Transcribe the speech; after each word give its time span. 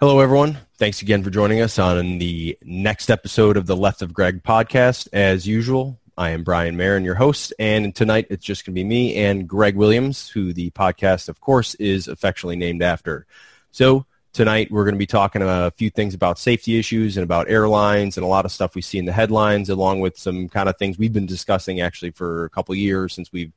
Hello, 0.00 0.20
everyone. 0.20 0.56
Thanks 0.78 1.02
again 1.02 1.22
for 1.22 1.28
joining 1.28 1.60
us 1.60 1.78
on 1.78 2.16
the 2.16 2.56
next 2.62 3.10
episode 3.10 3.58
of 3.58 3.66
the 3.66 3.76
Left 3.76 4.00
of 4.00 4.14
Greg 4.14 4.42
podcast. 4.42 5.08
As 5.12 5.46
usual, 5.46 6.00
I 6.16 6.30
am 6.30 6.42
Brian 6.42 6.74
Marin, 6.74 7.04
your 7.04 7.16
host, 7.16 7.52
and 7.58 7.94
tonight 7.94 8.28
it's 8.30 8.42
just 8.42 8.64
going 8.64 8.74
to 8.74 8.80
be 8.80 8.84
me 8.84 9.14
and 9.16 9.46
Greg 9.46 9.76
Williams, 9.76 10.26
who 10.30 10.54
the 10.54 10.70
podcast, 10.70 11.28
of 11.28 11.42
course, 11.42 11.74
is 11.74 12.08
affectionately 12.08 12.56
named 12.56 12.82
after. 12.82 13.26
So 13.72 14.06
tonight 14.32 14.70
we're 14.70 14.84
going 14.84 14.94
to 14.94 14.98
be 14.98 15.04
talking 15.04 15.42
a 15.42 15.70
few 15.72 15.90
things 15.90 16.14
about 16.14 16.38
safety 16.38 16.78
issues 16.78 17.18
and 17.18 17.24
about 17.24 17.50
airlines 17.50 18.16
and 18.16 18.24
a 18.24 18.26
lot 18.26 18.46
of 18.46 18.52
stuff 18.52 18.74
we 18.74 18.80
see 18.80 18.96
in 18.96 19.04
the 19.04 19.12
headlines, 19.12 19.68
along 19.68 20.00
with 20.00 20.16
some 20.16 20.48
kind 20.48 20.70
of 20.70 20.78
things 20.78 20.96
we've 20.96 21.12
been 21.12 21.26
discussing 21.26 21.82
actually 21.82 22.12
for 22.12 22.46
a 22.46 22.50
couple 22.50 22.74
years 22.74 23.12
since 23.12 23.30
we've 23.32 23.52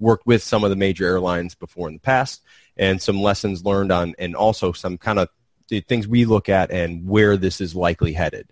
worked 0.00 0.26
with 0.26 0.42
some 0.42 0.64
of 0.64 0.70
the 0.70 0.76
major 0.76 1.06
airlines 1.06 1.54
before 1.54 1.86
in 1.86 1.94
the 1.94 2.00
past, 2.00 2.42
and 2.76 3.00
some 3.00 3.22
lessons 3.22 3.64
learned 3.64 3.92
on, 3.92 4.12
and 4.18 4.34
also 4.34 4.72
some 4.72 4.98
kind 4.98 5.20
of 5.20 5.28
the 5.68 5.80
things 5.80 6.06
we 6.06 6.24
look 6.24 6.48
at 6.48 6.70
and 6.70 7.06
where 7.06 7.36
this 7.36 7.60
is 7.60 7.74
likely 7.74 8.12
headed. 8.12 8.48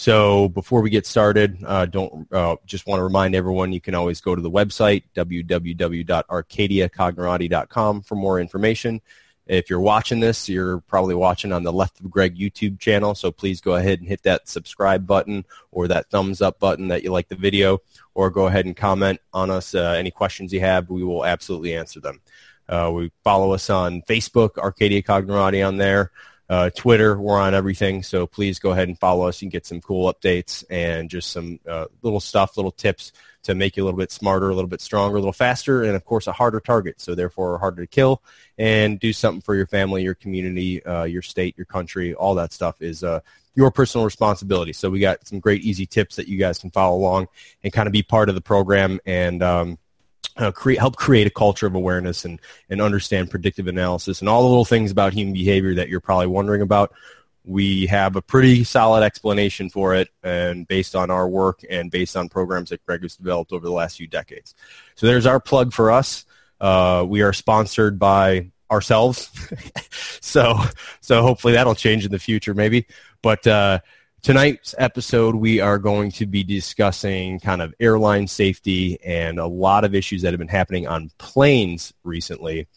So 0.00 0.48
before 0.48 0.80
we 0.80 0.88
get 0.88 1.06
started, 1.06 1.58
uh, 1.66 1.84
don't 1.84 2.26
uh, 2.32 2.56
just 2.64 2.86
want 2.86 3.00
to 3.00 3.04
remind 3.04 3.34
everyone 3.34 3.72
you 3.72 3.82
can 3.82 3.94
always 3.94 4.22
go 4.22 4.34
to 4.34 4.40
the 4.40 4.50
website 4.50 5.02
www.arcadiacognerati.com 5.14 8.02
for 8.02 8.14
more 8.14 8.40
information. 8.40 9.02
If 9.46 9.68
you're 9.68 9.80
watching 9.80 10.20
this, 10.20 10.48
you're 10.48 10.80
probably 10.80 11.16
watching 11.16 11.52
on 11.52 11.64
the 11.64 11.72
Left 11.72 12.00
of 12.00 12.10
Greg 12.10 12.38
YouTube 12.38 12.78
channel, 12.78 13.14
so 13.14 13.30
please 13.30 13.60
go 13.60 13.74
ahead 13.74 13.98
and 13.98 14.08
hit 14.08 14.22
that 14.22 14.48
subscribe 14.48 15.06
button 15.06 15.44
or 15.70 15.86
that 15.88 16.08
thumbs 16.08 16.40
up 16.40 16.58
button 16.60 16.88
that 16.88 17.02
you 17.02 17.12
like 17.12 17.28
the 17.28 17.34
video, 17.34 17.80
or 18.14 18.30
go 18.30 18.46
ahead 18.46 18.64
and 18.64 18.76
comment 18.76 19.20
on 19.34 19.50
us. 19.50 19.74
Uh, 19.74 19.94
any 19.98 20.10
questions 20.10 20.50
you 20.50 20.60
have, 20.60 20.88
we 20.88 21.04
will 21.04 21.26
absolutely 21.26 21.74
answer 21.74 22.00
them. 22.00 22.22
Uh, 22.70 22.90
we 22.94 23.12
follow 23.22 23.52
us 23.52 23.68
on 23.68 24.00
Facebook, 24.02 24.56
Arcadia 24.56 25.02
Cognerati 25.02 25.66
on 25.66 25.76
there 25.76 26.10
uh, 26.50 26.68
Twitter. 26.70 27.16
We're 27.16 27.40
on 27.40 27.54
everything, 27.54 28.02
so 28.02 28.26
please 28.26 28.58
go 28.58 28.72
ahead 28.72 28.88
and 28.88 28.98
follow 28.98 29.28
us. 29.28 29.40
You 29.40 29.46
can 29.46 29.50
get 29.50 29.66
some 29.66 29.80
cool 29.80 30.12
updates 30.12 30.64
and 30.68 31.08
just 31.08 31.30
some 31.30 31.60
uh, 31.66 31.86
little 32.02 32.18
stuff, 32.18 32.56
little 32.56 32.72
tips 32.72 33.12
to 33.44 33.54
make 33.54 33.76
you 33.76 33.84
a 33.84 33.86
little 33.86 33.98
bit 33.98 34.10
smarter, 34.10 34.50
a 34.50 34.54
little 34.54 34.68
bit 34.68 34.80
stronger, 34.80 35.16
a 35.16 35.20
little 35.20 35.32
faster, 35.32 35.84
and 35.84 35.94
of 35.94 36.04
course 36.04 36.26
a 36.26 36.32
harder 36.32 36.58
target. 36.58 37.00
So 37.00 37.14
therefore 37.14 37.56
harder 37.58 37.82
to 37.82 37.86
kill 37.86 38.20
and 38.58 38.98
do 38.98 39.12
something 39.12 39.40
for 39.40 39.54
your 39.54 39.68
family, 39.68 40.02
your 40.02 40.16
community, 40.16 40.84
uh, 40.84 41.04
your 41.04 41.22
state, 41.22 41.56
your 41.56 41.66
country. 41.66 42.14
All 42.14 42.34
that 42.34 42.52
stuff 42.52 42.82
is 42.82 43.04
uh, 43.04 43.20
your 43.54 43.70
personal 43.70 44.04
responsibility. 44.04 44.72
So 44.72 44.90
we 44.90 44.98
got 44.98 45.26
some 45.28 45.38
great 45.38 45.62
easy 45.62 45.86
tips 45.86 46.16
that 46.16 46.26
you 46.26 46.36
guys 46.36 46.58
can 46.58 46.72
follow 46.72 46.96
along 46.96 47.28
and 47.62 47.72
kind 47.72 47.86
of 47.86 47.92
be 47.92 48.02
part 48.02 48.28
of 48.28 48.34
the 48.34 48.42
program 48.42 48.98
and. 49.06 49.40
Um, 49.42 49.78
uh, 50.40 50.50
create, 50.50 50.78
help 50.78 50.96
create 50.96 51.26
a 51.26 51.30
culture 51.30 51.66
of 51.66 51.74
awareness 51.74 52.24
and, 52.24 52.40
and 52.68 52.80
understand 52.80 53.30
predictive 53.30 53.66
analysis 53.66 54.20
and 54.20 54.28
all 54.28 54.42
the 54.42 54.48
little 54.48 54.64
things 54.64 54.90
about 54.90 55.12
human 55.12 55.34
behavior 55.34 55.74
that 55.74 55.88
you're 55.88 56.00
probably 56.00 56.26
wondering 56.26 56.62
about. 56.62 56.92
We 57.44 57.86
have 57.86 58.16
a 58.16 58.22
pretty 58.22 58.64
solid 58.64 59.02
explanation 59.02 59.70
for 59.70 59.94
it, 59.94 60.08
and 60.22 60.68
based 60.68 60.94
on 60.94 61.10
our 61.10 61.28
work 61.28 61.62
and 61.68 61.90
based 61.90 62.16
on 62.16 62.28
programs 62.28 62.70
that 62.70 62.84
Greg 62.84 63.02
has 63.02 63.16
developed 63.16 63.52
over 63.52 63.66
the 63.66 63.72
last 63.72 63.96
few 63.96 64.06
decades. 64.06 64.54
So 64.94 65.06
there's 65.06 65.26
our 65.26 65.40
plug 65.40 65.72
for 65.72 65.90
us. 65.90 66.26
Uh, 66.60 67.04
we 67.08 67.22
are 67.22 67.32
sponsored 67.32 67.98
by 67.98 68.50
ourselves, 68.70 69.30
so 70.20 70.58
so 71.00 71.22
hopefully 71.22 71.54
that'll 71.54 71.74
change 71.74 72.04
in 72.04 72.12
the 72.12 72.18
future, 72.18 72.52
maybe. 72.52 72.86
But 73.22 73.46
uh, 73.46 73.80
Tonight's 74.22 74.74
episode, 74.76 75.34
we 75.34 75.60
are 75.60 75.78
going 75.78 76.10
to 76.12 76.26
be 76.26 76.44
discussing 76.44 77.40
kind 77.40 77.62
of 77.62 77.74
airline 77.80 78.26
safety 78.26 79.00
and 79.02 79.38
a 79.38 79.46
lot 79.46 79.84
of 79.84 79.94
issues 79.94 80.20
that 80.22 80.32
have 80.32 80.38
been 80.38 80.46
happening 80.46 80.86
on 80.86 81.10
planes 81.16 81.94
recently. 82.04 82.68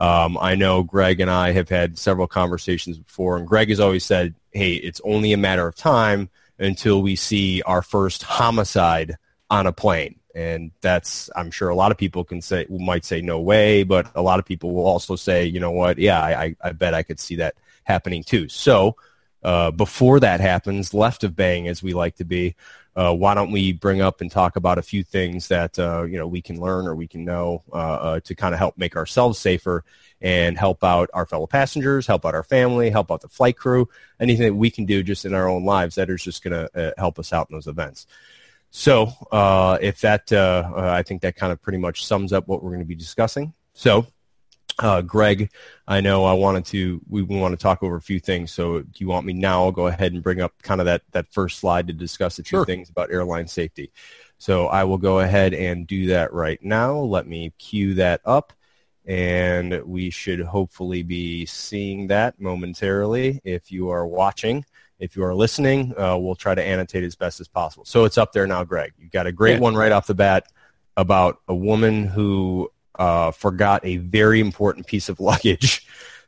Um, 0.00 0.36
I 0.38 0.54
know 0.54 0.82
Greg 0.82 1.20
and 1.20 1.30
I 1.30 1.52
have 1.52 1.70
had 1.70 1.98
several 1.98 2.26
conversations 2.26 2.98
before, 2.98 3.38
and 3.38 3.46
Greg 3.46 3.70
has 3.70 3.80
always 3.80 4.04
said, 4.04 4.34
hey, 4.50 4.74
it's 4.74 5.00
only 5.02 5.32
a 5.32 5.38
matter 5.38 5.66
of 5.66 5.74
time 5.74 6.28
until 6.58 7.00
we 7.00 7.16
see 7.16 7.62
our 7.62 7.80
first 7.80 8.22
homicide 8.22 9.16
on 9.48 9.66
a 9.66 9.72
plane. 9.72 10.16
And 10.34 10.72
that's, 10.82 11.30
I'm 11.34 11.50
sure 11.50 11.70
a 11.70 11.74
lot 11.74 11.92
of 11.92 11.96
people 11.96 12.24
can 12.24 12.42
say, 12.42 12.66
might 12.68 13.06
say 13.06 13.22
no 13.22 13.40
way, 13.40 13.82
but 13.82 14.10
a 14.14 14.22
lot 14.22 14.38
of 14.38 14.44
people 14.44 14.72
will 14.72 14.86
also 14.86 15.16
say, 15.16 15.46
you 15.46 15.60
know 15.60 15.70
what, 15.70 15.96
yeah, 15.98 16.20
I, 16.20 16.54
I 16.60 16.72
bet 16.72 16.92
I 16.92 17.02
could 17.02 17.18
see 17.20 17.36
that 17.36 17.54
happening 17.84 18.24
too. 18.24 18.48
So 18.48 18.96
uh, 19.42 19.70
before 19.70 20.20
that 20.20 20.40
happens, 20.40 20.94
left 20.94 21.24
of 21.24 21.34
bang 21.34 21.68
as 21.68 21.82
we 21.82 21.94
like 21.94 22.16
to 22.16 22.24
be, 22.24 22.54
uh, 22.94 23.14
why 23.14 23.34
don't 23.34 23.50
we 23.50 23.72
bring 23.72 24.02
up 24.02 24.20
and 24.20 24.30
talk 24.30 24.56
about 24.56 24.78
a 24.78 24.82
few 24.82 25.02
things 25.02 25.48
that 25.48 25.78
uh, 25.78 26.02
you 26.02 26.18
know 26.18 26.26
we 26.26 26.42
can 26.42 26.60
learn 26.60 26.86
or 26.86 26.94
we 26.94 27.08
can 27.08 27.24
know 27.24 27.62
uh, 27.72 27.76
uh, 27.76 28.20
to 28.20 28.34
kind 28.34 28.54
of 28.54 28.58
help 28.58 28.76
make 28.76 28.96
ourselves 28.96 29.38
safer 29.38 29.82
and 30.20 30.58
help 30.58 30.84
out 30.84 31.08
our 31.14 31.24
fellow 31.24 31.46
passengers, 31.46 32.06
help 32.06 32.26
out 32.26 32.34
our 32.34 32.44
family, 32.44 32.90
help 32.90 33.10
out 33.10 33.22
the 33.22 33.28
flight 33.28 33.56
crew, 33.56 33.88
anything 34.20 34.46
that 34.46 34.54
we 34.54 34.70
can 34.70 34.84
do 34.84 35.02
just 35.02 35.24
in 35.24 35.34
our 35.34 35.48
own 35.48 35.64
lives 35.64 35.94
that 35.94 36.10
is 36.10 36.22
just 36.22 36.44
going 36.44 36.52
to 36.52 36.94
help 36.96 37.18
us 37.18 37.32
out 37.32 37.48
in 37.50 37.56
those 37.56 37.66
events. 37.66 38.06
So 38.70 39.08
if 39.82 40.00
that, 40.02 40.30
I 40.30 41.02
think 41.02 41.22
that 41.22 41.34
kind 41.34 41.52
of 41.52 41.60
pretty 41.60 41.78
much 41.78 42.06
sums 42.06 42.32
up 42.32 42.46
what 42.46 42.62
we're 42.62 42.70
going 42.70 42.82
to 42.82 42.86
be 42.86 42.94
discussing. 42.94 43.52
So 43.74 44.06
uh, 44.82 45.00
Greg, 45.00 45.50
I 45.86 46.00
know 46.00 46.24
I 46.24 46.32
wanted 46.32 46.66
to, 46.66 47.00
we 47.08 47.22
want 47.22 47.52
to 47.52 47.62
talk 47.62 47.82
over 47.82 47.96
a 47.96 48.02
few 48.02 48.20
things. 48.20 48.52
So 48.52 48.80
do 48.80 48.90
you 48.98 49.08
want 49.08 49.26
me 49.26 49.32
now? 49.32 49.64
I'll 49.64 49.72
go 49.72 49.86
ahead 49.86 50.12
and 50.12 50.22
bring 50.22 50.40
up 50.40 50.52
kind 50.62 50.80
of 50.80 50.86
that, 50.86 51.02
that 51.12 51.32
first 51.32 51.58
slide 51.58 51.86
to 51.86 51.92
discuss 51.92 52.38
a 52.38 52.42
few 52.42 52.58
sure. 52.58 52.64
things 52.66 52.90
about 52.90 53.10
airline 53.10 53.46
safety. 53.46 53.92
So 54.38 54.66
I 54.66 54.84
will 54.84 54.98
go 54.98 55.20
ahead 55.20 55.54
and 55.54 55.86
do 55.86 56.06
that 56.08 56.32
right 56.32 56.62
now. 56.62 56.98
Let 56.98 57.28
me 57.28 57.52
cue 57.58 57.94
that 57.94 58.20
up 58.24 58.52
and 59.06 59.82
we 59.84 60.10
should 60.10 60.40
hopefully 60.40 61.02
be 61.02 61.46
seeing 61.46 62.08
that 62.08 62.40
momentarily 62.40 63.40
if 63.44 63.72
you 63.72 63.90
are 63.90 64.06
watching. 64.06 64.64
If 64.98 65.16
you 65.16 65.24
are 65.24 65.34
listening, 65.34 65.94
uh, 65.98 66.16
we'll 66.18 66.36
try 66.36 66.54
to 66.54 66.62
annotate 66.62 67.02
as 67.02 67.16
best 67.16 67.40
as 67.40 67.48
possible. 67.48 67.84
So 67.84 68.04
it's 68.04 68.18
up 68.18 68.32
there 68.32 68.46
now, 68.46 68.62
Greg. 68.62 68.92
You've 68.98 69.10
got 69.10 69.26
a 69.26 69.32
great 69.32 69.54
yeah. 69.54 69.60
one 69.60 69.74
right 69.74 69.90
off 69.90 70.06
the 70.06 70.14
bat 70.14 70.46
about 70.96 71.40
a 71.48 71.54
woman 71.54 72.06
who 72.06 72.70
uh, 73.02 73.32
forgot 73.32 73.84
a 73.84 73.96
very 73.96 74.38
important 74.38 74.86
piece 74.86 75.08
of 75.08 75.18
luggage 75.30 75.86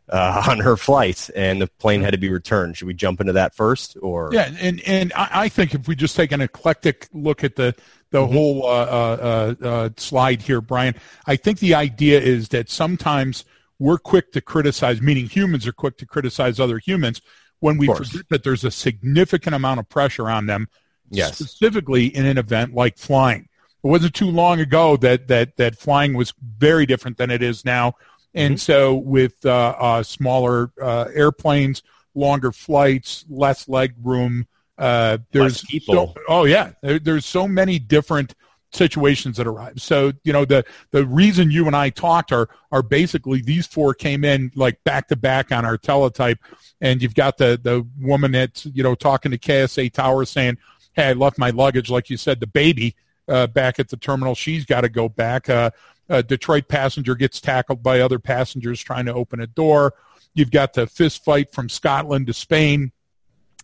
uh, 0.09 0.45
on 0.49 0.59
her 0.59 0.77
flight, 0.77 1.31
and 1.35 1.63
the 1.63 1.67
plane 1.67 2.03
had 2.03 2.13
to 2.13 2.19
be 2.19 2.29
returned. 2.29 2.77
Should 2.77 2.89
we 2.89 2.95
jump 2.95 3.21
into 3.21 3.33
that 3.35 3.55
first, 3.55 3.97
or 4.03 4.31
yeah? 4.33 4.53
And 4.61 4.83
and 4.87 5.13
I 5.15 5.49
think 5.49 5.75
if 5.75 5.87
we 5.87 5.95
just 5.95 6.17
take 6.17 6.33
an 6.33 6.41
eclectic 6.41 7.09
look 7.13 7.45
at 7.45 7.57
the 7.57 7.75
the 8.11 8.19
mm-hmm. 8.19 8.33
whole 8.33 8.67
uh, 8.67 8.69
uh, 8.69 9.55
uh, 9.63 9.67
uh, 9.67 9.89
slide 9.97 10.43
here, 10.43 10.61
Brian, 10.61 10.95
I 11.27 11.37
think 11.37 11.61
the 11.61 11.75
idea 11.75 12.21
is 12.21 12.49
that 12.49 12.69
sometimes 12.69 13.45
we're 13.79 13.99
quick 13.99 14.33
to 14.33 14.41
criticize, 14.41 15.01
meaning 15.01 15.27
humans 15.27 15.67
are 15.67 15.73
quick 15.73 15.97
to 15.99 16.07
criticize 16.07 16.61
other 16.61 16.79
humans 16.79 17.23
when 17.61 17.79
we 17.79 17.87
forget 17.87 18.29
that 18.29 18.45
there's 18.45 18.65
a 18.65 18.71
significant 18.71 19.55
amount 19.55 19.81
of 19.81 19.89
pressure 19.89 20.29
on 20.29 20.47
them, 20.47 20.69
yes. 21.11 21.37
specifically 21.37 22.07
in 22.07 22.27
an 22.27 22.37
event 22.37 22.75
like 22.75 22.99
flying. 22.99 23.49
It 23.85 23.89
wasn't 23.89 24.15
too 24.15 24.31
long 24.31 24.61
ago 24.61 24.97
that 24.97 25.29
that 25.29 25.59
that 25.59 25.77
flying 25.77 26.15
was 26.15 26.33
very 26.57 26.87
different 26.87 27.19
than 27.19 27.31
it 27.31 27.43
is 27.43 27.67
now, 27.67 27.97
and 28.33 28.55
mm-hmm. 28.55 28.59
so 28.59 28.95
with 28.95 29.45
uh, 29.45 29.77
uh, 29.79 30.03
smaller 30.03 30.73
uh, 30.81 31.09
airplanes, 31.13 31.83
longer 32.15 32.51
flights, 32.51 33.27
less 33.29 33.69
leg 33.69 33.95
room. 34.03 34.47
Uh, 34.79 35.19
there's 35.33 35.63
less 35.63 35.71
people. 35.71 36.15
So, 36.17 36.23
oh 36.29 36.45
yeah, 36.47 36.73
there, 36.81 36.99
there's 36.99 37.27
so 37.27 37.47
many 37.47 37.79
different 37.79 38.35
situations 38.73 39.37
that 39.37 39.47
arrive. 39.47 39.83
So 39.83 40.13
you 40.25 40.33
know 40.33 40.47
the 40.47 40.65
the 40.91 41.05
reason 41.05 41.51
you 41.51 41.67
and 41.67 41.77
I 41.77 41.91
talked 41.91 42.33
are 42.33 42.49
are 42.73 42.83
basically 42.83 43.43
these 43.43 43.67
four 43.67 43.93
came 43.93 44.25
in 44.25 44.51
like 44.55 44.83
back 44.85 45.09
to 45.09 45.17
back 45.17 45.53
on 45.53 45.67
our 45.67 45.77
teletype, 45.77 46.39
and 46.81 47.03
you've 47.03 47.15
got 47.15 47.37
the 47.37 47.61
the 47.63 47.87
woman 48.01 48.33
that's 48.33 48.65
you 48.65 48.83
know 48.83 48.95
talking 48.95 49.31
to 49.31 49.39
KSA 49.39 49.93
Tower 49.93 50.25
saying, 50.25 50.57
"Hey, 50.95 51.09
I 51.09 51.13
left 51.13 51.37
my 51.37 51.51
luggage," 51.51 51.91
like 51.91 52.09
you 52.09 52.17
said, 52.17 52.41
the 52.41 52.47
baby 52.47 52.97
uh, 53.29 53.47
back 53.49 53.79
at 53.79 53.89
the 53.89 53.97
terminal. 53.97 54.35
She's 54.35 54.65
got 54.65 54.83
to 54.83 54.89
go 54.89 55.09
back. 55.09 55.49
Uh, 55.49 55.71
a 56.09 56.23
Detroit 56.23 56.69
passenger 56.69 57.15
gets 57.15 57.41
tackled 57.41 57.83
by 57.83 58.01
other 58.01 58.19
passengers 58.19 58.81
trying 58.83 59.07
to 59.07 59.15
open 59.15 59.41
a 59.41 59.47
door. 59.47 59.95
You've 60.35 60.51
got 60.51 60.75
the 60.75 60.87
fist 60.87 61.25
fight 61.25 61.53
from 61.53 61.69
Scotland 61.69 62.27
to 62.27 62.35
Spain. 62.35 62.93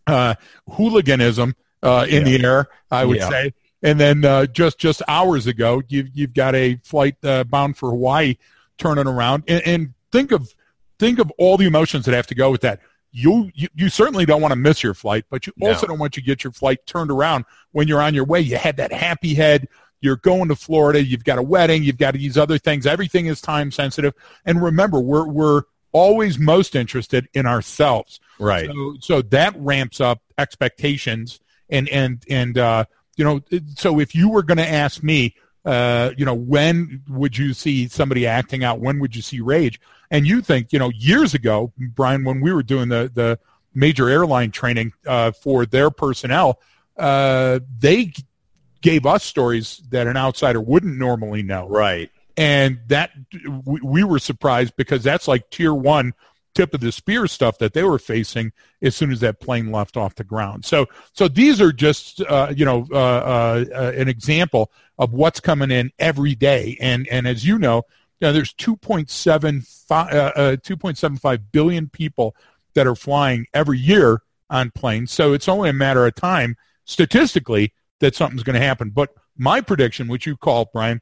Uh, 0.07 0.35
hooliganism 0.69 1.55
uh, 1.83 2.07
in 2.09 2.27
yeah. 2.27 2.39
the 2.39 2.45
air, 2.45 2.69
I 2.91 3.05
would 3.05 3.19
yeah. 3.19 3.29
say. 3.29 3.55
And 3.83 3.99
then 3.99 4.25
uh, 4.25 4.47
just 4.47 4.79
just 4.79 5.03
hours 5.09 5.47
ago, 5.47 5.83
you've 5.89 6.09
you've 6.13 6.35
got 6.35 6.55
a 6.55 6.77
flight 6.83 7.17
uh, 7.25 7.45
bound 7.45 7.77
for 7.77 7.91
Hawaii 7.91 8.37
turning 8.77 9.07
around, 9.07 9.45
and, 9.49 9.63
and 9.67 9.95
think 10.13 10.33
of 10.33 10.53
think 10.99 11.19
of 11.19 11.31
all 11.39 11.57
the 11.57 11.67
emotions 11.67 12.05
that 12.05 12.15
have 12.15 12.27
to 12.27 12.35
go 12.35 12.51
with 12.51 12.61
that 12.63 12.81
you, 13.13 13.51
you, 13.55 13.69
you 13.75 13.89
certainly 13.89 14.25
don't 14.25 14.41
want 14.41 14.53
to 14.53 14.57
miss 14.57 14.83
your 14.83 14.95
flight, 14.95 15.25
but 15.31 15.47
you 15.47 15.53
no. 15.57 15.69
also 15.69 15.87
don't 15.87 15.99
want 15.99 16.15
to 16.15 16.23
get 16.23 16.45
your 16.45 16.53
flight 16.53 16.85
turned 16.87 17.11
around 17.11 17.45
when 17.73 17.89
you're 17.89 18.03
on 18.03 18.15
your 18.15 18.25
way. 18.25 18.41
You 18.41 18.57
had 18.57 18.77
that 18.77 18.93
happy 18.93 19.35
head. 19.35 19.69
You're 20.01 20.17
going 20.17 20.49
to 20.49 20.57
Florida. 20.57 21.03
You've 21.03 21.25
got 21.25 21.39
a 21.39 21.43
wedding. 21.43 21.83
You've 21.83 21.99
got 21.99 22.15
these 22.15 22.39
other 22.39 22.59
things. 22.59 22.87
Everything 22.87 23.27
is 23.27 23.41
time 23.41 23.71
sensitive. 23.71 24.15
And 24.47 24.63
remember, 24.63 24.99
we're 24.99 25.27
we're 25.27 25.63
always 25.93 26.39
most 26.39 26.75
interested 26.75 27.29
in 27.35 27.47
ourselves. 27.47 28.21
Right. 28.39 28.71
So, 28.71 28.97
so 29.01 29.23
that 29.23 29.55
ramps 29.57 30.01
up 30.01 30.23
expectations. 30.39 31.41
And 31.69 31.89
and 31.91 32.25
and 32.31 32.57
uh, 32.57 32.85
you 33.17 33.25
know, 33.25 33.41
so 33.77 34.01
if 34.01 34.15
you 34.15 34.31
were 34.31 34.43
going 34.43 34.59
to 34.59 34.69
ask 34.69 35.03
me, 35.03 35.35
uh, 35.65 36.11
you 36.17 36.25
know, 36.25 36.35
when 36.35 37.03
would 37.09 37.37
you 37.37 37.53
see 37.53 37.89
somebody 37.89 38.27
acting 38.27 38.65
out? 38.65 38.81
When 38.81 38.99
would 39.01 39.15
you 39.15 39.23
see 39.23 39.41
rage? 39.41 39.81
And 40.11 40.27
you 40.27 40.41
think, 40.41 40.73
you 40.73 40.79
know, 40.79 40.91
years 40.91 41.35
ago, 41.35 41.73
Brian, 41.79 42.25
when 42.25 42.41
we 42.41 42.53
were 42.53 42.63
doing 42.63 42.89
the 42.89 43.11
the 43.13 43.39
major 43.75 44.09
airline 44.09 44.51
training 44.51 44.93
uh, 45.07 45.33
for 45.33 45.67
their 45.67 45.91
personnel, 45.91 46.61
uh, 46.97 47.61
they 47.79 48.13
gave 48.81 49.07
us 49.07 49.23
stories 49.23 49.83
that 49.91 50.07
an 50.07 50.17
outsider 50.17 50.61
wouldn't 50.61 50.97
normally 50.97 51.43
know. 51.43 51.69
Right. 51.69 52.11
And 52.37 52.81
that 52.89 53.11
we, 53.67 53.81
we 53.83 54.05
were 54.05 54.19
surprised 54.19 54.75
because 54.77 55.03
that's 55.03 55.29
like 55.29 55.51
tier 55.51 55.75
one 55.75 56.15
tip 56.55 56.75
of 56.75 56.81
the 56.81 56.93
spear 56.93 57.27
stuff 57.27 57.59
that 57.59 57.73
they 57.73 57.83
were 57.83 57.99
facing 57.99 58.53
as 58.83 58.97
soon 58.97 59.13
as 59.13 59.21
that 59.21 59.41
plane 59.41 59.71
left 59.71 59.97
off 59.97 60.15
the 60.15 60.25
ground. 60.25 60.65
So, 60.65 60.87
so 61.13 61.29
these 61.29 61.61
are 61.61 61.73
just 61.73 62.21
uh, 62.23 62.53
you 62.55 62.65
know 62.65 62.87
uh, 62.91 62.97
uh, 62.97 63.65
uh 63.75 63.93
an 63.97 64.09
example 64.09 64.71
of 64.99 65.13
what's 65.13 65.41
coming 65.41 65.71
in 65.71 65.91
every 65.99 66.35
day. 66.35 66.77
And 66.81 67.09
and 67.09 67.27
as 67.27 67.45
you 67.45 67.59
know, 67.59 67.83
you 68.21 68.29
know 68.29 68.33
there's 68.33 68.55
2.75 68.55 69.91
uh, 69.91 69.95
uh, 69.95 70.57
2.75 70.57 71.43
billion 71.53 71.89
people 71.89 72.35
that 72.75 72.87
are 72.87 72.97
flying 72.97 73.47
every 73.55 73.79
year 73.79 74.23
on 74.49 74.71
planes. 74.71 75.13
So 75.13 75.33
it's 75.33 75.49
only 75.49 75.71
a 75.71 75.75
matter 75.75 76.07
of 76.07 76.15
time 76.15 76.57
statistically 76.85 77.73
that 78.01 78.15
something's 78.15 78.43
going 78.43 78.59
to 78.59 78.67
happen. 78.67 78.91
But 78.91 79.11
my 79.37 79.61
prediction, 79.61 80.09
which 80.09 80.27
you 80.27 80.37
called 80.37 80.69
Brian, 80.73 81.01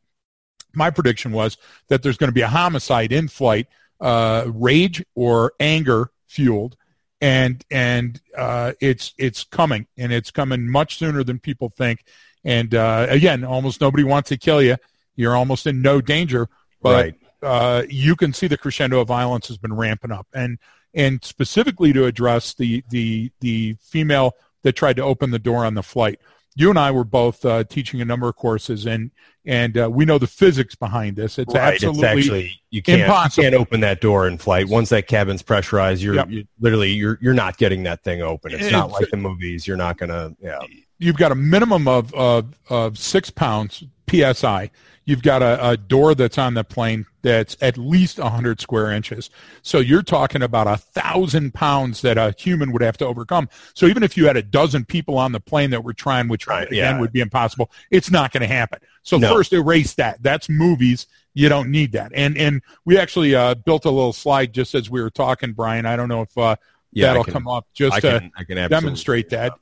my 0.74 0.90
prediction 0.90 1.32
was 1.32 1.56
that 1.88 2.02
there's 2.02 2.18
going 2.18 2.28
to 2.28 2.34
be 2.34 2.42
a 2.42 2.48
homicide 2.48 3.12
in 3.12 3.28
flight 3.28 3.66
uh, 4.00 4.44
rage 4.46 5.04
or 5.14 5.52
anger 5.60 6.10
fueled, 6.26 6.76
and 7.20 7.64
and 7.70 8.20
uh, 8.36 8.72
it's 8.80 9.14
it's 9.18 9.44
coming, 9.44 9.86
and 9.96 10.12
it's 10.12 10.30
coming 10.30 10.68
much 10.68 10.98
sooner 10.98 11.24
than 11.24 11.38
people 11.38 11.70
think. 11.70 12.04
And 12.44 12.74
uh, 12.74 13.06
again, 13.08 13.44
almost 13.44 13.80
nobody 13.80 14.04
wants 14.04 14.28
to 14.30 14.36
kill 14.36 14.62
you. 14.62 14.76
You're 15.16 15.36
almost 15.36 15.66
in 15.66 15.82
no 15.82 16.00
danger, 16.00 16.48
but 16.80 17.04
right. 17.04 17.14
Uh, 17.40 17.84
you 17.88 18.16
can 18.16 18.32
see 18.32 18.48
the 18.48 18.58
crescendo 18.58 19.00
of 19.00 19.06
violence 19.06 19.46
has 19.46 19.58
been 19.58 19.72
ramping 19.72 20.10
up, 20.10 20.26
and 20.32 20.58
and 20.94 21.22
specifically 21.22 21.92
to 21.92 22.06
address 22.06 22.54
the 22.54 22.82
the 22.90 23.30
the 23.40 23.76
female 23.80 24.32
that 24.62 24.72
tried 24.72 24.96
to 24.96 25.02
open 25.02 25.30
the 25.30 25.38
door 25.38 25.64
on 25.64 25.74
the 25.74 25.82
flight 25.82 26.18
you 26.58 26.70
and 26.70 26.78
I 26.78 26.90
were 26.90 27.04
both 27.04 27.44
uh, 27.44 27.62
teaching 27.62 28.00
a 28.00 28.04
number 28.04 28.28
of 28.28 28.34
courses, 28.34 28.84
and 28.84 29.12
and 29.46 29.78
uh, 29.78 29.88
we 29.88 30.04
know 30.04 30.18
the 30.18 30.26
physics 30.26 30.74
behind 30.74 31.14
this. 31.14 31.38
It's 31.38 31.54
right. 31.54 31.74
absolutely 31.74 32.02
it's 32.02 32.18
actually 32.18 32.60
you 32.70 32.82
can't 32.82 33.02
impossible. 33.02 33.44
you 33.44 33.50
can't 33.50 33.60
open 33.60 33.80
that 33.82 34.00
door 34.00 34.26
in 34.26 34.38
flight. 34.38 34.68
Once 34.68 34.88
that 34.88 35.06
cabin's 35.06 35.40
pressurized, 35.40 36.02
you're, 36.02 36.16
yep. 36.16 36.28
you 36.28 36.44
literally 36.58 36.90
you're 36.90 37.16
you're 37.22 37.32
not 37.32 37.58
getting 37.58 37.84
that 37.84 38.02
thing 38.02 38.22
open. 38.22 38.52
It's, 38.52 38.64
it's 38.64 38.72
not 38.72 38.90
like 38.90 39.08
the 39.10 39.16
movies. 39.16 39.68
You're 39.68 39.76
not 39.76 39.98
gonna 39.98 40.34
yeah. 40.40 40.58
You've 40.98 41.16
got 41.16 41.30
a 41.30 41.36
minimum 41.36 41.86
of 41.86 42.12
of, 42.12 42.58
of 42.68 42.98
six 42.98 43.30
pounds 43.30 43.84
psi 44.10 44.70
You've 45.04 45.22
got 45.22 45.42
a, 45.42 45.70
a 45.70 45.76
door 45.76 46.16
that's 46.16 46.38
on 46.38 46.54
the 46.54 46.64
plane 46.64 47.06
that's 47.22 47.56
at 47.60 47.76
least 47.76 48.18
100 48.18 48.60
square 48.60 48.92
inches. 48.92 49.30
So 49.62 49.78
you're 49.78 50.02
talking 50.02 50.42
about 50.42 50.66
a 50.66 50.76
thousand 50.76 51.54
pounds 51.54 52.00
that 52.02 52.16
a 52.16 52.34
human 52.38 52.72
would 52.72 52.82
have 52.82 52.96
to 52.98 53.06
overcome. 53.06 53.48
So 53.74 53.86
even 53.86 54.02
if 54.02 54.16
you 54.16 54.26
had 54.26 54.36
a 54.36 54.42
dozen 54.42 54.84
people 54.84 55.18
on 55.18 55.32
the 55.32 55.40
plane 55.40 55.70
that 55.70 55.82
were 55.82 55.92
trying, 55.92 56.28
which 56.28 56.46
right, 56.46 56.66
again 56.66 56.94
yeah. 56.94 57.00
would 57.00 57.12
be 57.12 57.20
impossible, 57.20 57.70
it's 57.90 58.10
not 58.10 58.32
going 58.32 58.42
to 58.42 58.54
happen. 58.54 58.78
So 59.02 59.18
no. 59.18 59.32
first 59.32 59.52
erase 59.52 59.94
that. 59.94 60.22
That's 60.22 60.48
movies. 60.48 61.06
You 61.34 61.48
don't 61.48 61.70
need 61.70 61.92
that. 61.92 62.12
And 62.14 62.36
and 62.36 62.62
we 62.84 62.98
actually 62.98 63.34
uh, 63.34 63.54
built 63.54 63.84
a 63.84 63.90
little 63.90 64.12
slide 64.12 64.52
just 64.52 64.74
as 64.74 64.90
we 64.90 65.00
were 65.00 65.10
talking, 65.10 65.52
Brian. 65.52 65.86
I 65.86 65.96
don't 65.96 66.08
know 66.08 66.22
if 66.22 66.36
uh, 66.36 66.56
yeah, 66.92 67.08
that'll 67.08 67.24
can, 67.24 67.32
come 67.32 67.48
up 67.48 67.66
just 67.74 67.94
I 67.94 68.00
to 68.00 68.30
can, 68.46 68.68
demonstrate 68.68 69.30
that 69.30 69.52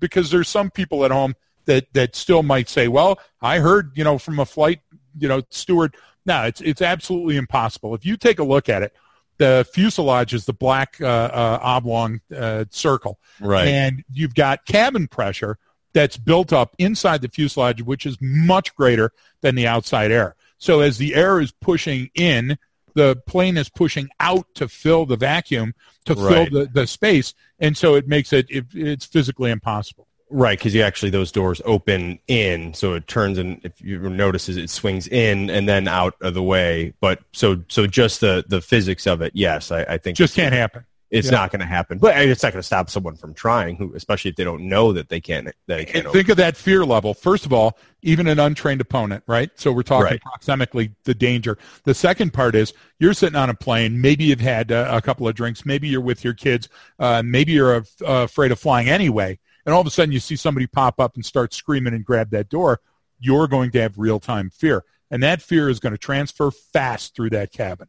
because 0.00 0.30
there's 0.30 0.48
some 0.48 0.70
people 0.70 1.04
at 1.04 1.10
home 1.10 1.34
that 1.66 1.86
that 1.92 2.16
still 2.16 2.42
might 2.42 2.68
say, 2.68 2.88
well, 2.88 3.18
I 3.40 3.58
heard, 3.58 3.92
you 3.94 4.04
know, 4.04 4.18
from 4.18 4.38
a 4.40 4.46
flight, 4.46 4.80
you 5.18 5.28
know, 5.28 5.42
steward. 5.50 5.96
No, 6.24 6.44
it's 6.44 6.60
it's 6.60 6.82
absolutely 6.82 7.36
impossible. 7.36 7.94
If 7.94 8.04
you 8.04 8.16
take 8.16 8.38
a 8.38 8.44
look 8.44 8.68
at 8.68 8.82
it, 8.82 8.94
the 9.38 9.66
fuselage 9.72 10.34
is 10.34 10.44
the 10.44 10.52
black 10.52 10.96
uh, 11.00 11.06
uh, 11.06 11.58
oblong 11.62 12.20
uh, 12.34 12.64
circle, 12.70 13.18
right? 13.40 13.66
And 13.66 14.04
you've 14.12 14.34
got 14.34 14.64
cabin 14.66 15.08
pressure 15.08 15.58
that's 15.92 16.16
built 16.16 16.52
up 16.52 16.74
inside 16.78 17.22
the 17.22 17.28
fuselage, 17.28 17.82
which 17.82 18.06
is 18.06 18.16
much 18.20 18.74
greater 18.76 19.12
than 19.40 19.54
the 19.54 19.66
outside 19.66 20.10
air. 20.10 20.36
So 20.58 20.80
as 20.80 20.96
the 20.96 21.14
air 21.14 21.40
is 21.40 21.52
pushing 21.52 22.10
in, 22.14 22.56
the 22.94 23.16
plane 23.26 23.56
is 23.56 23.68
pushing 23.68 24.08
out 24.20 24.46
to 24.54 24.68
fill 24.68 25.06
the 25.06 25.16
vacuum 25.16 25.74
to 26.04 26.14
right. 26.14 26.48
fill 26.48 26.60
the, 26.60 26.70
the 26.70 26.86
space, 26.86 27.34
and 27.58 27.76
so 27.76 27.94
it 27.94 28.06
makes 28.06 28.32
it, 28.32 28.46
it 28.50 28.66
it's 28.74 29.06
physically 29.06 29.50
impossible. 29.50 30.06
Right, 30.34 30.58
because 30.58 30.74
you 30.74 30.80
actually 30.80 31.10
those 31.10 31.30
doors 31.30 31.60
open 31.66 32.18
in, 32.26 32.72
so 32.72 32.94
it 32.94 33.06
turns 33.06 33.36
and 33.36 33.60
if 33.64 33.78
you 33.82 33.98
notice 33.98 34.48
it 34.48 34.70
swings 34.70 35.06
in 35.06 35.50
and 35.50 35.68
then 35.68 35.86
out 35.86 36.14
of 36.22 36.32
the 36.32 36.42
way. 36.42 36.94
But 37.00 37.20
so 37.32 37.62
so 37.68 37.86
just 37.86 38.22
the 38.22 38.42
the 38.48 38.62
physics 38.62 39.06
of 39.06 39.20
it, 39.20 39.32
yes, 39.34 39.70
I, 39.70 39.82
I 39.82 39.98
think 39.98 40.16
just 40.16 40.34
can't 40.34 40.54
happen. 40.54 40.86
It's 41.10 41.26
yeah. 41.26 41.32
not 41.32 41.52
going 41.52 41.60
to 41.60 41.66
happen, 41.66 41.98
but 41.98 42.16
it's 42.16 42.42
not 42.42 42.54
going 42.54 42.60
to 42.60 42.66
stop 42.66 42.88
someone 42.88 43.16
from 43.16 43.34
trying, 43.34 43.76
who 43.76 43.94
especially 43.94 44.30
if 44.30 44.36
they 44.36 44.44
don't 44.44 44.70
know 44.70 44.94
that 44.94 45.10
they 45.10 45.20
can't. 45.20 45.44
That 45.44 45.54
they 45.66 45.84
can't. 45.84 46.10
think 46.10 46.30
of 46.30 46.38
that 46.38 46.56
fear 46.56 46.86
level. 46.86 47.12
First 47.12 47.44
of 47.44 47.52
all, 47.52 47.76
even 48.00 48.26
an 48.26 48.38
untrained 48.38 48.80
opponent, 48.80 49.22
right? 49.26 49.50
So 49.56 49.70
we're 49.70 49.82
talking 49.82 50.04
right. 50.04 50.20
proximically 50.22 50.94
the 51.04 51.12
danger. 51.12 51.58
The 51.84 51.92
second 51.92 52.32
part 52.32 52.54
is 52.54 52.72
you're 52.98 53.12
sitting 53.12 53.36
on 53.36 53.50
a 53.50 53.54
plane. 53.54 54.00
Maybe 54.00 54.24
you've 54.24 54.40
had 54.40 54.70
a, 54.70 54.96
a 54.96 55.02
couple 55.02 55.28
of 55.28 55.34
drinks. 55.34 55.66
Maybe 55.66 55.88
you're 55.88 56.00
with 56.00 56.24
your 56.24 56.32
kids. 56.32 56.70
Uh, 56.98 57.22
maybe 57.22 57.52
you're 57.52 57.74
uh, 57.76 57.82
afraid 58.00 58.50
of 58.50 58.58
flying 58.58 58.88
anyway 58.88 59.38
and 59.64 59.74
all 59.74 59.80
of 59.80 59.86
a 59.86 59.90
sudden 59.90 60.12
you 60.12 60.20
see 60.20 60.36
somebody 60.36 60.66
pop 60.66 61.00
up 61.00 61.14
and 61.14 61.24
start 61.24 61.54
screaming 61.54 61.94
and 61.94 62.04
grab 62.04 62.30
that 62.30 62.48
door, 62.48 62.80
you're 63.20 63.48
going 63.48 63.70
to 63.72 63.80
have 63.80 63.98
real 63.98 64.20
time 64.20 64.50
fear. 64.50 64.84
And 65.10 65.22
that 65.22 65.42
fear 65.42 65.68
is 65.68 65.78
going 65.78 65.92
to 65.92 65.98
transfer 65.98 66.50
fast 66.50 67.14
through 67.14 67.30
that 67.30 67.52
cabin. 67.52 67.88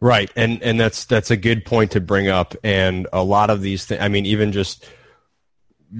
Right. 0.00 0.30
And 0.34 0.62
and 0.62 0.80
that's 0.80 1.04
that's 1.04 1.30
a 1.30 1.36
good 1.36 1.64
point 1.64 1.92
to 1.92 2.00
bring 2.00 2.28
up. 2.28 2.56
And 2.64 3.06
a 3.12 3.22
lot 3.22 3.50
of 3.50 3.60
these 3.60 3.84
things 3.84 4.00
I 4.00 4.08
mean, 4.08 4.26
even 4.26 4.52
just 4.52 4.84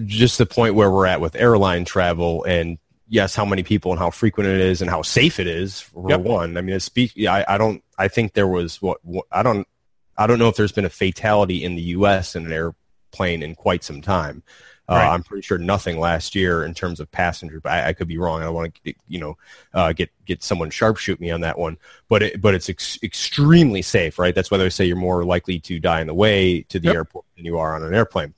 just 0.06 0.38
the 0.38 0.46
point 0.46 0.74
where 0.74 0.90
we're 0.90 1.06
at 1.06 1.20
with 1.20 1.36
airline 1.36 1.84
travel 1.84 2.44
and 2.44 2.78
yes, 3.12 3.36
how 3.36 3.44
many 3.44 3.62
people 3.62 3.92
and 3.92 3.98
how 3.98 4.10
frequent 4.10 4.48
it 4.48 4.60
is 4.60 4.80
and 4.80 4.90
how 4.90 5.02
safe 5.02 5.38
it 5.38 5.46
is 5.46 5.80
for 5.80 6.08
yep. 6.08 6.20
one. 6.20 6.56
I 6.56 6.62
mean, 6.62 6.80
speak. 6.80 7.12
I, 7.28 7.44
I 7.46 7.58
don't. 7.58 7.84
I 7.98 8.08
think 8.08 8.32
there 8.32 8.48
was 8.48 8.80
what, 8.80 8.98
what 9.04 9.26
I 9.30 9.42
don't. 9.42 9.68
I 10.16 10.26
don't 10.26 10.38
know 10.38 10.48
if 10.48 10.56
there's 10.56 10.72
been 10.72 10.84
a 10.84 10.90
fatality 10.90 11.62
in 11.62 11.76
the 11.76 11.82
U.S. 11.82 12.34
in 12.34 12.46
an 12.46 12.52
air 12.52 12.74
plane 13.12 13.42
in 13.42 13.54
quite 13.54 13.84
some 13.84 14.00
time. 14.00 14.42
Uh, 14.88 14.96
right. 14.96 15.14
I'm 15.14 15.22
pretty 15.22 15.42
sure 15.42 15.58
nothing 15.58 16.00
last 16.00 16.34
year 16.34 16.64
in 16.64 16.74
terms 16.74 16.98
of 16.98 17.10
passengers, 17.10 17.60
but 17.62 17.72
I, 17.72 17.88
I 17.88 17.92
could 17.92 18.08
be 18.08 18.18
wrong. 18.18 18.40
I 18.40 18.44
don't 18.44 18.54
want 18.54 18.74
to, 18.84 18.94
you 19.08 19.20
know, 19.20 19.38
uh, 19.72 19.92
get 19.92 20.10
get 20.26 20.42
someone 20.42 20.70
sharpshoot 20.70 21.20
me 21.20 21.30
on 21.30 21.42
that 21.42 21.56
one. 21.56 21.78
But 22.08 22.22
it, 22.24 22.40
but 22.40 22.54
it's 22.54 22.68
ex- 22.68 22.98
extremely 23.02 23.80
safe, 23.80 24.18
right? 24.18 24.34
That's 24.34 24.50
why 24.50 24.58
they 24.58 24.68
say 24.70 24.84
you're 24.84 24.96
more 24.96 25.24
likely 25.24 25.60
to 25.60 25.78
die 25.78 26.00
on 26.00 26.08
the 26.08 26.14
way 26.14 26.62
to 26.62 26.80
the 26.80 26.88
yep. 26.88 26.96
airport 26.96 27.24
than 27.36 27.44
you 27.44 27.58
are 27.58 27.76
on 27.76 27.84
an 27.84 27.94
airplane. 27.94 28.34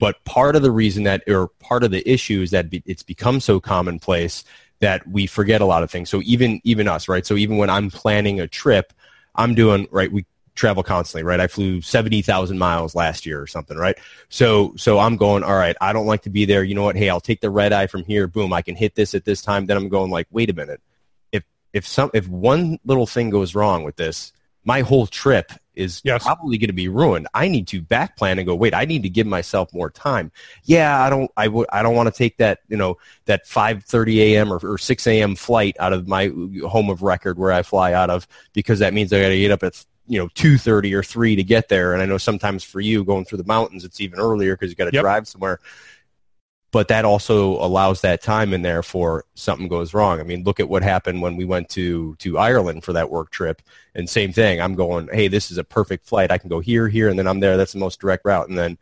But 0.00 0.22
part 0.24 0.56
of 0.56 0.62
the 0.62 0.70
reason 0.70 1.04
that, 1.04 1.22
or 1.28 1.48
part 1.60 1.84
of 1.84 1.90
the 1.90 2.08
issue 2.08 2.42
is 2.42 2.50
that 2.50 2.70
be, 2.70 2.82
it's 2.84 3.02
become 3.02 3.40
so 3.40 3.60
commonplace 3.60 4.44
that 4.80 5.06
we 5.06 5.26
forget 5.26 5.60
a 5.60 5.66
lot 5.66 5.82
of 5.82 5.90
things. 5.90 6.10
So 6.10 6.20
even 6.24 6.60
even 6.64 6.88
us, 6.88 7.08
right? 7.08 7.24
So 7.24 7.36
even 7.36 7.56
when 7.56 7.70
I'm 7.70 7.90
planning 7.90 8.40
a 8.40 8.48
trip, 8.48 8.92
I'm 9.34 9.54
doing 9.54 9.86
right. 9.90 10.10
We 10.10 10.26
travel 10.58 10.82
constantly, 10.82 11.22
right? 11.22 11.40
I 11.40 11.46
flew 11.46 11.80
70,000 11.80 12.58
miles 12.58 12.94
last 12.94 13.24
year 13.24 13.40
or 13.40 13.46
something, 13.46 13.78
right? 13.78 13.96
So, 14.28 14.74
so 14.76 14.98
I'm 14.98 15.16
going, 15.16 15.44
all 15.44 15.56
right, 15.56 15.76
I 15.80 15.92
don't 15.92 16.06
like 16.06 16.22
to 16.22 16.30
be 16.30 16.44
there. 16.44 16.64
You 16.64 16.74
know 16.74 16.82
what? 16.82 16.96
Hey, 16.96 17.08
I'll 17.08 17.20
take 17.20 17.40
the 17.40 17.48
red 17.48 17.72
eye 17.72 17.86
from 17.86 18.04
here. 18.04 18.26
Boom. 18.26 18.52
I 18.52 18.60
can 18.60 18.74
hit 18.74 18.94
this 18.94 19.14
at 19.14 19.24
this 19.24 19.40
time. 19.40 19.66
Then 19.66 19.76
I'm 19.76 19.88
going 19.88 20.10
like, 20.10 20.26
wait 20.30 20.50
a 20.50 20.52
minute. 20.52 20.82
If, 21.32 21.44
if 21.72 21.86
some, 21.86 22.10
if 22.12 22.28
one 22.28 22.78
little 22.84 23.06
thing 23.06 23.30
goes 23.30 23.54
wrong 23.54 23.84
with 23.84 23.96
this, 23.96 24.32
my 24.64 24.82
whole 24.82 25.06
trip 25.06 25.52
is 25.74 26.02
yes. 26.04 26.24
probably 26.24 26.58
going 26.58 26.68
to 26.68 26.74
be 26.74 26.88
ruined. 26.88 27.28
I 27.32 27.46
need 27.46 27.68
to 27.68 27.80
back 27.80 28.16
plan 28.16 28.38
and 28.38 28.46
go, 28.46 28.54
wait, 28.56 28.74
I 28.74 28.84
need 28.84 29.04
to 29.04 29.08
give 29.08 29.28
myself 29.28 29.72
more 29.72 29.88
time. 29.88 30.32
Yeah, 30.64 31.00
I 31.00 31.08
don't, 31.08 31.30
I 31.36 31.46
would, 31.46 31.68
I 31.72 31.82
don't 31.82 31.94
want 31.94 32.12
to 32.12 32.18
take 32.18 32.36
that, 32.38 32.58
you 32.68 32.76
know, 32.76 32.98
that 33.26 33.46
5:30 33.46 34.16
a.m. 34.16 34.52
Or, 34.52 34.58
or 34.58 34.76
6 34.76 35.06
a.m. 35.06 35.36
flight 35.36 35.76
out 35.78 35.92
of 35.92 36.08
my 36.08 36.32
home 36.66 36.90
of 36.90 37.02
record 37.02 37.38
where 37.38 37.52
I 37.52 37.62
fly 37.62 37.92
out 37.92 38.10
of 38.10 38.26
because 38.52 38.80
that 38.80 38.92
means 38.92 39.12
I 39.12 39.22
got 39.22 39.28
to 39.28 39.38
get 39.38 39.52
up 39.52 39.62
at 39.62 39.84
you 40.08 40.18
know 40.18 40.28
two 40.34 40.58
thirty 40.58 40.94
or 40.94 41.02
three 41.02 41.36
to 41.36 41.44
get 41.44 41.68
there. 41.68 41.92
And 41.92 42.02
I 42.02 42.06
know 42.06 42.18
sometimes 42.18 42.64
for 42.64 42.80
you 42.80 43.04
going 43.04 43.24
through 43.24 43.38
the 43.38 43.44
mountains, 43.44 43.84
it's 43.84 44.00
even 44.00 44.18
earlier 44.18 44.54
because 44.54 44.70
you 44.70 44.76
got 44.76 44.86
to 44.86 44.94
yep. 44.94 45.02
drive 45.02 45.28
somewhere. 45.28 45.60
But 46.70 46.88
that 46.88 47.06
also 47.06 47.52
allows 47.64 48.02
that 48.02 48.20
time 48.20 48.52
in 48.52 48.60
there 48.60 48.82
for 48.82 49.24
something 49.34 49.68
goes 49.68 49.94
wrong. 49.94 50.20
I 50.20 50.22
mean, 50.22 50.44
look 50.44 50.60
at 50.60 50.68
what 50.68 50.82
happened 50.82 51.22
when 51.22 51.36
we 51.36 51.46
went 51.46 51.70
to 51.70 52.14
to 52.16 52.38
Ireland 52.38 52.84
for 52.84 52.92
that 52.92 53.10
work 53.10 53.30
trip, 53.30 53.62
and 53.94 54.08
same 54.08 54.32
thing. 54.32 54.60
I'm 54.60 54.74
going, 54.74 55.08
hey, 55.12 55.28
this 55.28 55.50
is 55.50 55.58
a 55.58 55.64
perfect 55.64 56.06
flight. 56.06 56.30
I 56.30 56.38
can 56.38 56.50
go 56.50 56.60
here, 56.60 56.88
here, 56.88 57.08
and 57.08 57.18
then 57.18 57.26
I'm 57.26 57.40
there. 57.40 57.56
That's 57.56 57.72
the 57.72 57.78
most 57.78 58.00
direct 58.00 58.24
route. 58.26 58.48
And 58.48 58.58
then 58.58 58.76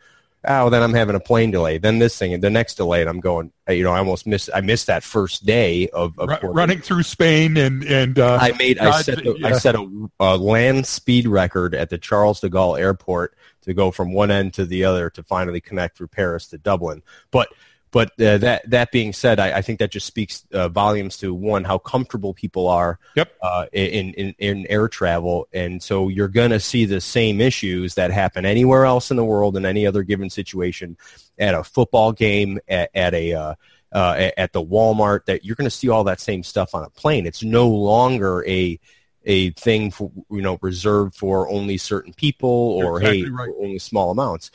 oh, 0.46 0.70
then 0.70 0.82
I'm 0.82 0.94
having 0.94 1.16
a 1.16 1.20
plane 1.20 1.50
delay. 1.50 1.78
Then 1.78 1.98
this 1.98 2.16
thing, 2.18 2.34
and 2.34 2.42
the 2.42 2.50
next 2.50 2.74
delay, 2.74 3.00
and 3.00 3.10
I'm 3.10 3.20
going. 3.20 3.52
You 3.68 3.82
know, 3.82 3.92
I 3.92 3.98
almost 3.98 4.26
missed. 4.26 4.50
I 4.54 4.60
missed 4.60 4.86
that 4.86 5.02
first 5.02 5.44
day 5.44 5.88
of, 5.88 6.18
of 6.18 6.30
running 6.42 6.80
through 6.80 7.02
Spain, 7.02 7.56
and 7.56 7.84
and 7.84 8.18
uh, 8.18 8.38
I 8.40 8.52
made. 8.52 8.78
God, 8.78 8.86
I 8.86 9.02
set. 9.02 9.26
A, 9.26 9.34
yeah. 9.38 9.48
I 9.48 9.52
set 9.52 9.74
a, 9.74 10.08
a, 10.20 10.36
land 10.36 10.86
speed 10.86 11.26
record 11.26 11.74
at 11.74 11.90
the 11.90 11.98
Charles 11.98 12.40
de 12.40 12.48
Gaulle 12.48 12.78
Airport 12.78 13.36
to 13.62 13.74
go 13.74 13.90
from 13.90 14.12
one 14.12 14.30
end 14.30 14.54
to 14.54 14.64
the 14.64 14.84
other 14.84 15.10
to 15.10 15.22
finally 15.22 15.60
connect 15.60 15.96
through 15.96 16.08
Paris 16.08 16.46
to 16.48 16.58
Dublin. 16.58 17.02
But 17.30 17.48
but 17.96 18.10
uh, 18.20 18.36
that 18.36 18.68
that 18.68 18.92
being 18.92 19.14
said, 19.14 19.40
I, 19.40 19.56
I 19.56 19.62
think 19.62 19.78
that 19.78 19.90
just 19.90 20.06
speaks 20.06 20.44
uh, 20.52 20.68
volumes 20.68 21.16
to 21.16 21.32
one 21.32 21.64
how 21.64 21.78
comfortable 21.78 22.34
people 22.34 22.68
are 22.68 22.98
Yep. 23.14 23.32
uh, 23.40 23.64
in, 23.72 24.12
in 24.12 24.34
in 24.38 24.66
air 24.66 24.86
travel, 24.86 25.48
and 25.50 25.82
so 25.82 26.08
you're 26.08 26.28
going 26.28 26.50
to 26.50 26.60
see 26.60 26.84
the 26.84 27.00
same 27.00 27.40
issues 27.40 27.94
that 27.94 28.10
happen 28.10 28.44
anywhere 28.44 28.84
else 28.84 29.10
in 29.10 29.16
the 29.16 29.24
world 29.24 29.56
in 29.56 29.64
any 29.64 29.86
other 29.86 30.02
given 30.02 30.28
situation, 30.28 30.98
at 31.38 31.54
a 31.54 31.64
football 31.64 32.12
game, 32.12 32.58
at, 32.68 32.90
at 32.94 33.14
a 33.14 33.32
uh, 33.32 33.54
uh, 33.92 34.30
at 34.36 34.52
the 34.52 34.62
Walmart. 34.62 35.24
That 35.24 35.46
you're 35.46 35.56
going 35.56 35.64
to 35.64 35.74
see 35.74 35.88
all 35.88 36.04
that 36.04 36.20
same 36.20 36.42
stuff 36.42 36.74
on 36.74 36.84
a 36.84 36.90
plane. 36.90 37.26
It's 37.26 37.42
no 37.42 37.66
longer 37.66 38.46
a 38.46 38.78
a 39.24 39.52
thing 39.52 39.90
for 39.90 40.12
you 40.30 40.42
know 40.42 40.58
reserved 40.60 41.14
for 41.14 41.48
only 41.48 41.78
certain 41.78 42.12
people 42.12 42.50
or 42.50 42.98
exactly 42.98 43.22
hey 43.22 43.30
right. 43.30 43.50
only 43.58 43.78
small 43.78 44.10
amounts. 44.10 44.50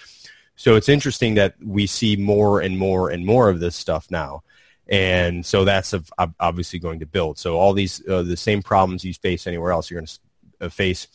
So 0.61 0.75
it's 0.75 0.89
interesting 0.89 1.33
that 1.35 1.55
we 1.59 1.87
see 1.87 2.15
more 2.15 2.61
and 2.61 2.77
more 2.77 3.09
and 3.09 3.25
more 3.25 3.49
of 3.49 3.59
this 3.59 3.75
stuff 3.75 4.11
now. 4.11 4.43
And 4.87 5.43
so 5.43 5.65
that's 5.65 5.91
obviously 6.39 6.77
going 6.77 6.99
to 6.99 7.07
build. 7.07 7.39
So 7.39 7.57
all 7.57 7.73
these, 7.73 8.07
uh, 8.07 8.21
the 8.21 8.37
same 8.37 8.61
problems 8.61 9.03
you 9.03 9.11
face 9.15 9.47
anywhere 9.47 9.71
else, 9.71 9.89
you're 9.89 10.01
going 10.01 10.09
to 10.59 10.69
face 10.69 11.07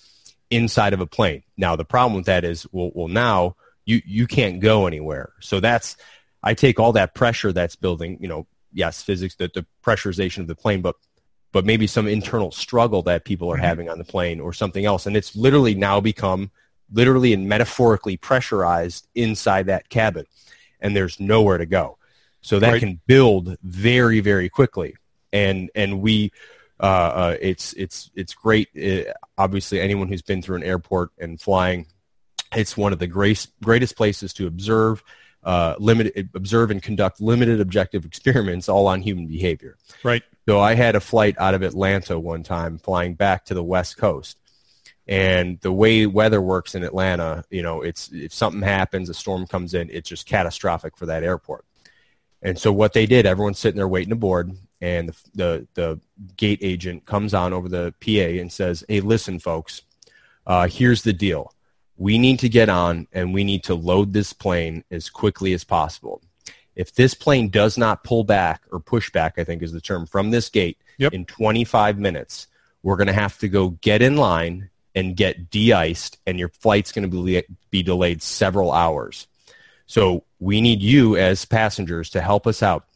inside 0.50 0.94
of 0.94 1.00
a 1.00 1.06
plane. 1.06 1.44
Now, 1.56 1.76
the 1.76 1.84
problem 1.84 2.16
with 2.16 2.26
that 2.26 2.44
is, 2.44 2.66
well, 2.72 2.90
well 2.92 3.06
now 3.06 3.54
you, 3.84 4.02
you 4.04 4.26
can't 4.26 4.58
go 4.58 4.88
anywhere. 4.88 5.32
So 5.38 5.60
that's, 5.60 5.96
I 6.42 6.54
take 6.54 6.80
all 6.80 6.90
that 6.94 7.14
pressure 7.14 7.52
that's 7.52 7.76
building, 7.76 8.18
you 8.20 8.26
know, 8.26 8.48
yes, 8.72 9.00
physics, 9.04 9.36
the, 9.36 9.48
the 9.54 9.64
pressurization 9.80 10.38
of 10.38 10.48
the 10.48 10.56
plane, 10.56 10.82
but 10.82 10.96
but 11.52 11.64
maybe 11.64 11.86
some 11.86 12.08
internal 12.08 12.50
struggle 12.50 13.02
that 13.02 13.24
people 13.24 13.50
are 13.52 13.56
Mhm. 13.56 13.60
having 13.68 13.88
on 13.88 13.98
the 13.98 14.04
plane 14.04 14.40
or 14.40 14.52
something 14.52 14.84
else. 14.84 15.06
And 15.06 15.16
it's 15.16 15.36
literally 15.36 15.74
now 15.74 16.00
become 16.00 16.50
literally 16.92 17.32
and 17.32 17.48
metaphorically 17.48 18.16
pressurized 18.16 19.08
inside 19.14 19.66
that 19.66 19.88
cabin 19.88 20.26
and 20.80 20.94
there's 20.96 21.18
nowhere 21.20 21.58
to 21.58 21.66
go. 21.66 21.98
So 22.40 22.60
that 22.60 22.72
Right. 22.72 22.80
can 22.80 23.00
build 23.06 23.56
very, 23.62 24.20
very 24.20 24.48
quickly. 24.48 24.96
And, 25.32 25.70
and 25.74 26.00
we, 26.00 26.32
uh, 26.78 26.82
uh, 26.86 27.36
it's, 27.40 27.72
it's, 27.72 28.10
it's 28.14 28.34
great. 28.34 28.68
Uh, 28.76 29.12
obviously 29.36 29.80
anyone 29.80 30.08
who's 30.08 30.22
been 30.22 30.42
through 30.42 30.56
an 30.56 30.62
airport 30.62 31.10
and 31.18 31.40
flying, 31.40 31.86
it's 32.54 32.76
one 32.76 32.92
of 32.92 32.98
the 33.00 33.08
great, 33.08 33.46
greatest 33.64 33.96
places 33.96 34.32
to 34.34 34.46
observe, 34.46 35.02
uh, 35.42 35.74
limited, 35.78 36.28
observe 36.34 36.70
and 36.70 36.82
conduct 36.82 37.20
limited 37.20 37.60
objective 37.60 38.04
experiments 38.10 38.68
all 38.68 38.86
on 38.86 39.02
human 39.02 39.26
behavior. 39.26 39.76
Right. 40.04 40.22
So 40.48 40.60
I 40.60 40.74
had 40.74 40.94
a 40.94 41.00
flight 41.00 41.34
out 41.38 41.54
of 41.54 41.62
Atlanta 41.62 42.18
one 42.18 42.44
time 42.44 42.78
flying 42.78 43.14
back 43.14 43.46
to 43.46 43.54
the 43.54 43.64
West 43.64 43.96
Coast. 43.96 44.38
And 45.08 45.60
the 45.60 45.72
way 45.72 46.06
weather 46.06 46.42
works 46.42 46.74
in 46.74 46.82
Atlanta, 46.82 47.44
you 47.50 47.62
know, 47.62 47.82
it's 47.82 48.10
if 48.12 48.34
something 48.34 48.62
happens, 48.62 49.08
a 49.08 49.14
storm 49.14 49.46
comes 49.46 49.72
in, 49.74 49.88
it's 49.90 50.08
just 50.08 50.26
catastrophic 50.26 50.96
for 50.96 51.06
that 51.06 51.22
airport. 51.22 51.64
And 52.42 52.58
so 52.58 52.72
what 52.72 52.92
they 52.92 53.06
did, 53.06 53.24
everyone's 53.24 53.58
sitting 53.58 53.76
there 53.76 53.88
waiting 53.88 54.10
to 54.10 54.16
board, 54.16 54.52
and 54.80 55.08
the 55.08 55.16
the, 55.34 55.66
the 55.74 56.00
gate 56.36 56.58
agent 56.62 57.06
comes 57.06 57.34
on 57.34 57.52
over 57.52 57.68
the 57.68 57.94
PA 58.00 58.40
and 58.40 58.52
says, 58.52 58.84
"Hey, 58.88 59.00
listen, 59.00 59.38
folks, 59.38 59.82
uh, 60.46 60.68
here's 60.68 61.02
the 61.02 61.12
deal. 61.12 61.52
We 61.96 62.18
need 62.18 62.40
to 62.40 62.48
get 62.48 62.68
on 62.68 63.06
and 63.12 63.32
we 63.32 63.42
need 63.42 63.64
to 63.64 63.74
load 63.74 64.12
this 64.12 64.32
plane 64.32 64.84
as 64.90 65.08
quickly 65.08 65.54
as 65.54 65.64
possible. 65.64 66.22
If 66.74 66.94
this 66.94 67.14
plane 67.14 67.48
does 67.48 67.78
not 67.78 68.04
pull 68.04 68.22
back 68.22 68.64
or 68.70 68.80
push 68.80 69.10
back, 69.10 69.38
I 69.38 69.44
think 69.44 69.62
is 69.62 69.72
the 69.72 69.80
term, 69.80 70.06
from 70.06 70.30
this 70.30 70.50
gate 70.50 70.78
Yep. 70.98 71.12
in 71.14 71.24
25 71.26 71.98
minutes, 71.98 72.46
we're 72.82 72.96
going 72.96 73.06
to 73.06 73.12
have 73.12 73.38
to 73.38 73.48
go 73.48 73.70
get 73.80 74.02
in 74.02 74.16
line 74.16 74.70
and 74.96 75.14
get 75.14 75.50
de-iced, 75.50 76.18
and 76.26 76.38
your 76.38 76.48
flight's 76.48 76.90
going 76.90 77.08
to 77.08 77.22
be, 77.24 77.42
be 77.70 77.82
delayed 77.82 78.22
several 78.22 78.72
hours. 78.72 79.28
So 79.86 80.24
we 80.40 80.60
need 80.60 80.82
you 80.82 81.16
as 81.16 81.44
passengers 81.44 82.10
to 82.10 82.20
help 82.20 82.46
us 82.46 82.62
out. 82.62 82.86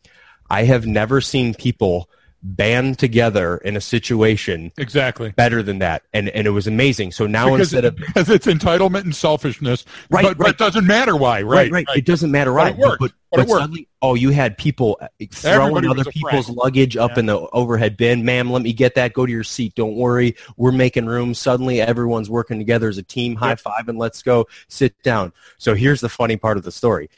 I 0.48 0.64
have 0.64 0.86
never 0.86 1.20
seen 1.20 1.54
people 1.54 2.08
band 2.42 2.98
together 2.98 3.58
in 3.58 3.76
a 3.76 3.80
situation 3.80 4.72
Exactly. 4.78 5.30
better 5.30 5.62
than 5.62 5.78
that, 5.80 6.02
and 6.14 6.28
and 6.30 6.46
it 6.46 6.50
was 6.50 6.66
amazing. 6.66 7.12
So 7.12 7.26
now 7.26 7.46
because, 7.50 7.72
instead 7.72 7.84
of 7.84 7.96
because 7.96 8.30
it's 8.30 8.46
entitlement 8.46 9.02
and 9.04 9.14
selfishness, 9.14 9.84
Right, 10.10 10.22
but, 10.24 10.38
but 10.38 10.48
it 10.50 10.58
doesn't 10.58 10.86
matter 10.86 11.14
why, 11.16 11.42
right? 11.42 11.70
right, 11.70 11.86
It 11.94 12.06
doesn't 12.06 12.30
matter, 12.30 12.50
But 12.52 12.56
right? 12.56 12.72
it 12.74 12.78
worked. 12.78 13.00
But, 13.00 13.12
But 13.30 13.36
but, 13.40 13.48
worked. 13.48 13.60
suddenly, 13.62 13.88
oh, 14.02 14.14
you 14.14 14.30
had 14.30 14.56
people 14.58 14.98
throwing 15.32 15.60
Everybody 15.76 15.88
other 15.88 16.10
people's 16.10 16.46
friend. 16.46 16.56
luggage 16.56 16.96
up 16.96 17.12
Yeah. 17.12 17.18
in 17.20 17.26
the 17.26 17.38
overhead 17.52 17.96
bin. 17.96 18.24
Ma'am, 18.24 18.50
let 18.50 18.62
me 18.62 18.72
get 18.72 18.94
that. 18.96 19.12
Go 19.12 19.26
to 19.26 19.30
your 19.32 19.44
seat. 19.44 19.74
Don't 19.74 19.94
worry. 19.96 20.34
We're 20.56 20.72
making 20.72 21.06
room. 21.06 21.34
Suddenly, 21.34 21.80
everyone's 21.80 22.30
working 22.30 22.58
together 22.58 22.88
as 22.88 22.96
a 22.98 23.02
team. 23.02 23.36
High 23.36 23.54
five 23.56 23.88
and 23.88 23.98
let's 23.98 24.22
go. 24.22 24.46
Sit 24.68 25.00
down. 25.02 25.32
So 25.58 25.74
here's 25.74 26.00
the 26.00 26.08
funny 26.08 26.36
part 26.36 26.56
of 26.56 26.64
the 26.64 26.72
story. 26.72 27.10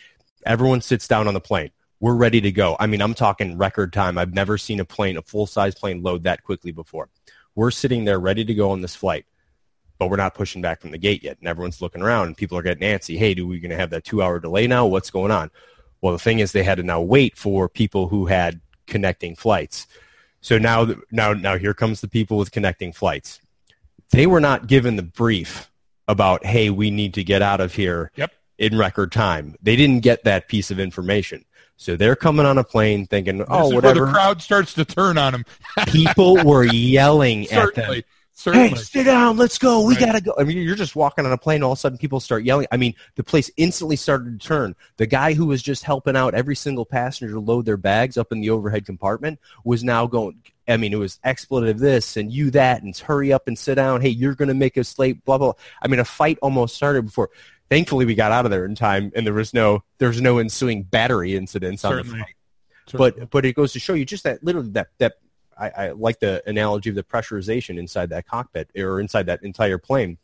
Everyone 0.44 0.80
sits 0.80 1.06
down 1.06 1.28
on 1.28 1.34
the 1.34 1.40
plane. 1.40 1.70
We're 2.02 2.16
ready 2.16 2.42
to 2.42 2.52
go. 2.52 2.76
I 2.78 2.86
mean, 2.86 3.00
I'm 3.00 3.14
talking 3.14 3.56
record 3.56 3.92
time. 3.92 4.18
I've 4.18 4.34
never 4.34 4.58
seen 4.58 4.80
a 4.80 4.84
plane, 4.84 5.16
a 5.16 5.22
full 5.22 5.46
size 5.46 5.74
plane, 5.74 6.02
load 6.02 6.24
that 6.24 6.42
quickly 6.42 6.72
before. 6.72 7.08
We're 7.54 7.70
sitting 7.70 8.04
there 8.04 8.18
ready 8.18 8.44
to 8.44 8.54
go 8.54 8.72
on 8.72 8.82
this 8.82 8.94
flight 8.94 9.24
but 10.02 10.10
we're 10.10 10.16
not 10.16 10.34
pushing 10.34 10.60
back 10.60 10.80
from 10.80 10.90
the 10.90 10.98
gate 10.98 11.22
yet. 11.22 11.38
And 11.38 11.46
everyone's 11.46 11.80
looking 11.80 12.02
around 12.02 12.26
and 12.26 12.36
people 12.36 12.58
are 12.58 12.62
getting 12.62 12.82
antsy. 12.82 13.16
Hey, 13.16 13.34
do 13.34 13.46
we 13.46 13.60
going 13.60 13.70
to 13.70 13.76
have 13.76 13.90
that 13.90 14.02
two 14.02 14.20
hour 14.20 14.40
delay 14.40 14.66
now? 14.66 14.84
What's 14.84 15.10
going 15.12 15.30
on? 15.30 15.48
Well, 16.00 16.12
the 16.12 16.18
thing 16.18 16.40
is 16.40 16.50
they 16.50 16.64
had 16.64 16.78
to 16.78 16.82
now 16.82 17.00
wait 17.00 17.38
for 17.38 17.68
people 17.68 18.08
who 18.08 18.26
had 18.26 18.60
connecting 18.88 19.36
flights. 19.36 19.86
So 20.40 20.58
now, 20.58 20.92
now, 21.12 21.34
now 21.34 21.56
here 21.56 21.72
comes 21.72 22.00
the 22.00 22.08
people 22.08 22.36
with 22.36 22.50
connecting 22.50 22.92
flights. 22.92 23.40
They 24.10 24.26
were 24.26 24.40
not 24.40 24.66
given 24.66 24.96
the 24.96 25.04
brief 25.04 25.70
about, 26.08 26.44
hey, 26.44 26.68
we 26.68 26.90
need 26.90 27.14
to 27.14 27.22
get 27.22 27.40
out 27.40 27.60
of 27.60 27.72
here 27.72 28.10
Yep. 28.16 28.32
in 28.58 28.76
record 28.76 29.12
time. 29.12 29.54
They 29.62 29.76
didn't 29.76 30.00
get 30.00 30.24
that 30.24 30.48
piece 30.48 30.72
of 30.72 30.80
information. 30.80 31.44
So 31.76 31.96
they're 31.96 32.16
coming 32.16 32.46
on 32.46 32.58
a 32.58 32.64
plane 32.64 33.06
thinking, 33.06 33.38
This 33.38 33.46
oh, 33.50 33.68
is 33.68 33.74
whatever. 33.74 34.00
where 34.00 34.06
the 34.06 34.12
crowd 34.12 34.42
starts 34.42 34.74
to 34.74 34.84
turn 34.84 35.18
on 35.18 35.32
them. 35.32 35.44
people 35.88 36.44
were 36.44 36.64
yelling 36.64 37.50
at 37.50 37.74
them 37.74 38.02
certainly, 38.42 38.68
hey, 38.70 38.74
sit 38.76 39.04
down, 39.04 39.36
let's 39.36 39.58
go, 39.58 39.84
we 39.86 39.94
Right. 39.94 40.06
gotta 40.06 40.20
go. 40.20 40.34
I 40.38 40.44
mean, 40.44 40.58
you're 40.58 40.74
just 40.74 40.96
walking 40.96 41.24
on 41.26 41.32
a 41.32 41.38
plane, 41.38 41.62
all 41.62 41.72
of 41.72 41.78
a 41.78 41.80
sudden 41.80 41.98
people 41.98 42.20
start 42.20 42.44
yelling. 42.44 42.66
I 42.72 42.76
mean, 42.76 42.94
the 43.14 43.22
place 43.22 43.50
instantly 43.56 43.96
started 43.96 44.40
to 44.40 44.46
turn. 44.46 44.74
The 44.96 45.06
guy 45.06 45.34
who 45.34 45.46
was 45.46 45.62
just 45.62 45.84
helping 45.84 46.16
out 46.16 46.34
every 46.34 46.56
single 46.56 46.84
passenger 46.84 47.34
to 47.34 47.40
load 47.40 47.66
their 47.66 47.76
bags 47.76 48.16
up 48.16 48.32
in 48.32 48.40
the 48.40 48.50
overhead 48.50 48.84
compartment 48.84 49.38
was 49.64 49.84
now 49.84 50.06
going, 50.06 50.38
I 50.66 50.76
mean, 50.76 50.92
it 50.92 50.96
was 50.98 51.18
expletive 51.24 51.78
this 51.78 52.16
and 52.16 52.32
you 52.32 52.50
that, 52.52 52.82
and 52.82 52.96
hurry 52.96 53.32
up 53.32 53.46
and 53.46 53.58
sit 53.58 53.76
down. 53.76 54.00
Hey, 54.00 54.08
you're 54.10 54.34
going 54.34 54.48
to 54.48 54.54
make 54.54 54.76
us 54.76 54.98
late, 54.98 55.24
blah, 55.24 55.38
blah. 55.38 55.52
I 55.80 55.88
mean, 55.88 56.00
a 56.00 56.04
fight 56.04 56.38
almost 56.42 56.74
started 56.74 57.02
before. 57.02 57.30
Thankfully, 57.72 58.04
we 58.04 58.14
got 58.14 58.32
out 58.32 58.44
of 58.44 58.50
there 58.50 58.66
in 58.66 58.74
time, 58.74 59.10
and 59.16 59.26
there 59.26 59.32
was 59.32 59.54
no 59.54 59.82
there 59.96 60.08
was 60.08 60.20
no 60.20 60.38
ensuing 60.38 60.82
battery 60.82 61.36
incidents 61.36 61.86
on 61.86 61.96
the 61.96 62.04
flight 62.04 62.34
certainly. 62.86 63.12
but 63.12 63.30
but 63.30 63.44
it 63.46 63.54
goes 63.54 63.72
to 63.72 63.78
show 63.78 63.94
you 63.94 64.04
just 64.04 64.24
that 64.24 64.42
literally 64.44 64.70
that 64.72 64.88
that 64.98 65.14
I, 65.58 65.70
I 65.70 65.90
like 65.92 66.20
the 66.20 66.42
analogy 66.46 66.90
of 66.90 66.96
the 66.96 67.02
pressurization 67.02 67.78
inside 67.78 68.10
that 68.10 68.26
cockpit 68.26 68.70
or 68.76 69.00
inside 69.00 69.26
that 69.26 69.42
entire 69.42 69.78
plane 69.78 70.18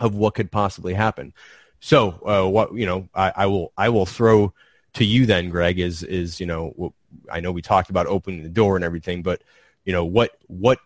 of 0.00 0.14
what 0.14 0.34
could 0.34 0.50
possibly 0.50 0.94
happen. 0.94 1.32
So 1.80 2.20
uh, 2.26 2.48
what 2.48 2.74
you 2.74 2.86
know 2.86 3.08
I, 3.14 3.32
I 3.36 3.46
will 3.46 3.72
I 3.76 3.88
will 3.88 4.06
throw 4.06 4.52
to 4.94 5.04
you 5.04 5.26
then, 5.26 5.48
Greg 5.48 5.78
is 5.78 6.02
is 6.02 6.40
you 6.40 6.46
know 6.46 6.92
I 7.30 7.40
know 7.40 7.52
we 7.52 7.62
talked 7.62 7.90
about 7.90 8.06
opening 8.06 8.42
the 8.42 8.48
door 8.48 8.76
and 8.76 8.84
everything, 8.84 9.22
but 9.22 9.42
you 9.84 9.92
know 9.92 10.04
what 10.04 10.36
what 10.46 10.78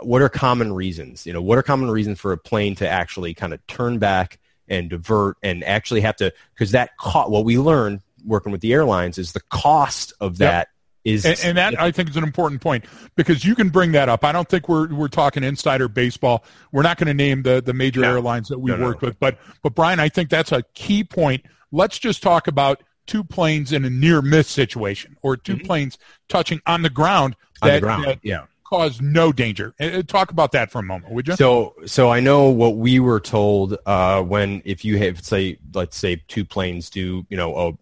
what 0.00 0.20
are 0.20 0.28
common 0.28 0.72
reasons? 0.72 1.26
You 1.26 1.32
know 1.32 1.42
what 1.42 1.58
are 1.58 1.62
common 1.62 1.90
reasons 1.90 2.20
for 2.20 2.32
a 2.32 2.38
plane 2.38 2.74
to 2.76 2.88
actually 2.88 3.32
kind 3.34 3.54
of 3.54 3.66
turn 3.66 3.98
back 3.98 4.38
and 4.68 4.90
divert 4.90 5.36
and 5.42 5.62
actually 5.64 6.00
have 6.02 6.16
to 6.16 6.32
because 6.54 6.72
that 6.72 6.90
co- 6.98 7.28
what 7.28 7.44
we 7.44 7.58
learned 7.58 8.00
working 8.24 8.52
with 8.52 8.60
the 8.60 8.72
airlines 8.72 9.18
is 9.18 9.32
the 9.32 9.40
cost 9.50 10.12
of 10.20 10.32
Yep. 10.32 10.50
that 10.50 10.68
is 11.04 11.24
and, 11.24 11.38
and 11.44 11.58
that 11.58 11.80
I 11.80 11.92
think 11.92 12.10
is 12.10 12.16
an 12.16 12.24
important 12.24 12.60
point 12.60 12.84
because 13.14 13.44
you 13.44 13.54
can 13.54 13.68
bring 13.68 13.92
that 13.92 14.08
up. 14.08 14.24
I 14.24 14.32
don't 14.32 14.48
think 14.48 14.68
we're 14.68 14.92
we're 14.92 15.06
talking 15.08 15.44
insider 15.44 15.86
baseball. 15.86 16.44
We're 16.72 16.82
not 16.82 16.96
going 16.98 17.06
to 17.06 17.14
name 17.14 17.42
the 17.42 17.62
the 17.64 17.72
major 17.72 18.00
No. 18.00 18.10
airlines 18.10 18.48
that 18.48 18.58
we 18.58 18.72
No, 18.72 18.76
no, 18.78 18.86
worked 18.86 19.02
no. 19.02 19.08
with, 19.08 19.20
but 19.20 19.38
but 19.62 19.74
Brian, 19.76 20.00
I 20.00 20.08
think 20.08 20.30
that's 20.30 20.50
a 20.50 20.62
key 20.74 21.04
point. 21.04 21.44
Let's 21.70 21.98
just 22.00 22.22
talk 22.22 22.48
about 22.48 22.82
two 23.06 23.22
planes 23.22 23.70
in 23.70 23.84
a 23.84 23.90
near 23.90 24.20
miss 24.20 24.48
situation 24.48 25.16
or 25.22 25.36
2 25.36 25.58
Mhm. 25.58 25.64
planes 25.66 25.96
touching 26.28 26.60
on 26.66 26.82
the 26.82 26.90
ground 26.90 27.36
on 27.62 27.70
the 27.70 27.80
ground. 27.80 28.04
that 28.06 28.18
yeah. 28.24 28.46
Caused 28.68 29.02
no 29.02 29.32
danger. 29.32 29.74
Uh, 29.80 30.02
Talk 30.02 30.30
about 30.30 30.52
that 30.52 30.70
for 30.70 30.80
a 30.80 30.82
moment, 30.82 31.12
would 31.12 31.28
you? 31.28 31.36
So, 31.36 31.74
so 31.86 32.10
I 32.10 32.20
know 32.20 32.50
what 32.50 32.76
we 32.76 33.00
were 33.00 33.20
told 33.20 33.76
uh, 33.86 34.22
when 34.22 34.62
if 34.64 34.84
you 34.84 34.98
have 34.98 35.24
say, 35.24 35.58
let's 35.74 35.96
say 35.96 36.22
two 36.28 36.44
planes 36.44 36.90
do, 36.90 37.26
you 37.28 37.36
know, 37.36 37.56
oh, 37.56 37.78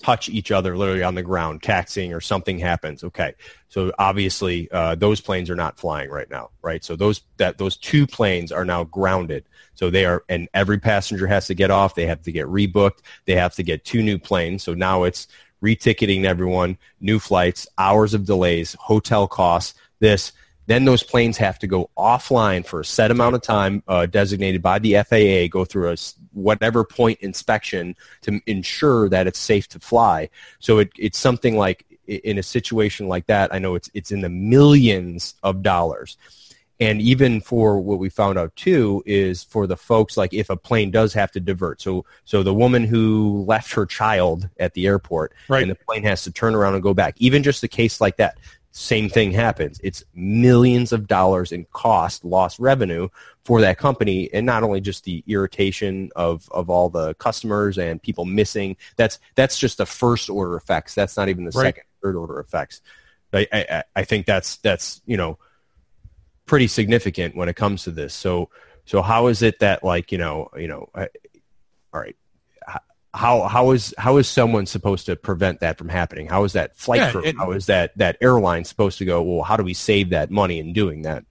touch 0.00 0.28
each 0.28 0.52
other 0.52 0.76
literally 0.76 1.02
on 1.02 1.14
the 1.14 1.22
ground, 1.22 1.62
taxiing 1.62 2.12
or 2.14 2.20
something 2.20 2.58
happens. 2.58 3.02
Okay, 3.02 3.34
so 3.68 3.92
obviously 3.98 4.70
uh, 4.70 4.94
those 4.94 5.20
planes 5.20 5.50
are 5.50 5.56
not 5.56 5.78
flying 5.78 6.10
right 6.10 6.30
now, 6.30 6.50
right? 6.62 6.84
So 6.84 6.94
those 6.94 7.22
that 7.38 7.58
those 7.58 7.76
two 7.76 8.06
planes 8.06 8.52
are 8.52 8.64
now 8.64 8.84
grounded. 8.84 9.44
So 9.74 9.90
they 9.90 10.04
are, 10.06 10.24
and 10.28 10.48
every 10.54 10.78
passenger 10.78 11.26
has 11.26 11.46
to 11.48 11.54
get 11.54 11.70
off. 11.70 11.94
They 11.94 12.06
have 12.06 12.22
to 12.22 12.32
get 12.32 12.46
rebooked. 12.46 12.98
They 13.26 13.34
have 13.34 13.54
to 13.54 13.62
get 13.62 13.84
two 13.84 14.02
new 14.02 14.18
planes. 14.18 14.62
So 14.62 14.74
now 14.74 15.04
it's 15.04 15.28
reticketing 15.62 16.24
everyone, 16.24 16.78
new 17.00 17.18
flights, 17.18 17.66
hours 17.78 18.14
of 18.14 18.24
delays, 18.24 18.76
hotel 18.78 19.26
costs. 19.26 19.74
This 20.00 20.32
Then 20.66 20.84
those 20.84 21.02
planes 21.02 21.36
have 21.38 21.58
to 21.60 21.66
go 21.66 21.90
offline 21.96 22.64
for 22.66 22.80
a 22.80 22.84
set 22.84 23.10
amount 23.10 23.34
of 23.34 23.42
time 23.42 23.82
uh, 23.88 24.06
designated 24.06 24.62
by 24.62 24.78
the 24.78 24.94
FAA, 25.02 25.48
go 25.50 25.64
through 25.64 25.90
a 25.92 25.96
whatever 26.32 26.84
point 26.84 27.18
inspection 27.20 27.96
to 28.22 28.40
ensure 28.46 29.08
that 29.08 29.26
it's 29.26 29.38
safe 29.38 29.68
to 29.68 29.80
fly. 29.80 30.28
So 30.58 30.78
it, 30.78 30.90
it's 30.98 31.18
something 31.18 31.56
like 31.56 31.84
in 32.06 32.38
a 32.38 32.42
situation 32.42 33.08
like 33.08 33.26
that, 33.26 33.52
I 33.52 33.58
know 33.58 33.74
it's 33.74 33.90
it's 33.94 34.10
in 34.10 34.20
the 34.22 34.28
millions 34.28 35.34
of 35.42 35.62
dollars. 35.62 36.16
And 36.80 37.02
even 37.02 37.40
for 37.40 37.80
what 37.80 37.98
we 37.98 38.08
found 38.08 38.38
out 38.38 38.54
too 38.54 39.02
is 39.04 39.42
for 39.42 39.66
the 39.66 39.76
folks 39.76 40.16
like 40.16 40.32
if 40.32 40.48
a 40.48 40.56
plane 40.56 40.92
does 40.92 41.12
have 41.14 41.32
to 41.32 41.40
divert. 41.40 41.80
So 41.80 42.04
so 42.24 42.42
the 42.42 42.54
woman 42.54 42.84
who 42.84 43.44
left 43.46 43.72
her 43.72 43.84
child 43.84 44.48
at 44.60 44.74
the 44.74 44.86
airport 44.86 45.32
right. 45.48 45.62
and 45.62 45.70
the 45.70 45.74
plane 45.74 46.04
has 46.04 46.22
to 46.24 46.32
turn 46.32 46.54
around 46.54 46.74
and 46.74 46.82
go 46.82 46.94
back. 46.94 47.16
Even 47.18 47.42
just 47.42 47.64
a 47.64 47.68
case 47.68 48.00
like 48.00 48.16
that, 48.18 48.38
same 48.70 49.08
thing 49.08 49.32
happens. 49.32 49.80
It's 49.82 50.04
millions 50.14 50.92
of 50.92 51.06
dollars 51.06 51.52
in 51.52 51.64
cost, 51.72 52.24
lost 52.24 52.58
revenue 52.58 53.08
for 53.44 53.60
that 53.62 53.78
company, 53.78 54.28
and 54.32 54.44
not 54.44 54.62
only 54.62 54.80
just 54.80 55.04
the 55.04 55.24
irritation 55.26 56.10
of, 56.14 56.48
of 56.52 56.70
all 56.70 56.88
the 56.88 57.14
customers 57.14 57.78
and 57.78 58.02
people 58.02 58.24
missing. 58.24 58.76
That's 58.96 59.18
that's 59.34 59.58
just 59.58 59.78
the 59.78 59.86
first 59.86 60.28
order 60.28 60.56
effects. 60.56 60.94
That's 60.94 61.16
not 61.16 61.28
even 61.28 61.44
the 61.44 61.50
right. 61.52 61.74
second, 61.74 61.84
third 62.02 62.16
order 62.16 62.38
effects. 62.40 62.82
I, 63.32 63.46
I, 63.52 63.84
I 63.96 64.04
think 64.04 64.26
that's 64.26 64.56
that's 64.58 65.02
you 65.06 65.16
know 65.16 65.38
pretty 66.46 66.68
significant 66.68 67.36
when 67.36 67.48
it 67.48 67.56
comes 67.56 67.84
to 67.84 67.90
this. 67.90 68.14
So 68.14 68.50
so 68.84 69.02
how 69.02 69.26
is 69.26 69.42
it 69.42 69.60
that 69.60 69.82
like 69.82 70.12
you 70.12 70.18
know 70.18 70.50
you 70.56 70.68
know 70.68 70.88
I, 70.94 71.08
all 71.92 72.00
right 72.00 72.16
how 73.14 73.42
how 73.48 73.70
is 73.72 73.94
how 73.98 74.16
is 74.18 74.28
someone 74.28 74.66
supposed 74.66 75.06
to 75.06 75.16
prevent 75.16 75.60
that 75.60 75.78
from 75.78 75.88
happening? 75.88 76.26
How 76.26 76.44
is 76.44 76.52
that 76.52 76.76
flight 76.76 77.00
Yeah, 77.00 77.10
crew? 77.12 77.22
it- 77.24 77.36
how 77.36 77.52
is 77.52 77.66
that 77.66 77.96
that 77.98 78.16
airline 78.20 78.64
supposed 78.64 78.98
to 78.98 79.04
go? 79.04 79.22
Well, 79.22 79.42
how 79.44 79.56
do 79.56 79.62
we 79.62 79.74
save 79.74 80.10
that 80.10 80.30
money 80.30 80.58
in 80.58 80.72
doing 80.72 81.02
that? 81.02 81.24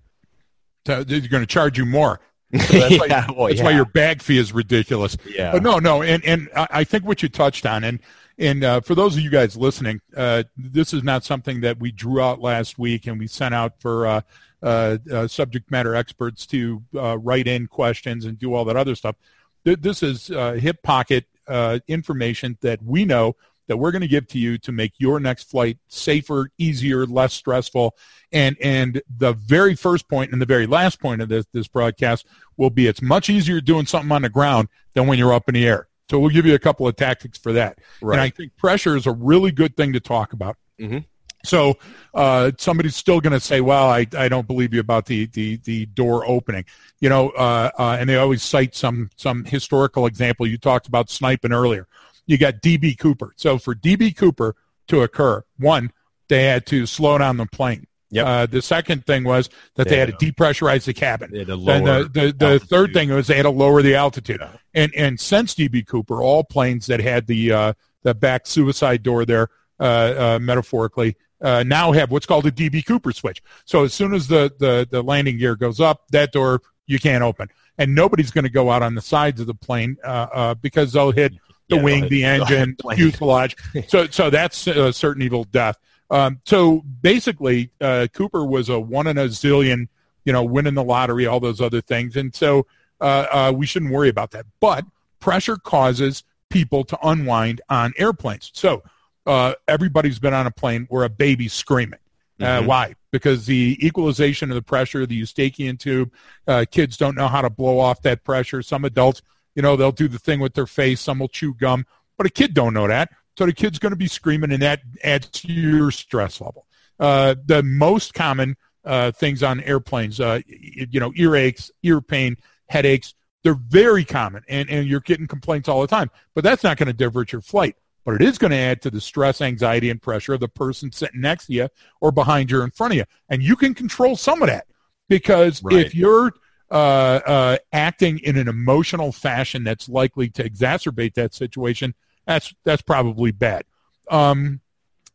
So 0.86 1.04
they're 1.04 1.20
going 1.22 1.44
to 1.44 1.48
charge 1.48 1.78
you 1.78 1.86
more. 1.86 2.20
So 2.58 2.80
that's 2.80 2.98
why, 2.98 3.26
well, 3.36 3.48
that's 3.48 3.60
yeah. 3.60 3.64
why 3.66 3.72
your 3.72 3.84
bag 3.84 4.22
fee 4.22 4.38
is 4.38 4.54
ridiculous. 4.54 5.18
yeah. 5.28 5.52
But 5.52 5.64
no, 5.64 5.80
no, 5.80 6.02
and 6.02 6.24
and 6.24 6.50
I 6.56 6.68
I 6.72 6.84
think 6.86 7.04
what 7.04 7.22
you 7.22 7.28
touched 7.28 7.66
on, 7.66 7.84
and 7.84 8.00
and 8.38 8.64
uh, 8.64 8.80
for 8.80 8.96
those 8.96 9.18
of 9.18 9.22
you 9.22 9.30
guys 9.30 9.58
listening, 9.58 10.00
uh, 10.16 10.44
this 10.56 10.94
is 10.94 11.04
not 11.04 11.26
something 11.26 11.60
that 11.62 11.78
we 11.78 11.92
drew 11.92 12.22
out 12.22 12.40
last 12.40 12.80
week 12.80 13.06
and 13.06 13.20
we 13.20 13.28
sent 13.28 13.54
out 13.54 13.82
for 13.82 14.08
uh, 14.08 14.22
uh, 14.64 14.98
uh, 15.12 15.28
subject 15.28 15.70
matter 15.72 15.94
experts 15.94 16.46
to 16.48 16.82
uh, 16.96 17.18
write 17.18 17.48
in 17.48 17.68
questions 17.68 18.24
and 18.24 18.40
do 18.40 18.54
all 18.54 18.64
that 18.64 18.78
other 18.78 18.96
stuff. 18.96 19.18
This 19.66 20.02
is 20.02 20.32
uh, 20.32 20.54
hip 20.54 20.82
pocket 20.84 21.26
uh, 21.48 21.80
information 21.88 22.58
that 22.62 22.82
we 22.84 23.06
know 23.06 23.36
that 23.68 23.78
we're 23.78 23.92
going 23.92 24.02
to 24.02 24.08
give 24.08 24.28
to 24.28 24.40
you 24.40 24.58
to 24.60 24.72
make 24.72 24.94
your 24.98 25.20
next 25.20 25.50
flight 25.50 25.78
safer, 25.90 26.50
easier, 26.58 27.06
less 27.06 27.34
stressful. 27.34 27.96
And 28.32 28.58
and 28.62 29.02
the 29.18 29.34
very 29.34 29.76
first 29.76 30.08
point 30.10 30.32
and 30.32 30.42
the 30.42 30.46
very 30.46 30.68
last 30.68 31.00
point 31.00 31.22
of 31.22 31.30
this 31.30 31.46
this 31.54 31.68
broadcast 31.68 32.26
will 32.58 32.70
be 32.70 32.88
it's 32.88 33.02
much 33.02 33.30
easier 33.30 33.62
doing 33.62 33.86
something 33.86 34.12
on 34.12 34.22
the 34.22 34.30
ground 34.30 34.68
than 34.94 35.08
when 35.08 35.18
you're 35.18 35.34
up 35.34 35.48
in 35.48 35.56
the 35.56 35.66
air. 35.68 35.88
So 36.10 36.20
we'll 36.20 36.30
give 36.30 36.46
you 36.46 36.56
a 36.56 36.60
couple 36.60 36.88
of 36.88 36.96
tactics 36.96 37.38
for 37.38 37.52
that. 37.54 37.80
And 38.14 38.22
I 38.22 38.30
think 38.30 38.56
pressure 38.58 38.96
is 38.96 39.06
a 39.06 39.12
really 39.12 39.52
good 39.52 39.76
thing 39.76 39.94
to 39.94 40.00
talk 40.00 40.32
about. 40.34 40.58
Mhm. 40.80 41.06
So 41.48 41.78
uh, 42.14 42.52
somebody's 42.58 42.96
still 42.96 43.20
going 43.22 43.34
to 43.34 43.40
say, 43.40 43.62
"Well, 43.62 43.90
I, 43.90 44.06
I 44.18 44.30
don't 44.30 44.48
believe 44.48 44.74
you 44.74 44.80
about 44.80 45.06
the 45.06 45.28
the, 45.28 45.58
the 45.58 45.86
door 45.88 46.28
opening," 46.28 46.66
you 47.00 47.10
know, 47.10 47.30
uh, 47.30 47.72
uh, 47.78 47.98
and 48.00 48.10
they 48.10 48.18
always 48.18 48.44
cite 48.44 48.76
some 48.76 49.10
some 49.16 49.46
historical 49.46 50.06
example. 50.06 50.46
You 50.46 50.58
talked 50.58 50.88
about 50.88 51.10
sniping 51.10 51.54
earlier. 51.54 51.88
You 52.26 52.38
got 52.38 52.56
DB 52.56 52.98
Cooper. 52.98 53.34
So 53.38 53.58
for 53.58 53.74
DB 53.74 54.16
Cooper 54.16 54.56
to 54.88 55.02
occur, 55.02 55.44
one, 55.58 55.92
they 56.28 56.44
had 56.44 56.66
to 56.68 56.86
slow 56.86 57.18
down 57.18 57.38
the 57.38 57.46
plane. 57.46 57.88
Yep. 58.10 58.26
Uh, 58.26 58.46
the 58.46 58.62
second 58.62 59.06
thing 59.06 59.24
was 59.26 59.50
that 59.76 59.86
they, 59.86 59.96
They 59.96 60.00
had 60.00 60.18
to 60.20 60.26
depressurize 60.26 60.86
the 60.86 60.94
cabin. 60.94 61.32
They 61.32 61.40
had 61.40 61.48
to 61.48 61.58
Then 61.58 61.84
lower 61.84 62.04
the, 62.04 62.10
the, 62.10 62.32
the 62.34 62.60
third 62.60 62.94
thing 62.94 63.10
was 63.10 63.28
they 63.28 63.36
had 63.36 63.44
to 63.44 63.50
lower 63.50 63.82
the 63.82 63.96
altitude. 63.96 64.40
Yeah. 64.42 64.52
And 64.74 64.94
and 64.96 65.20
since 65.20 65.56
DB 65.56 65.86
Cooper, 65.86 66.22
all 66.22 66.44
planes 66.44 66.88
that 66.88 67.00
had 67.00 67.28
the 67.28 67.52
uh, 67.52 67.74
the 68.04 68.14
back 68.14 68.48
suicide 68.48 69.04
door 69.04 69.26
there, 69.26 69.50
uh, 69.80 69.84
uh, 69.84 70.40
metaphorically, 70.42 71.18
uh, 71.42 71.64
now 71.66 71.92
have 71.92 72.12
what's 72.12 72.26
called 72.26 72.46
a 72.46 72.52
DB 72.52 72.86
Cooper 72.86 73.12
switch. 73.12 73.42
So 73.66 73.84
as 73.84 73.94
soon 73.94 74.14
as 74.14 74.28
the, 74.28 74.52
the, 74.60 74.88
the 74.90 75.02
landing 75.02 75.38
gear 75.38 75.56
goes 75.56 75.80
up, 75.80 76.08
that 76.12 76.32
door 76.32 76.62
you 76.86 77.00
can't 77.00 77.24
open. 77.24 77.50
And 77.78 77.94
nobody's 77.94 78.32
going 78.32 78.44
to 78.46 78.50
go 78.50 78.72
out 78.72 78.82
on 78.82 78.96
the 78.96 79.02
sides 79.02 79.40
of 79.40 79.48
the 79.48 79.54
plane 79.54 79.98
uh, 80.04 80.28
uh, 80.34 80.54
because 80.56 80.94
they'll 80.94 81.12
hit 81.12 81.34
the 81.70 81.76
Yeah, 81.76 81.84
wing, 81.84 82.10
the 82.10 82.22
hit- 82.22 82.48
hit 82.48 82.52
engine, 82.60 82.76
the 82.84 82.96
fuselage. 82.96 83.56
So 83.88 84.08
so 84.08 84.30
that's 84.30 84.66
a 84.68 84.92
certain 84.94 85.22
evil 85.22 85.44
death. 85.44 85.78
Um, 86.10 86.40
so 86.46 86.82
basically, 87.02 87.70
uh, 87.82 88.08
Cooper 88.14 88.46
was 88.46 88.70
a 88.70 88.80
one 88.80 89.08
in 89.08 89.18
a 89.18 89.26
zillion, 89.26 89.90
you 90.26 90.34
know, 90.34 90.44
winning 90.44 90.74
the 90.74 90.84
lottery, 90.84 91.28
all 91.28 91.40
those 91.40 91.60
other 91.62 91.82
things, 91.82 92.16
and 92.16 92.34
so 92.34 92.66
uh, 93.02 93.26
uh, 93.32 93.54
we 93.56 93.66
shouldn't 93.66 93.92
worry 93.92 94.10
about 94.10 94.32
that. 94.32 94.46
But 94.62 94.86
pressure 95.20 95.58
causes 95.58 96.24
people 96.50 96.84
to 96.86 96.98
unwind 97.04 97.62
on 97.70 97.94
airplanes. 97.98 98.52
So 98.56 98.82
uh, 99.28 99.54
everybody's 99.68 100.18
been 100.18 100.34
on 100.34 100.48
a 100.48 100.52
plane 100.52 100.88
where 100.90 101.04
a 101.04 101.10
baby's 101.10 101.54
screaming. 101.54 102.00
Uh, 102.42 102.62
Mhm. 102.62 102.66
why? 102.68 102.96
Because 103.12 103.46
the 103.46 103.78
equalization 103.86 104.50
of 104.52 104.56
the 104.56 104.62
pressure, 104.62 105.06
the 105.06 105.16
Eustachian 105.16 105.76
tube, 105.78 106.12
uh, 106.48 106.66
kids 106.70 106.98
don't 106.98 107.16
know 107.16 107.28
how 107.28 107.42
to 107.42 107.50
blow 107.50 107.80
off 107.80 108.02
that 108.04 108.24
pressure. 108.24 108.62
Some 108.62 108.86
adults, 108.86 109.22
you 109.56 109.62
know, 109.62 109.76
they'll 109.76 109.92
do 109.92 110.08
the 110.08 110.20
thing 110.20 110.40
with 110.40 110.54
their 110.54 110.68
face. 110.68 111.02
Some 111.02 111.20
will 111.20 111.28
chew 111.28 111.54
gum, 111.56 111.86
but 112.18 112.28
a 112.28 112.30
kid 112.30 112.54
don't 112.54 112.74
know 112.74 112.88
that. 112.88 113.10
So 113.38 113.46
the 113.46 113.54
kid's 113.54 113.80
going 113.80 113.92
to 113.92 113.98
be 113.98 114.08
screaming, 114.08 114.52
and 114.52 114.62
that 114.62 114.82
adds 115.04 115.28
to 115.30 115.52
your 115.52 115.92
stress 115.92 116.40
level. 116.42 116.66
Uh, 117.00 117.36
the 117.46 117.62
most 117.64 118.14
common 118.14 118.56
uh, 118.86 119.12
things 119.12 119.44
on 119.44 119.60
airplanes, 119.62 120.20
uh, 120.20 120.40
you 120.48 121.00
know, 121.00 121.12
earaches, 121.12 121.70
ear 121.84 122.02
pain, 122.02 122.38
headaches, 122.70 123.14
they're 123.44 123.54
very 123.54 124.06
common, 124.06 124.44
and, 124.48 124.70
and 124.70 124.88
you're 124.88 125.00
getting 125.02 125.28
complaints 125.28 125.68
all 125.68 125.82
the 125.82 125.88
time. 125.88 126.10
But 126.36 126.44
that's 126.44 126.64
not 126.64 126.78
going 126.78 126.88
to 126.88 126.94
divert 126.94 127.32
your 127.32 127.42
flight. 127.42 127.76
But 128.08 128.22
it 128.22 128.22
is 128.22 128.38
going 128.38 128.52
to 128.52 128.58
add 128.58 128.82
to 128.84 128.90
the 128.90 129.02
stress, 129.02 129.42
anxiety, 129.42 129.90
and 129.90 130.02
pressure 130.02 130.34
of 130.34 130.40
the 130.40 130.48
person 130.48 130.94
sitting 130.94 131.20
next 131.20 131.48
to 131.48 131.54
you 131.54 131.68
or 132.00 132.14
behind 132.14 132.50
you 132.50 132.62
or 132.62 132.64
in 132.64 132.72
front 132.72 132.94
of 132.94 132.98
you. 132.98 133.04
And 133.28 133.44
you 133.44 133.58
can 133.58 133.74
control 133.74 134.16
some 134.16 134.42
of 134.42 134.48
that 134.48 134.66
because 135.10 135.62
Right. 135.62 135.86
if 135.86 135.94
you're 135.94 136.32
uh, 136.72 136.74
uh, 136.74 137.58
acting 137.74 138.20
in 138.20 138.38
an 138.38 138.48
emotional 138.48 139.12
fashion 139.12 139.66
that's 139.66 139.90
likely 139.90 140.30
to 140.30 140.50
exacerbate 140.50 141.16
that 141.16 141.34
situation, 141.34 141.94
that's 142.26 142.54
that's 142.64 142.82
probably 142.82 143.34
bad. 143.34 143.66
Um, 144.10 144.62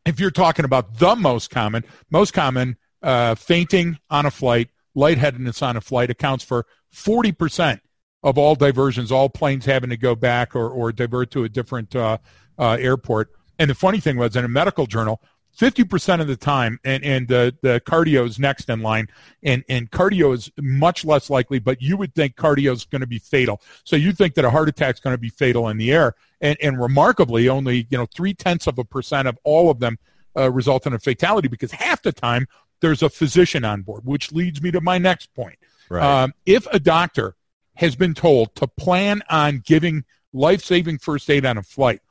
if 0.05 0.19
you're 0.19 0.29
talking 0.29 0.63
about 0.63 0.99
the 0.99 1.15
most 1.15 1.49
common, 1.49 1.83
most 2.11 2.33
common 2.33 2.77
uh, 3.01 3.33
fainting 3.33 3.97
on 4.11 4.27
a 4.27 4.31
flight, 4.31 4.69
lightheadedness 4.93 5.63
on 5.63 5.77
a 5.77 5.81
flight 5.81 6.11
accounts 6.11 6.43
for 6.43 6.67
40% 6.93 7.79
of 8.21 8.37
all 8.37 8.55
diversions, 8.55 9.11
all 9.11 9.29
planes 9.29 9.65
having 9.65 9.89
to 9.89 9.97
go 9.97 10.15
back 10.15 10.55
or, 10.55 10.69
or 10.69 10.91
divert 10.91 11.31
to 11.31 11.43
a 11.43 11.49
different 11.49 11.95
uh, 11.95 12.19
uh, 12.57 12.77
airport. 12.79 13.31
And 13.59 13.69
the 13.69 13.75
funny 13.75 13.99
thing 13.99 14.17
was, 14.17 14.35
in 14.35 14.45
a 14.45 14.49
medical 14.49 14.87
journal, 14.87 15.21
50% 15.57 16.19
of 16.19 16.27
the 16.27 16.35
time, 16.35 16.79
and, 16.83 17.03
and 17.03 17.27
the, 17.27 17.55
the 17.61 17.79
cardio 17.85 18.27
is 18.27 18.39
next 18.39 18.69
in 18.69 18.81
line, 18.81 19.07
and, 19.43 19.63
and 19.69 19.89
cardio 19.91 20.33
is 20.33 20.51
much 20.59 21.05
less 21.05 21.29
likely, 21.29 21.59
but 21.59 21.81
you 21.81 21.95
would 21.95 22.15
think 22.15 22.35
cardio 22.35 22.73
is 22.73 22.85
going 22.85 23.01
to 23.01 23.07
be 23.07 23.19
fatal. 23.19 23.61
So 23.83 23.95
you 23.95 24.13
think 24.13 24.33
that 24.35 24.45
a 24.45 24.49
heart 24.49 24.67
attack 24.67 24.95
is 24.95 24.99
going 24.99 25.13
to 25.13 25.19
be 25.19 25.29
fatal 25.29 25.69
in 25.69 25.77
the 25.77 25.91
air. 25.91 26.15
And, 26.41 26.57
and 26.61 26.81
remarkably, 26.81 27.49
only 27.49 27.87
you 27.89 27.97
know 27.97 28.07
three 28.07 28.33
tenths 28.33 28.67
of 28.67 28.79
a 28.79 28.83
percent 28.83 29.27
of 29.27 29.37
all 29.43 29.69
of 29.69 29.79
them 29.79 29.99
uh, 30.35 30.51
result 30.51 30.87
in 30.87 30.93
a 30.93 30.99
fatality 30.99 31.47
because 31.47 31.71
half 31.71 32.01
the 32.01 32.11
time 32.11 32.47
there's 32.81 33.03
a 33.03 33.09
physician 33.09 33.63
on 33.63 33.83
board, 33.83 34.03
which 34.05 34.31
leads 34.31 34.61
me 34.61 34.71
to 34.71 34.81
my 34.81 34.97
next 34.97 35.33
point. 35.35 35.57
Right. 35.89 36.03
Um, 36.03 36.33
if 36.45 36.65
a 36.71 36.79
doctor 36.79 37.35
has 37.75 37.95
been 37.95 38.13
told 38.13 38.55
to 38.55 38.67
plan 38.67 39.21
on 39.29 39.61
giving 39.65 40.03
life-saving 40.33 40.97
first 40.97 41.29
aid 41.29 41.45
on 41.45 41.57
a 41.57 41.63
flight, 41.63 42.01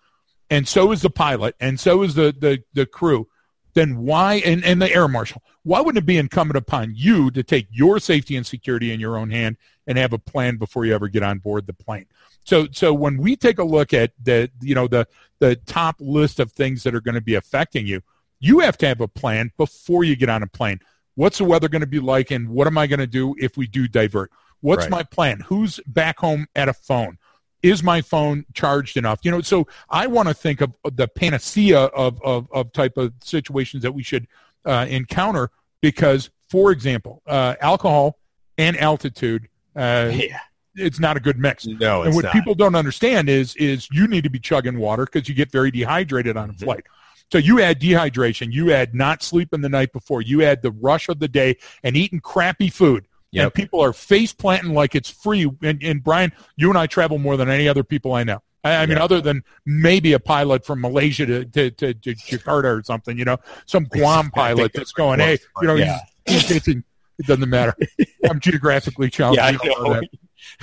and 0.53 0.69
so 0.69 0.93
is 0.93 1.01
the 1.01 1.11
pilot, 1.11 1.57
and 1.61 1.81
so 1.81 2.03
is 2.03 2.15
the 2.15 2.35
the, 2.39 2.63
the 2.75 2.87
crew, 2.87 3.27
then 3.75 3.97
why 3.97 4.35
and, 4.45 4.63
and 4.65 4.81
the 4.83 4.93
air 4.95 5.09
marshal, 5.09 5.43
why 5.63 5.81
wouldn't 5.81 6.03
it 6.03 6.07
be 6.07 6.19
incumbent 6.19 6.59
upon 6.59 6.93
you 6.95 7.31
to 7.31 7.43
take 7.43 7.67
your 7.71 7.99
safety 7.99 8.37
and 8.37 8.47
security 8.47 8.93
in 8.93 9.01
your 9.01 9.17
own 9.17 9.31
hand 9.31 9.57
and 9.87 9.97
have 9.97 10.13
a 10.13 10.19
plan 10.19 10.57
before 10.57 10.85
you 10.85 10.95
ever 10.95 11.09
get 11.09 11.23
on 11.23 11.39
board 11.39 11.67
the 11.67 11.73
plane? 11.73 12.07
So 12.45 12.67
so 12.71 12.93
when 12.93 13.17
we 13.17 13.35
take 13.35 13.59
a 13.59 13.65
look 13.65 13.95
at 13.95 14.13
the 14.23 14.51
you 14.61 14.75
know 14.75 14.89
the 14.89 15.07
the 15.39 15.57
top 15.57 15.97
list 16.01 16.39
of 16.39 16.53
things 16.53 16.83
that 16.83 16.95
are 16.95 17.01
going 17.01 17.15
to 17.15 17.21
be 17.21 17.35
affecting 17.35 17.87
you, 17.87 18.03
you 18.39 18.59
have 18.61 18.77
to 18.79 18.87
have 18.87 19.01
a 19.01 19.09
plan 19.09 19.53
before 19.57 20.05
you 20.05 20.17
get 20.17 20.29
on 20.29 20.43
a 20.43 20.47
plane. 20.47 20.81
What's 21.15 21.39
the 21.39 21.45
weather 21.45 21.69
going 21.69 21.81
to 21.81 21.87
be 21.87 22.01
like, 22.01 22.31
and 22.31 22.49
what 22.49 22.67
am 22.67 22.77
I 22.79 22.87
going 22.87 23.01
to 23.01 23.07
do 23.07 23.35
if 23.39 23.57
we 23.57 23.67
do 23.67 23.89
divert? 23.89 24.31
What's 24.61 24.85
Right. 24.85 24.91
my 24.91 25.03
plan? 25.03 25.41
Who's 25.41 25.81
back 25.87 26.19
home 26.19 26.47
at 26.55 26.69
a 26.69 26.73
phone? 26.73 27.19
Is 27.63 27.83
my 27.83 28.03
phone 28.03 28.45
charged 28.55 28.97
enough? 28.97 29.21
You 29.23 29.31
know, 29.31 29.41
so 29.41 29.67
I 29.89 30.07
want 30.07 30.29
to 30.29 30.35
think 30.35 30.61
of 30.61 30.73
the 30.85 31.07
panacea 31.09 31.79
of, 31.79 32.21
of, 32.23 32.49
of 32.53 32.73
type 32.73 32.97
of 32.97 33.13
situations 33.23 33.83
that 33.85 33.93
we 33.93 34.03
should 34.03 34.27
uh, 34.65 34.87
encounter 34.89 35.51
because, 35.81 36.31
for 36.49 36.73
example, 36.73 37.23
uh, 37.27 37.55
alcohol 37.61 38.19
and 38.59 38.77
altitude, 38.77 39.49
uh, 39.77 40.11
yeah. 40.13 40.39
it's 40.75 40.99
not 41.01 41.17
a 41.17 41.21
good 41.21 41.39
mix. 41.39 41.67
No, 41.67 42.03
and 42.03 42.15
what 42.15 42.25
not. 42.25 42.33
people 42.33 42.55
don't 42.55 42.75
understand 42.75 43.29
is 43.29 43.55
is 43.57 43.89
you 43.91 44.07
need 44.07 44.25
to 44.25 44.31
be 44.31 44.39
chugging 44.39 44.79
water 44.79 45.05
because 45.05 45.29
you 45.29 45.35
get 45.35 45.51
very 45.51 45.71
dehydrated 45.71 46.37
on 46.37 46.51
a 46.51 46.53
Mhm. 46.53 46.65
flight. 46.65 46.85
So 47.31 47.39
you 47.39 47.63
add 47.63 47.81
dehydration, 47.81 48.53
you 48.53 48.73
add 48.73 48.95
not 48.95 49.23
sleeping 49.23 49.63
the 49.63 49.71
night 49.71 49.93
before, 49.93 50.21
you 50.21 50.43
add 50.43 50.61
the 50.61 50.71
rush 50.71 51.09
of 51.09 51.19
the 51.19 51.29
day 51.29 51.57
and 51.83 51.97
eating 51.97 52.21
crappy 52.21 52.69
food. 52.69 53.07
Yep. 53.33 53.45
And 53.45 53.55
people 53.55 53.81
are 53.81 53.93
face 53.93 54.33
planting 54.33 54.75
like 54.75 54.95
it's 54.95 55.11
free. 55.11 55.51
And, 55.63 55.83
and 55.83 56.05
Brian, 56.05 56.33
you 56.57 56.69
and 56.69 56.79
I 56.79 56.87
travel 56.87 57.19
more 57.19 57.37
than 57.37 57.49
any 57.49 57.67
other 57.69 57.83
people 57.83 58.13
I 58.13 58.25
know. 58.25 58.41
I, 58.65 58.87
mean, 58.87 58.97
Yeah. 58.99 59.05
other 59.05 59.21
than 59.21 59.43
maybe 59.67 60.13
a 60.13 60.21
pilot 60.21 60.65
from 60.65 60.81
Malaysia 60.83 61.27
to, 61.27 61.45
to, 61.47 61.71
to, 61.73 61.95
to 61.95 62.15
Jakarta 62.15 62.65
or 62.79 62.83
something, 62.85 63.19
you 63.19 63.25
know, 63.25 63.39
some 63.67 63.85
Guam 63.85 64.31
pilot 64.31 64.73
that's 64.75 64.93
going, 64.93 65.19
hey, 65.19 65.39
you 65.61 65.67
know, 65.67 65.75
Yeah. 65.75 65.99
he's, 66.27 66.49
he's, 66.49 66.69
it 66.69 66.85
doesn't 67.27 67.49
matter. 67.51 67.75
I'm 68.31 68.39
geographically 68.39 69.11
challenged. 69.11 69.39
Yeah, 69.39 69.47
I 69.47 69.67
know. 69.67 70.01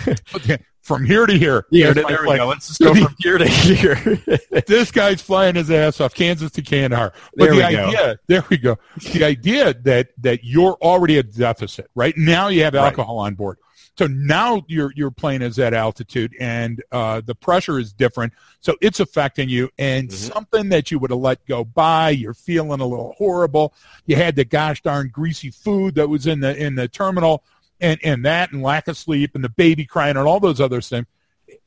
that. 0.06 0.62
From 0.90 1.06
here 1.06 1.28
to 1.28 1.38
here. 1.38 1.68
Yeah, 1.70 1.94
there 1.94 2.04
we 2.08 2.16
flight. 2.26 2.40
go. 2.40 2.48
Let's 2.48 2.68
just 2.68 2.80
go 2.82 2.96
from 2.96 3.16
here 3.20 3.38
to 3.38 3.48
here. 3.48 4.20
This 4.66 4.90
guy's 4.92 5.22
flying 5.22 5.54
his 5.54 5.70
ass 5.70 6.02
off 6.02 6.16
Kansas 6.16 6.52
to 6.54 6.64
Kandahar. 6.64 7.14
But 7.36 7.46
There 7.46 7.50
the 7.52 7.68
we 7.68 7.94
go. 7.94 8.16
there 8.26 8.44
we 8.50 8.58
go. 8.58 8.80
The 9.14 9.24
idea 9.24 9.76
that 9.84 10.10
that 10.18 10.44
you're 10.44 10.78
already 10.82 11.20
at 11.20 11.32
deficit, 11.32 11.92
right? 11.94 12.16
Now 12.18 12.48
you 12.48 12.64
have 12.64 12.74
Right. 12.74 12.86
alcohol 12.86 13.20
on 13.20 13.36
board. 13.36 13.58
So 14.00 14.08
now 14.08 14.64
your 14.68 14.92
your 14.96 15.12
plane 15.12 15.44
is 15.44 15.60
at 15.60 15.76
altitude 15.76 16.34
and 16.40 16.82
uh, 16.92 17.22
the 17.24 17.36
pressure 17.36 17.78
is 17.78 17.94
different. 17.94 18.34
So 18.60 18.76
it's 18.82 19.00
affecting 19.00 19.48
you 19.48 19.70
and 19.78 20.10
Mhm. 20.10 20.14
something 20.34 20.70
that 20.70 20.90
you 20.90 20.98
would 20.98 21.12
have 21.12 21.20
let 21.20 21.46
go 21.46 21.64
by, 21.66 22.10
you're 22.10 22.34
feeling 22.34 22.82
a 22.82 22.86
little 22.88 23.14
horrible. 23.16 23.76
You 24.08 24.16
had 24.16 24.36
the 24.36 24.46
gosh 24.46 24.82
darn 24.82 25.10
greasy 25.14 25.52
food 25.52 25.94
that 25.96 26.10
was 26.10 26.26
in 26.26 26.40
the 26.40 26.58
in 26.58 26.74
the 26.74 26.88
terminal 26.88 27.44
and, 27.82 28.00
and 28.04 28.26
that 28.26 28.52
and 28.52 28.62
lack 28.62 28.88
of 28.88 28.98
sleep 28.98 29.32
and 29.36 29.44
the 29.44 29.50
baby 29.50 29.86
crying 29.86 30.18
and 30.18 30.28
all 30.28 30.40
those 30.40 30.60
other 30.62 30.82
things 30.82 31.06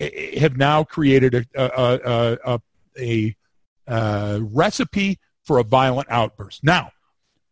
eh, 0.01 0.09
eh, 0.13 0.41
have 0.41 0.57
now 0.57 0.85
created 0.85 1.35
a 1.35 1.45
a, 1.55 2.01
a, 2.05 2.39
a, 2.55 2.61
a 2.99 3.37
uh, 3.89 4.39
recipe 4.43 5.19
for 5.45 5.59
a 5.59 5.65
violent 5.65 6.09
outburst. 6.11 6.63
Now, 6.63 6.91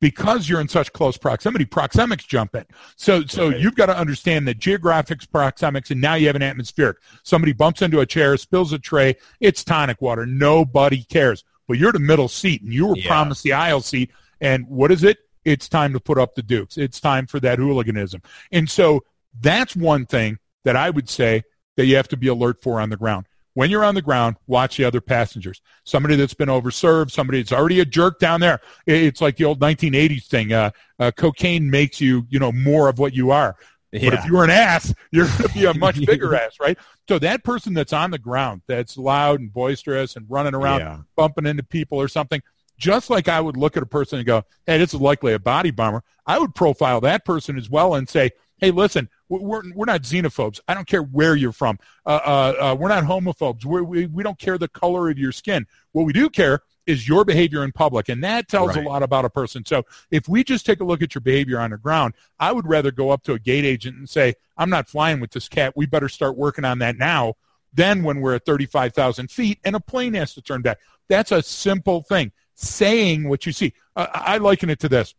because 0.00 0.48
you're 0.48 0.60
in 0.60 0.68
such 0.68 0.92
close 0.92 1.16
proximity, 1.18 1.64
proxemics 1.66 2.26
jump 2.26 2.54
in. 2.54 2.64
So, 2.96 3.26
so 3.26 3.48
Right. 3.50 3.60
you've 3.60 3.74
got 3.74 3.86
to 3.86 3.96
understand 3.98 4.48
that 4.48 4.58
geographics, 4.58 5.26
proxemics, 5.26 5.90
and 5.90 6.00
now 6.00 6.14
you 6.14 6.26
have 6.28 6.36
an 6.36 6.42
atmospheric. 6.42 6.96
Somebody 7.22 7.52
bumps 7.52 7.82
into 7.82 8.00
a 8.00 8.06
chair, 8.06 8.36
spills 8.38 8.72
a 8.72 8.78
tray, 8.78 9.16
it's 9.40 9.62
tonic 9.62 10.00
water. 10.00 10.24
Nobody 10.24 11.02
cares. 11.04 11.44
But 11.68 11.78
you're 11.78 11.92
the 11.92 11.98
middle 11.98 12.28
seat, 12.28 12.62
and 12.62 12.72
you 12.72 12.86
were 12.86 12.96
Yeah. 12.96 13.08
promised 13.08 13.42
the 13.42 13.52
aisle 13.52 13.82
seat. 13.82 14.10
And 14.40 14.66
what 14.68 14.90
is 14.90 15.04
it? 15.04 15.18
It's 15.44 15.68
time 15.68 15.92
to 15.94 16.00
put 16.00 16.18
up 16.18 16.34
the 16.34 16.42
dukes. 16.42 16.76
It's 16.76 17.00
time 17.00 17.26
for 17.26 17.40
that 17.40 17.58
hooliganism. 17.58 18.22
And 18.52 18.68
so 18.68 19.04
that's 19.40 19.74
one 19.76 20.06
thing 20.06 20.38
that 20.64 20.76
I 20.76 20.90
would 20.90 21.08
say 21.08 21.42
that 21.76 21.86
you 21.86 21.96
have 21.96 22.08
to 22.08 22.16
be 22.16 22.28
alert 22.28 22.62
for 22.62 22.80
on 22.80 22.90
the 22.90 22.96
ground. 22.96 23.26
When 23.54 23.68
you're 23.70 23.84
on 23.84 23.94
the 23.96 24.02
ground, 24.02 24.36
watch 24.46 24.76
the 24.76 24.84
other 24.84 25.00
passengers. 25.00 25.60
Somebody 25.84 26.14
that's 26.16 26.34
been 26.34 26.48
overserved, 26.48 27.10
somebody 27.10 27.40
that's 27.42 27.52
already 27.52 27.80
a 27.80 27.84
jerk 27.84 28.18
down 28.20 28.40
there. 28.40 28.60
It's 28.86 29.20
like 29.20 29.36
the 29.36 29.44
old 29.44 29.60
1980s 29.60 30.26
thing. 30.26 30.52
Uh, 30.52 30.70
uh, 30.98 31.10
cocaine 31.16 31.68
makes 31.68 32.00
you, 32.00 32.26
you 32.28 32.38
know, 32.38 32.52
more 32.52 32.88
of 32.88 32.98
what 32.98 33.12
you 33.12 33.32
are. 33.32 33.56
But 33.92 34.02
if 34.14 34.24
you're 34.26 34.44
an 34.44 34.50
ass, 34.50 34.94
you're 35.10 35.26
going 35.26 35.48
to 35.48 35.54
be 35.54 35.64
a 35.64 35.74
much 35.74 35.96
bigger 36.06 36.32
ass, 36.36 36.52
right? 36.60 36.78
So 37.08 37.18
that 37.18 37.42
person 37.42 37.74
that's 37.74 37.92
on 37.92 38.12
the 38.12 38.18
ground, 38.20 38.62
that's 38.68 38.96
loud 38.96 39.40
and 39.40 39.52
boisterous 39.52 40.14
and 40.14 40.26
running 40.28 40.54
around, 40.54 40.80
Yeah. 40.80 40.98
bumping 41.16 41.46
into 41.46 41.64
people 41.64 42.00
or 42.00 42.06
something, 42.06 42.40
just 42.80 43.10
like 43.10 43.28
I 43.28 43.40
would 43.40 43.56
look 43.56 43.76
at 43.76 43.82
a 43.82 43.86
person 43.86 44.18
and 44.18 44.26
go, 44.26 44.42
hey, 44.66 44.78
this 44.78 44.94
is 44.94 45.00
likely 45.00 45.34
a 45.34 45.38
body 45.38 45.70
bomber, 45.70 46.02
I 46.26 46.38
would 46.38 46.54
profile 46.54 47.00
that 47.02 47.24
person 47.24 47.56
as 47.56 47.70
well 47.70 47.94
and 47.94 48.08
say, 48.08 48.30
hey, 48.56 48.70
listen, 48.70 49.08
we're, 49.28 49.62
we're 49.74 49.84
not 49.86 50.02
xenophobes. 50.02 50.60
I 50.66 50.74
don't 50.74 50.86
care 50.86 51.02
where 51.02 51.36
you're 51.36 51.52
from. 51.52 51.78
Uh, 52.04 52.20
uh, 52.24 52.54
uh, 52.60 52.76
we're 52.78 52.88
not 52.88 53.04
homophobes. 53.04 53.64
We're, 53.64 53.82
we, 53.82 54.06
we 54.06 54.22
don't 54.22 54.38
care 54.38 54.58
the 54.58 54.68
color 54.68 55.08
of 55.10 55.18
your 55.18 55.32
skin. 55.32 55.66
What 55.92 56.04
we 56.04 56.12
do 56.12 56.28
care 56.28 56.60
is 56.86 57.06
your 57.06 57.24
behavior 57.24 57.62
in 57.62 57.72
public, 57.72 58.08
and 58.08 58.24
that 58.24 58.48
tells 58.48 58.74
Right. 58.74 58.84
a 58.84 58.88
lot 58.88 59.02
about 59.02 59.24
a 59.24 59.30
person. 59.30 59.64
So 59.64 59.84
if 60.10 60.28
we 60.28 60.42
just 60.42 60.66
take 60.66 60.80
a 60.80 60.84
look 60.84 61.02
at 61.02 61.14
your 61.14 61.20
behavior 61.20 61.60
on 61.60 61.70
the 61.70 61.78
ground, 61.78 62.14
I 62.38 62.52
would 62.52 62.66
rather 62.66 62.90
go 62.90 63.10
up 63.10 63.22
to 63.24 63.34
a 63.34 63.38
gate 63.38 63.64
agent 63.64 63.96
and 63.96 64.08
say, 64.08 64.34
I'm 64.56 64.70
not 64.70 64.88
flying 64.88 65.20
with 65.20 65.30
this 65.30 65.48
cat. 65.48 65.74
We 65.76 65.86
better 65.86 66.08
start 66.08 66.36
working 66.36 66.64
on 66.64 66.78
that 66.80 66.96
now 66.96 67.34
than 67.72 68.02
when 68.02 68.20
we're 68.20 68.34
at 68.34 68.44
35,000 68.44 69.30
feet 69.30 69.58
and 69.64 69.76
a 69.76 69.80
plane 69.80 70.14
has 70.14 70.34
to 70.34 70.42
turn 70.42 70.62
back. 70.62 70.78
That's 71.08 71.32
a 71.32 71.42
simple 71.42 72.02
thing. 72.02 72.32
Saying 72.62 73.28
what 73.28 73.46
you 73.46 73.52
see. 73.52 73.72
Uh, 73.96 74.06
I 74.12 74.36
liken 74.38 74.68
it 74.68 74.80
to 74.80 74.88
this. 74.88 75.14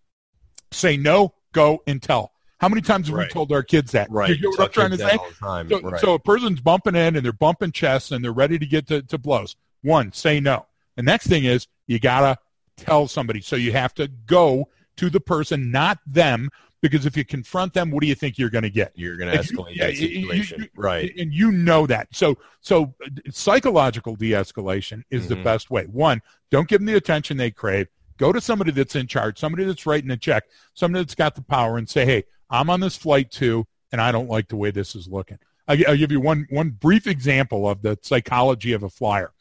Say 0.72 0.96
no, 0.96 1.34
go, 1.54 1.82
and 1.88 2.02
tell. 2.02 2.32
How 2.60 2.70
many 2.70 2.82
times 2.82 3.08
have 3.08 3.18
we 3.18 3.28
told 3.30 3.52
our 3.52 3.64
kids 3.64 3.94
that? 3.94 4.12
Right. 4.12 4.30
You 4.30 4.38
get 4.38 4.50
what 4.50 4.60
I'm 4.60 4.70
trying 4.70 4.92
to 4.92 4.98
say? 4.98 5.06
that 5.06 5.18
all 5.18 5.28
the 5.30 5.36
time. 5.36 5.70
So, 5.70 5.80
Right. 5.82 6.00
so 6.00 6.14
a 6.14 6.20
person's 6.20 6.62
bumping 6.62 6.96
in 6.96 7.16
and 7.16 7.26
they're 7.26 7.34
bumping 7.34 7.72
chests 7.72 8.12
and 8.12 8.24
they're 8.24 8.32
ready 8.32 8.60
to 8.60 8.66
get 8.68 8.86
to, 8.90 9.02
to 9.02 9.18
blows. 9.18 9.56
One, 9.82 10.14
say 10.14 10.40
no. 10.40 10.68
The 10.96 11.02
next 11.02 11.26
thing 11.26 11.46
is 11.46 11.68
you 11.88 11.98
gotta 11.98 12.38
tell 12.78 13.08
somebody. 13.08 13.42
So 13.42 13.56
you 13.56 13.72
have 13.72 13.96
to 13.96 14.08
go 14.08 14.70
to 14.98 15.10
the 15.10 15.20
person, 15.20 15.72
not 15.72 15.98
them, 16.06 16.52
because 16.82 17.06
if 17.06 17.16
you 17.16 17.24
confront 17.24 17.74
them, 17.74 17.92
what 17.92 18.02
do 18.02 18.08
you 18.08 18.16
think 18.16 18.38
you're 18.38 18.50
going 18.50 18.64
to 18.64 18.70
get? 18.70 18.92
You're 18.96 19.18
going 19.18 19.30
to 19.32 19.36
you- 19.38 19.44
escalate 19.58 19.76
yeah, 19.76 19.86
that 19.88 19.98
you- 19.98 20.08
you- 20.08 20.22
situation. 20.22 20.62
you- 20.62 20.70
right. 20.76 21.12
And 21.18 21.34
you 21.34 21.52
know 21.52 21.86
that. 21.88 22.08
So, 22.12 22.38
so 22.62 22.94
uh, 23.06 23.10
psychological 23.30 24.16
de-escalation 24.16 25.04
is 25.12 25.28
the 25.28 25.36
Mhm. 25.36 25.44
best 25.44 25.70
way. 25.72 25.84
One, 25.86 26.22
don't 26.50 26.68
give 26.68 26.80
them 26.80 26.88
the 26.88 26.96
attention 26.96 27.38
they 27.38 27.52
crave. 27.52 27.88
Go 28.18 28.32
to 28.32 28.42
somebody 28.42 28.72
that's 28.72 28.96
in 28.96 29.08
charge, 29.08 29.40
somebody 29.40 29.64
that's 29.64 29.86
writing 29.86 30.12
a 30.12 30.18
check, 30.18 30.44
somebody 30.74 31.04
that's 31.04 31.16
got 31.16 31.36
the 31.36 31.42
power, 31.42 31.78
and 31.78 31.90
say, 31.90 32.06
"Hey, 32.06 32.24
I'm 32.50 32.70
on 32.70 32.80
this 32.80 32.96
flight 32.98 33.32
too, 33.32 33.66
and 33.92 34.00
I 34.02 34.12
don't 34.12 34.30
like 34.30 34.48
the 34.48 34.56
way 34.58 34.70
this 34.72 34.96
is 34.96 35.08
looking." 35.08 35.40
I'll, 35.68 35.78
I'll 35.88 35.98
give 35.98 36.12
you 36.12 36.20
one 36.20 36.46
one 36.50 36.70
brief 36.72 37.08
example 37.08 37.68
of 37.70 37.82
the 37.82 37.98
psychology 38.02 38.74
of 38.74 38.84
a 38.84 38.90
flyer. 38.90 39.32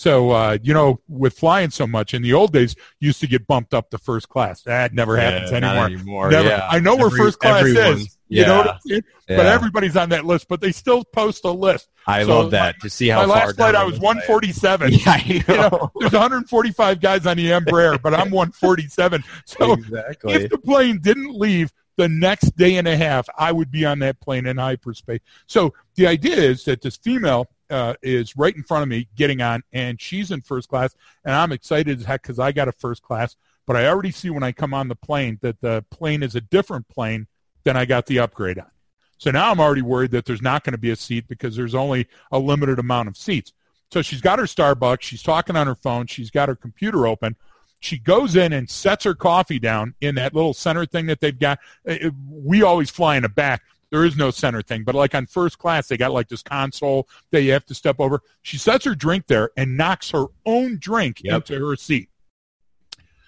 So, 0.00 0.30
uh, 0.30 0.56
you 0.62 0.72
know, 0.72 0.98
with 1.08 1.38
flying 1.38 1.68
so 1.68 1.86
much 1.86 2.14
in 2.14 2.22
the 2.22 2.32
old 2.32 2.54
days, 2.54 2.74
you 3.00 3.08
used 3.08 3.20
to 3.20 3.26
get 3.26 3.46
bumped 3.46 3.74
up 3.74 3.90
to 3.90 3.98
first 3.98 4.30
class. 4.30 4.62
That 4.62 4.94
never 4.94 5.14
happens 5.18 5.50
Yeah, 5.50 5.58
anymore. 5.58 5.84
anymore. 5.84 6.30
Never. 6.30 6.48
Yeah. 6.48 6.66
I 6.70 6.78
know 6.78 6.96
where 6.96 7.10
first 7.10 7.38
class 7.38 7.66
is. 7.66 8.16
You 8.28 8.46
know 8.46 8.56
what 8.56 8.68
I'm 8.70 8.78
saying? 8.86 9.02
Yeah. 9.28 9.36
But 9.36 9.44
everybody's 9.44 9.98
on 9.98 10.08
that 10.08 10.24
list, 10.24 10.48
but 10.48 10.62
they 10.62 10.72
still 10.72 11.04
post 11.04 11.44
a 11.44 11.50
list. 11.50 11.90
I 12.06 12.22
so 12.24 12.28
love 12.40 12.52
that 12.52 12.80
to 12.80 12.88
see 12.88 13.08
how 13.08 13.26
My 13.26 13.34
last 13.34 13.56
flight, 13.56 13.74
I 13.74 13.84
was 13.84 14.00
list 14.00 14.02
I 14.02 14.08
am. 14.08 14.16
147. 14.16 14.92
Yeah, 15.04 15.16
You 15.26 15.42
know, 15.48 15.90
there's 16.00 16.12
145 16.12 17.00
guys 17.02 17.26
on 17.26 17.36
the 17.36 17.50
Embraer, 17.50 18.00
but 18.00 18.14
I'm 18.14 18.30
147. 18.30 19.22
So 19.44 19.74
exactly. 19.74 20.32
if 20.32 20.50
the 20.50 20.56
plane 20.56 21.00
didn't 21.02 21.38
leave 21.38 21.74
the 21.98 22.08
next 22.08 22.56
day 22.56 22.76
and 22.76 22.88
a 22.88 22.96
half, 22.96 23.28
I 23.36 23.52
would 23.52 23.70
be 23.70 23.84
on 23.84 23.98
that 23.98 24.18
plane 24.20 24.46
in 24.46 24.56
hyperspace. 24.56 25.20
So 25.46 25.74
the 25.96 26.06
idea 26.06 26.36
is 26.36 26.64
that 26.64 26.80
this 26.80 26.96
female 26.96 27.50
uh, 27.70 27.94
is 28.02 28.36
right 28.36 28.54
in 28.54 28.62
front 28.62 28.82
of 28.82 28.88
me 28.88 29.08
getting 29.16 29.40
on, 29.40 29.62
and 29.72 30.00
she's 30.00 30.30
in 30.30 30.40
first 30.40 30.68
class, 30.68 30.94
and 31.24 31.34
I'm 31.34 31.52
excited 31.52 32.00
as 32.00 32.04
heck 32.04 32.22
because 32.22 32.38
I 32.38 32.52
got 32.52 32.68
a 32.68 32.72
first 32.72 33.02
class. 33.02 33.36
But 33.66 33.76
I 33.76 33.86
already 33.86 34.10
see 34.10 34.30
when 34.30 34.42
I 34.42 34.52
come 34.52 34.74
on 34.74 34.88
the 34.88 34.96
plane 34.96 35.38
that 35.42 35.60
the 35.60 35.84
plane 35.90 36.22
is 36.22 36.34
a 36.34 36.40
different 36.40 36.88
plane 36.88 37.28
than 37.64 37.76
I 37.76 37.84
got 37.84 38.06
the 38.06 38.18
upgrade 38.18 38.58
on. 38.58 38.70
So 39.18 39.30
now 39.30 39.50
I'm 39.50 39.60
already 39.60 39.82
worried 39.82 40.12
that 40.12 40.24
there's 40.24 40.42
not 40.42 40.64
going 40.64 40.72
to 40.72 40.78
be 40.78 40.90
a 40.90 40.96
seat 40.96 41.28
because 41.28 41.54
there's 41.54 41.74
only 41.74 42.08
a 42.32 42.38
limited 42.38 42.78
amount 42.78 43.08
of 43.08 43.16
seats. 43.16 43.52
So 43.92 44.02
she's 44.02 44.20
got 44.20 44.38
her 44.38 44.46
Starbucks. 44.46 45.02
She's 45.02 45.22
talking 45.22 45.56
on 45.56 45.66
her 45.66 45.74
phone. 45.74 46.06
She's 46.06 46.30
got 46.30 46.48
her 46.48 46.56
computer 46.56 47.06
open. 47.06 47.36
She 47.80 47.98
goes 47.98 48.34
in 48.36 48.52
and 48.52 48.68
sets 48.68 49.04
her 49.04 49.14
coffee 49.14 49.58
down 49.58 49.94
in 50.00 50.14
that 50.16 50.34
little 50.34 50.54
center 50.54 50.86
thing 50.86 51.06
that 51.06 51.20
they've 51.20 51.38
got. 51.38 51.58
Uh, 51.88 51.96
uh, 52.06 52.10
We 52.28 52.62
always 52.62 52.90
fly 52.90 53.16
in 53.16 53.22
the 53.22 53.28
back. 53.28 53.62
There 53.90 54.04
is 54.04 54.16
no 54.16 54.30
center 54.30 54.62
thing, 54.62 54.84
but 54.84 54.94
like 54.94 55.14
on 55.14 55.26
first 55.26 55.58
class, 55.58 55.88
they 55.88 55.96
got 55.96 56.12
like 56.12 56.28
this 56.28 56.42
console 56.42 57.08
that 57.32 57.42
you 57.42 57.52
have 57.52 57.64
to 57.66 57.74
step 57.74 57.96
over. 57.98 58.20
She 58.42 58.56
sets 58.56 58.84
her 58.84 58.94
drink 58.94 59.26
there 59.26 59.50
and 59.56 59.76
knocks 59.76 60.10
her 60.10 60.26
own 60.46 60.78
drink 60.78 61.22
Yep. 61.24 61.50
into 61.50 61.66
her 61.66 61.76
seat. 61.76 62.08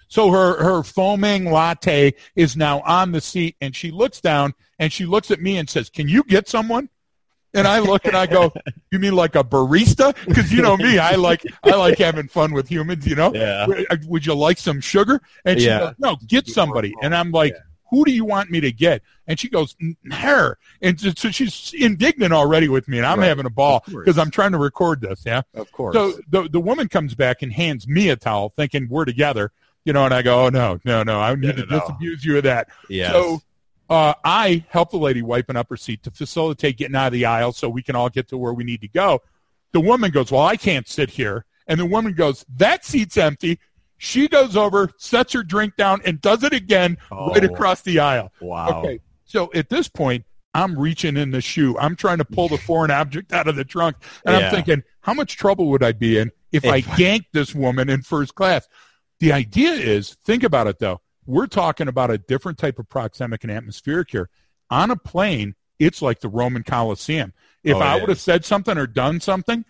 So 0.07 0.29
her, 0.31 0.61
her 0.63 0.83
foaming 0.83 1.45
latte 1.51 2.13
is 2.35 2.55
now 2.55 2.81
on 2.81 3.11
the 3.11 3.19
seat 3.19 3.55
and 3.61 3.75
she 3.75 3.89
looks 3.91 4.21
down 4.21 4.53
and 4.79 4.93
she 4.93 5.05
looks 5.05 5.31
at 5.31 5.41
me 5.41 5.57
and 5.57 5.67
says, 5.69 5.89
can 5.89 6.07
you 6.07 6.23
get 6.23 6.47
someone? 6.47 6.87
And 7.55 7.67
I 7.67 7.79
look 7.79 8.05
and 8.05 8.15
I 8.15 8.25
go, 8.27 8.53
you 8.91 8.99
mean 8.99 9.15
like 9.15 9.35
a 9.35 9.43
barista? 9.43 10.15
Because 10.25 10.51
you 10.51 10.61
know 10.61 10.77
me, 10.77 10.97
I 10.97 11.15
like 11.15 11.43
I 11.63 11.75
like 11.75 11.97
having 11.97 12.27
fun 12.27 12.53
with 12.53 12.67
humans. 12.67 13.05
You 13.07 13.15
know, 13.15 13.33
Yeah. 13.33 13.67
Uh, 13.89 13.97
would 14.05 14.25
you 14.25 14.33
like 14.35 14.57
some 14.59 14.79
sugar? 14.81 15.19
And 15.45 15.59
she 15.59 15.67
Yeah. 15.67 15.79
goes, 15.79 15.93
no, 15.99 16.17
get 16.27 16.47
somebody. 16.47 16.93
And 17.01 17.13
I'm 17.15 17.31
like, 17.31 17.55
who 17.93 18.03
do 18.03 18.11
you 18.11 18.25
want 18.25 18.49
me 18.49 18.59
to 18.59 18.71
get? 18.71 19.03
And 19.27 19.39
she 19.39 19.49
goes, 19.49 19.75
her. 20.11 20.57
And 20.81 20.99
so 20.99 21.29
she's 21.29 21.73
indignant 21.77 22.33
already 22.33 22.67
with 22.69 22.87
me, 22.87 22.97
and 22.97 23.05
I'm 23.05 23.19
Right. 23.19 23.27
having 23.27 23.45
a 23.45 23.51
ball 23.51 23.83
because 23.87 24.17
I'm 24.17 24.31
trying 24.31 24.51
to 24.53 24.57
record 24.57 24.99
this. 25.01 25.21
Yeah. 25.25 25.43
Of 25.53 25.71
course. 25.71 25.93
So 25.93 26.13
the 26.29 26.49
the 26.49 26.59
woman 26.59 26.87
comes 26.89 27.13
back 27.13 27.43
and 27.43 27.53
hands 27.53 27.87
me 27.87 28.09
a 28.09 28.15
towel, 28.15 28.51
thinking 28.57 28.87
we're 28.89 29.05
together. 29.05 29.51
You 29.85 29.93
know, 29.93 30.05
and 30.05 30.13
I 30.13 30.21
go, 30.23 30.45
oh 30.45 30.49
no, 30.49 30.79
no, 30.85 31.03
no, 31.03 31.19
I 31.19 31.35
need 31.35 31.55
No, 31.57 31.65
to 31.65 31.65
no, 31.67 31.79
disabuse 31.81 32.25
you 32.25 32.37
of 32.37 32.43
that. 32.43 32.69
yes. 32.89 33.11
So 33.11 33.41
uh, 33.89 34.13
I 34.23 34.65
help 34.69 34.89
the 34.91 34.97
lady 34.97 35.21
wiping 35.21 35.55
up 35.55 35.69
her 35.69 35.77
seat 35.77 36.01
to 36.03 36.11
facilitate 36.11 36.77
getting 36.77 36.95
out 36.95 37.07
of 37.07 37.13
the 37.13 37.25
aisle 37.25 37.51
so 37.53 37.69
we 37.69 37.83
can 37.83 37.95
all 37.95 38.09
get 38.09 38.27
to 38.29 38.37
where 38.37 38.53
we 38.53 38.63
need 38.63 38.81
to 38.81 38.87
go. 38.87 39.21
The 39.73 39.81
woman 39.81 40.09
goes, 40.09 40.31
Well, 40.31 40.41
I 40.41 40.55
can't 40.55 40.87
sit 40.87 41.09
here. 41.11 41.45
And 41.67 41.79
the 41.79 41.85
woman 41.85 42.13
goes, 42.13 42.43
That 42.57 42.83
seat's 42.85 43.17
empty. 43.17 43.59
She 43.97 44.27
goes 44.27 44.57
over, 44.57 44.89
sets 44.97 45.33
her 45.33 45.43
drink 45.43 45.75
down, 45.77 46.01
and 46.05 46.19
does 46.19 46.43
it 46.43 46.53
again 46.53 46.97
right 47.11 47.43
Oh. 47.43 47.53
across 47.53 47.81
the 47.81 47.99
aisle. 47.99 48.31
wow. 48.41 48.81
Okay. 48.81 48.99
So 49.25 49.49
at 49.53 49.69
this 49.69 49.87
point, 49.87 50.25
I'm 50.53 50.77
reaching 50.77 51.17
in 51.17 51.31
the 51.31 51.41
shoe. 51.41 51.77
I'm 51.79 51.95
trying 51.95 52.19
to 52.19 52.25
pull 52.25 52.47
the 52.49 52.57
foreign 52.67 52.91
object 52.91 53.33
out 53.33 53.47
of 53.47 53.55
the 53.55 53.63
trunk. 53.65 53.95
And 54.25 54.37
Yeah. 54.37 54.45
I'm 54.47 54.51
thinking, 54.53 54.83
how 55.01 55.13
much 55.13 55.37
trouble 55.37 55.67
would 55.69 55.83
I 55.83 55.93
be 55.93 56.17
in 56.17 56.31
if 56.51 56.65
I 56.65 56.77
If- 56.77 56.85
ganked 56.87 57.27
this 57.33 57.55
woman 57.55 57.89
in 57.89 58.01
first 58.01 58.35
class? 58.35 58.67
The 59.19 59.31
idea 59.31 59.71
is, 59.71 60.15
think 60.25 60.43
about 60.43 60.67
it 60.67 60.79
though. 60.79 61.01
We're 61.25 61.47
talking 61.47 61.87
about 61.87 62.11
a 62.11 62.17
different 62.17 62.57
type 62.57 62.77
of 62.79 62.89
proxemic 62.89 63.43
and 63.43 63.51
atmospheric 63.51 64.11
here. 64.11 64.29
On 64.69 64.91
a 64.91 64.95
plane, 64.97 65.55
it's 65.79 66.01
like 66.01 66.19
the 66.19 66.27
Roman 66.29 66.63
Colosseum. 66.63 67.33
If 67.63 67.77
Oh, 67.77 67.79
I 67.79 67.95
would 67.99 68.09
have 68.09 68.19
said 68.19 68.43
something 68.43 68.77
or 68.77 68.85
done 68.87 69.21
something, 69.21 69.63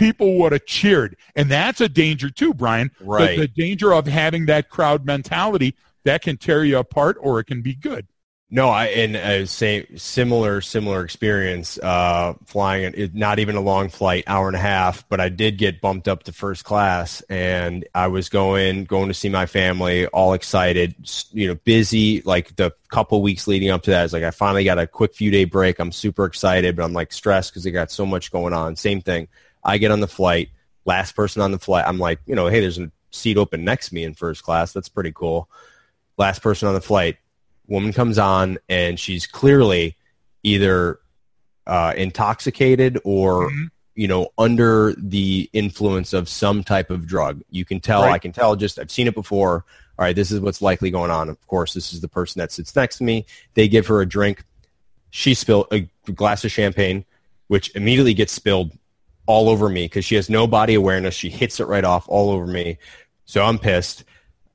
people 0.00 0.38
would 0.38 0.52
have 0.52 0.66
cheered. 0.66 1.16
And 1.36 1.48
that's 1.50 1.80
a 1.80 1.88
danger 1.88 2.30
too, 2.30 2.54
Brian. 2.54 2.90
The- 2.98 3.04
Right. 3.04 3.38
The, 3.38 3.48
danger 3.48 3.92
of 3.92 4.06
having 4.06 4.46
that 4.46 4.70
crowd 4.70 5.04
mentality 5.04 5.76
that 6.04 6.22
can 6.22 6.36
tear 6.38 6.64
you 6.64 6.78
apart 6.78 7.18
or 7.20 7.38
it 7.40 7.44
can 7.44 7.60
be 7.62 7.74
good. 7.74 8.06
No, 8.52 8.68
I 8.68 8.86
and 8.86 9.14
uh, 9.14 9.46
same 9.46 9.86
similar 9.96 10.60
similar 10.60 11.04
experience 11.04 11.78
uh, 11.78 12.34
flying. 12.46 12.92
It- 12.96 13.14
not 13.14 13.38
even 13.38 13.54
a 13.54 13.60
long 13.60 13.88
flight, 13.90 14.24
hour 14.26 14.48
and 14.48 14.56
a 14.56 14.60
half, 14.60 15.08
but 15.08 15.20
I 15.20 15.28
did 15.28 15.56
get 15.56 15.80
bumped 15.80 16.08
up 16.08 16.24
to 16.24 16.32
first 16.32 16.64
class, 16.64 17.20
and 17.30 17.86
I 17.94 18.08
was 18.08 18.28
going 18.28 18.86
going 18.86 19.06
to 19.06 19.14
see 19.14 19.28
my 19.28 19.46
family, 19.46 20.06
all 20.08 20.32
excited, 20.32 20.96
you 21.32 21.46
know, 21.46 21.54
busy. 21.64 22.22
Like 22.22 22.56
the 22.56 22.72
couple 22.88 23.22
weeks 23.22 23.46
leading 23.46 23.70
up 23.70 23.82
to 23.84 23.90
that, 23.90 24.02
it's 24.04 24.12
like 24.12 24.24
I 24.24 24.32
finally 24.32 24.64
got 24.64 24.80
a 24.80 24.86
quick 24.88 25.14
few 25.14 25.30
day 25.30 25.44
break. 25.44 25.78
I'm 25.78 25.92
super 25.92 26.24
excited, 26.24 26.74
but 26.74 26.84
I'm 26.84 26.92
like 26.92 27.12
stressed 27.12 27.52
because 27.52 27.64
I 27.64 27.70
got 27.70 27.92
so 27.92 28.04
much 28.04 28.32
going 28.32 28.52
on. 28.52 28.74
Same 28.74 29.00
thing. 29.00 29.28
I 29.64 29.78
get 29.78 29.90
on 29.90 30.00
the 30.00 30.08
flight, 30.08 30.48
last 30.84 31.14
person 31.14 31.42
on 31.42 31.50
the 31.52 31.58
flight. 31.58 31.84
I'm 31.86 31.98
like, 31.98 32.20
you 32.26 32.34
know, 32.34 32.46
hey, 32.48 32.60
there's 32.60 32.78
a 32.78 32.90
seat 33.10 33.36
open 33.36 33.64
next 33.64 33.88
to 33.88 33.94
me 33.94 34.04
in 34.04 34.14
first 34.14 34.42
class. 34.42 34.72
That's 34.72 34.88
pretty 34.88 35.12
cool. 35.12 35.48
Last 36.16 36.42
person 36.42 36.68
on 36.68 36.74
the 36.74 36.80
flight 36.80 37.16
woman 37.66 37.92
comes 37.92 38.18
on 38.18 38.58
and 38.68 38.98
she's 38.98 39.26
clearly 39.26 39.96
either 40.42 40.98
uh, 41.66 41.94
intoxicated 41.96 42.98
or 43.04 43.48
Mhm. 43.48 43.70
you 43.94 44.08
know 44.08 44.28
under 44.38 44.92
the 44.98 45.48
influence 45.52 46.12
of 46.12 46.28
some 46.28 46.64
type 46.64 46.90
of 46.90 47.06
drug 47.06 47.42
you 47.50 47.64
can 47.64 47.78
tell 47.78 48.02
Right. 48.02 48.12
i 48.14 48.18
can 48.18 48.32
tell 48.32 48.56
just 48.56 48.78
i've 48.80 48.90
seen 48.90 49.06
it 49.06 49.14
before 49.14 49.64
all 49.98 50.04
right 50.04 50.16
this 50.16 50.32
is 50.32 50.40
what's 50.40 50.60
likely 50.62 50.90
going 50.90 51.10
on 51.12 51.28
of 51.28 51.46
course 51.46 51.74
this 51.74 51.92
is 51.92 52.00
the 52.00 52.08
person 52.08 52.40
that 52.40 52.50
sits 52.50 52.74
next 52.74 52.98
to 52.98 53.04
me 53.04 53.24
they 53.54 53.68
give 53.68 53.86
her 53.86 54.00
a 54.00 54.06
drink 54.06 54.42
she 55.10 55.32
spilled 55.34 55.66
a 55.70 55.80
glass 56.12 56.44
of 56.44 56.50
champagne 56.50 57.04
which 57.48 57.70
immediately 57.76 58.14
gets 58.14 58.32
spilled 58.32 58.72
all 59.30 59.48
over 59.48 59.68
me 59.68 59.84
because 59.84 60.04
she 60.04 60.16
has 60.16 60.28
no 60.28 60.46
body 60.46 60.74
awareness 60.74 61.14
she 61.14 61.30
hits 61.30 61.60
it 61.60 61.66
right 61.66 61.84
off 61.84 62.08
all 62.08 62.30
over 62.30 62.46
me 62.46 62.78
so 63.24 63.42
i'm 63.42 63.58
pissed 63.58 64.04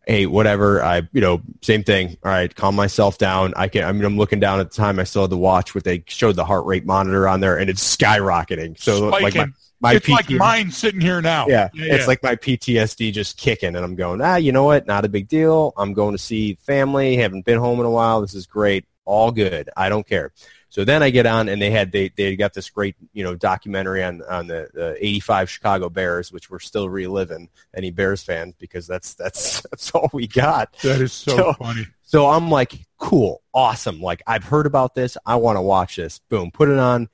hey, 0.08 0.26
whatever. 0.26 0.84
I, 0.84 1.08
you 1.12 1.22
know, 1.22 1.42
same 1.62 1.84
thing. 1.84 2.18
All 2.24 2.32
right, 2.32 2.54
calm 2.54 2.76
myself 2.76 3.18
down. 3.18 3.54
I 3.56 3.68
can. 3.68 3.84
I 3.84 3.92
mean, 3.92 4.04
I'm 4.06 4.18
looking 4.18 4.40
down 4.40 4.60
at 4.60 4.72
the 4.72 4.76
time. 4.76 5.00
I 5.00 5.04
still 5.04 5.24
had 5.24 5.32
the 5.32 5.38
watch, 5.38 5.74
but 5.74 5.84
they 5.84 6.04
showed 6.08 6.36
the 6.36 6.46
heart 6.46 6.66
rate 6.66 6.86
monitor 6.86 7.28
on 7.28 7.40
there, 7.40 7.58
and 7.58 7.70
it's 7.70 7.96
skyrocketing. 7.96 8.80
So 8.80 9.10
like 9.10 9.22
my 9.22 9.30
Spiking. 9.30 9.54
my 9.80 9.94
it's 9.94 10.10
like 10.10 10.30
mine 10.30 10.72
sitting 10.72 11.02
here 11.02 11.22
now. 11.22 11.48
yeah, 11.48 11.70
it's 11.74 12.08
like 12.08 12.24
my 12.24 12.36
PTSD 12.36 13.14
just 13.14 13.38
kicking, 13.38 13.76
and 13.76 13.84
I'm 13.84 13.96
going, 13.96 14.22
ah, 14.22 14.36
you 14.36 14.52
know 14.52 14.64
what? 14.64 14.88
Not 14.88 15.06
a 15.06 15.10
big 15.10 15.28
deal. 15.28 15.74
I'm 15.78 15.94
going 15.94 16.14
to 16.14 16.22
see 16.22 16.56
family. 16.66 17.18
Haven't 17.18 17.46
been 17.46 17.60
home 17.60 17.80
in 17.80 17.86
a 17.86 17.92
while. 17.92 18.22
This 18.22 18.34
is 18.34 18.46
great. 18.46 18.86
All 19.06 19.32
good. 19.32 19.70
I 19.76 19.90
don't 19.90 20.08
care. 20.08 20.32
So 20.76 20.84
then 20.84 21.02
I 21.02 21.10
get 21.10 21.26
on, 21.26 21.48
and 21.48 21.62
they 21.62 21.72
had 21.72 21.94
they 21.94 22.10
they 22.10 22.36
got 22.36 22.54
this 22.54 22.70
great 22.70 22.98
you 23.14 23.24
know 23.24 23.34
documentary 23.34 24.04
on 24.04 24.22
on 24.30 24.48
the, 24.48 24.68
the 24.74 24.98
'85 25.00 25.50
Chicago 25.50 25.90
Bears, 25.90 26.34
which 26.34 26.50
we're 26.50 26.60
still 26.60 26.90
reliving. 26.90 27.48
Any 27.74 27.92
Bears 27.92 28.24
fans 28.24 28.56
because 28.60 28.86
that's 28.86 29.14
that's 29.14 29.62
that's 29.72 29.92
all 29.92 30.10
we 30.12 30.28
got. 30.28 30.74
that 30.84 31.00
is 31.00 31.14
so, 31.14 31.38
So- 31.38 31.54
funny. 31.54 31.88
So 32.02 32.28
I'm 32.28 32.52
like, 32.52 32.74
cool, 32.98 33.42
awesome. 33.54 34.02
Like 34.02 34.22
I've 34.28 34.44
heard 34.44 34.66
about 34.66 34.96
this. 34.96 35.16
I 35.26 35.38
want 35.38 35.56
to 35.56 35.62
watch 35.62 35.96
this. 35.96 36.20
Boom, 36.28 36.52
put 36.52 36.68
it 36.68 36.78
on, 36.78 37.08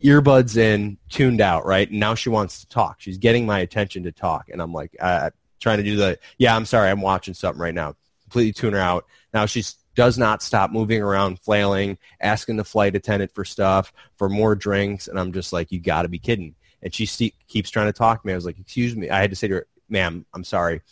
earbuds 0.00 0.56
in, 0.56 0.96
tuned 1.10 1.40
out. 1.40 1.66
Right 1.66 1.90
now 1.90 2.14
she 2.14 2.28
wants 2.28 2.60
to 2.60 2.68
talk. 2.68 3.00
She's 3.00 3.18
getting 3.18 3.46
my 3.46 3.58
attention 3.58 4.04
to 4.04 4.12
talk, 4.12 4.48
and 4.48 4.62
I'm 4.62 4.72
like, 4.72 4.94
uh, 5.00 5.30
trying 5.58 5.78
to 5.78 5.82
do 5.82 5.96
the, 5.96 6.20
yeah, 6.38 6.54
I'm 6.54 6.66
sorry, 6.66 6.88
I'm 6.88 7.00
watching 7.00 7.34
something 7.34 7.60
right 7.60 7.74
now. 7.74 7.96
Completely 8.22 8.52
tune 8.52 8.74
her 8.74 8.78
out. 8.78 9.06
Now 9.34 9.46
she 9.46 9.64
does 9.98 10.16
not 10.16 10.44
stop 10.44 10.70
moving 10.70 11.02
around, 11.02 11.40
flailing, 11.40 11.98
asking 12.20 12.56
the 12.56 12.62
flight 12.62 12.94
attendant 12.94 13.34
for 13.34 13.44
stuff, 13.44 13.92
for 14.14 14.28
more 14.28 14.54
drinks, 14.54 15.08
and 15.08 15.18
I'm 15.18 15.32
just 15.32 15.52
like, 15.52 15.72
you 15.72 15.80
got 15.80 16.02
to 16.02 16.08
be 16.08 16.20
kidding. 16.20 16.54
And 16.80 16.94
she 16.94 17.34
keeps 17.48 17.68
trying 17.68 17.88
to 17.88 17.92
talk 17.92 18.22
to 18.22 18.26
me. 18.28 18.32
I 18.32 18.36
was 18.36 18.46
like, 18.46 18.60
excuse 18.60 18.94
me. 18.94 19.10
I 19.10 19.20
had 19.20 19.30
to 19.30 19.36
say 19.36 19.48
to 19.48 19.54
her, 19.54 19.66
ma'am, 19.88 20.24
I'm 20.32 20.44
sorry. 20.44 20.82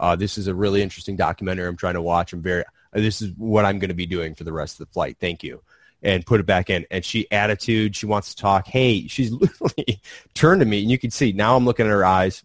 Uh, 0.00 0.16
this 0.16 0.36
is 0.36 0.48
a 0.48 0.54
really 0.54 0.82
interesting 0.82 1.14
documentary 1.14 1.68
I'm 1.68 1.76
trying 1.76 1.94
to 1.94 2.02
watch. 2.02 2.32
I'm 2.32 2.42
very, 2.42 2.64
uh, 2.92 2.98
this 2.98 3.22
is 3.22 3.30
what 3.36 3.64
I'm 3.64 3.78
going 3.78 3.90
to 3.90 3.94
be 3.94 4.04
doing 4.04 4.34
for 4.34 4.42
the 4.42 4.52
rest 4.52 4.80
of 4.80 4.88
the 4.88 4.92
flight. 4.92 5.16
Thank 5.20 5.44
you. 5.44 5.62
And 6.02 6.26
put 6.26 6.40
it 6.40 6.46
back 6.46 6.68
in. 6.68 6.86
And 6.90 7.04
she 7.04 7.30
attitude, 7.30 7.94
she 7.94 8.06
wants 8.06 8.34
to 8.34 8.42
talk. 8.42 8.66
Hey, 8.66 9.06
she's 9.06 9.30
literally 9.30 10.02
turned 10.34 10.58
to 10.58 10.66
me 10.66 10.82
and 10.82 10.90
you 10.90 10.98
can 10.98 11.12
see 11.12 11.30
now 11.30 11.54
I'm 11.54 11.64
looking 11.64 11.86
at 11.86 11.92
her 11.92 12.04
eyes. 12.04 12.42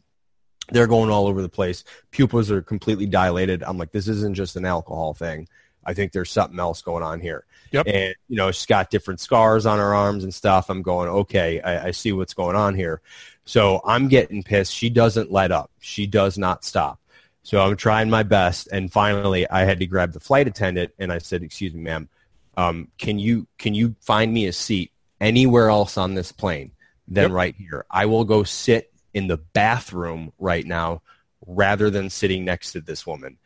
They're 0.69 0.85
going 0.85 1.09
all 1.09 1.25
over 1.25 1.41
the 1.41 1.49
place. 1.49 1.83
Pupils 2.11 2.51
are 2.51 2.61
completely 2.61 3.07
dilated. 3.07 3.63
I'm 3.63 3.79
like, 3.79 3.91
this 3.91 4.07
isn't 4.07 4.35
just 4.35 4.55
an 4.55 4.65
alcohol 4.65 5.15
thing. 5.15 5.47
I 5.85 5.93
think 5.93 6.11
there's 6.11 6.31
something 6.31 6.59
else 6.59 6.81
going 6.81 7.03
on 7.03 7.19
here. 7.19 7.45
Yep. 7.71 7.87
And, 7.87 8.15
you 8.27 8.35
know, 8.35 8.51
she's 8.51 8.65
got 8.65 8.89
different 8.89 9.19
scars 9.19 9.65
on 9.65 9.79
her 9.79 9.93
arms 9.93 10.23
and 10.23 10.33
stuff. 10.33 10.69
I'm 10.69 10.81
going, 10.81 11.09
okay, 11.09 11.61
I, 11.61 11.87
I 11.87 11.91
see 11.91 12.11
what's 12.11 12.33
going 12.33 12.55
on 12.55 12.75
here. 12.75 13.01
So 13.45 13.81
I'm 13.85 14.07
getting 14.07 14.43
pissed. 14.43 14.73
She 14.73 14.89
doesn't 14.89 15.31
let 15.31 15.51
up. 15.51 15.71
She 15.79 16.05
does 16.05 16.37
not 16.37 16.63
stop. 16.63 16.99
So 17.43 17.59
I'm 17.59 17.75
trying 17.75 18.09
my 18.09 18.23
best. 18.23 18.67
And 18.71 18.91
finally, 18.91 19.49
I 19.49 19.63
had 19.63 19.79
to 19.79 19.87
grab 19.87 20.13
the 20.13 20.19
flight 20.19 20.47
attendant 20.47 20.91
and 20.99 21.11
I 21.11 21.17
said, 21.17 21.43
excuse 21.43 21.73
me, 21.73 21.81
ma'am, 21.81 22.09
um, 22.57 22.89
can 22.97 23.17
you 23.17 23.47
can 23.57 23.73
you 23.73 23.95
find 24.01 24.31
me 24.33 24.45
a 24.47 24.53
seat 24.53 24.91
anywhere 25.19 25.69
else 25.69 25.97
on 25.97 26.13
this 26.13 26.31
plane 26.31 26.71
than 27.07 27.23
Yep. 27.23 27.31
right 27.31 27.55
here? 27.57 27.85
I 27.89 28.05
will 28.05 28.25
go 28.25 28.43
sit 28.43 28.91
in 29.13 29.27
the 29.27 29.37
bathroom 29.37 30.33
right 30.37 30.65
now 30.65 31.01
rather 31.47 31.89
than 31.89 32.09
sitting 32.09 32.45
next 32.45 32.73
to 32.73 32.81
this 32.81 33.07
woman. 33.07 33.37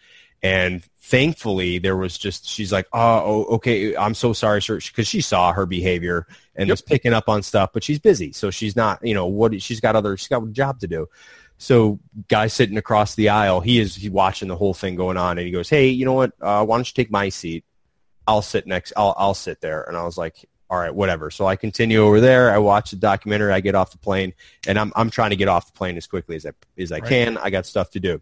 And 0.45 0.84
thankfully, 0.99 1.79
there 1.79 1.97
was 1.97 2.19
just 2.19 2.47
she's 2.47 2.71
like, 2.71 2.86
oh, 2.93 2.99
oh 3.49 3.55
okay, 3.55 3.95
I'm 3.95 4.13
so 4.13 4.31
sorry, 4.31 4.62
sir, 4.62 4.77
because 4.77 5.08
she 5.08 5.21
saw 5.21 5.51
her 5.51 5.65
behavior 5.65 6.27
and 6.55 6.67
Yep. 6.67 6.73
was 6.73 6.81
picking 6.84 7.13
up 7.13 7.27
on 7.27 7.41
stuff, 7.41 7.71
but 7.73 7.84
she's 7.84 7.97
busy, 7.97 8.31
so 8.31 8.51
she's 8.51 8.75
not, 8.75 9.03
you 9.03 9.15
know, 9.15 9.25
what 9.25 9.60
she's 9.60 9.79
got 9.79 9.95
other 9.95 10.15
she's 10.17 10.27
got 10.27 10.43
a 10.43 10.47
job 10.47 10.79
to 10.81 10.88
do. 10.88 11.08
So, 11.58 11.99
guy 12.27 12.45
sitting 12.45 12.77
across 12.77 13.15
the 13.15 13.29
aisle, 13.29 13.60
he 13.62 13.79
is 13.79 13.95
he's 13.95 14.12
watching 14.12 14.47
the 14.47 14.55
whole 14.55 14.75
thing 14.75 14.95
going 14.95 15.17
on, 15.17 15.39
and 15.39 15.47
he 15.47 15.51
goes, 15.51 15.67
"Hey, 15.67 15.88
you 15.88 16.05
know 16.05 16.13
what? 16.13 16.34
Uh, 16.39 16.63
why 16.63 16.77
don't 16.77 16.88
you 16.88 16.93
take 16.93 17.10
my 17.10 17.29
seat? 17.29 17.63
I'll 18.27 18.43
sit 18.43 18.67
next. 18.67 18.93
I'll 18.95 19.15
I'll 19.17 19.34
sit 19.34 19.62
there." 19.62 19.81
And 19.81 19.97
I 19.97 20.03
was 20.03 20.15
like, 20.19 20.45
"All 20.69 20.77
right, 20.77 20.93
whatever." 20.93 21.31
So 21.31 21.47
I 21.47 21.55
continue 21.55 22.01
over 22.01 22.19
there. 22.19 22.51
I 22.51 22.60
watch 22.60 22.91
the 22.91 22.97
documentary. 22.97 23.51
I 23.51 23.62
get 23.62 23.73
off 23.73 23.89
the 23.91 23.97
plane, 23.97 24.34
and 24.67 24.77
I'm 24.77 24.93
I'm 24.95 25.10
trying 25.10 25.31
to 25.31 25.38
get 25.38 25.47
off 25.47 25.65
the 25.71 25.77
plane 25.77 25.97
as 25.97 26.05
quickly 26.05 26.36
as 26.36 26.45
I 26.45 26.51
as 26.77 26.91
I 26.91 26.99
Right. 26.99 27.10
can. 27.10 27.38
I 27.38 27.49
got 27.49 27.65
stuff 27.65 27.89
to 27.91 27.99
do. 27.99 28.21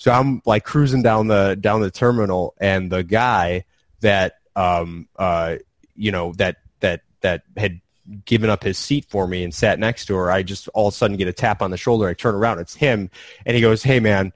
So 0.00 0.10
I'm 0.10 0.40
like 0.46 0.64
cruising 0.64 1.02
down 1.02 1.26
the 1.26 1.58
down 1.60 1.82
the 1.82 1.90
terminal, 1.90 2.54
and 2.58 2.90
the 2.90 3.04
guy 3.04 3.64
that 4.00 4.38
um 4.56 5.08
uh 5.16 5.56
you 5.94 6.10
know 6.10 6.32
that 6.38 6.56
that 6.80 7.02
that 7.20 7.42
had 7.54 7.82
given 8.24 8.48
up 8.48 8.64
his 8.64 8.78
seat 8.78 9.04
for 9.10 9.28
me 9.28 9.44
and 9.44 9.54
sat 9.54 9.78
next 9.78 10.06
to 10.06 10.14
her, 10.14 10.32
I 10.32 10.42
just 10.42 10.68
all 10.68 10.88
of 10.88 10.94
a 10.94 10.96
sudden 10.96 11.18
get 11.18 11.28
a 11.28 11.34
tap 11.34 11.60
on 11.60 11.70
the 11.70 11.76
shoulder. 11.76 12.08
I 12.08 12.14
turn 12.14 12.34
around, 12.34 12.60
it's 12.60 12.74
him, 12.74 13.10
and 13.44 13.54
he 13.54 13.60
goes, 13.60 13.82
"Hey 13.82 14.00
man, 14.00 14.32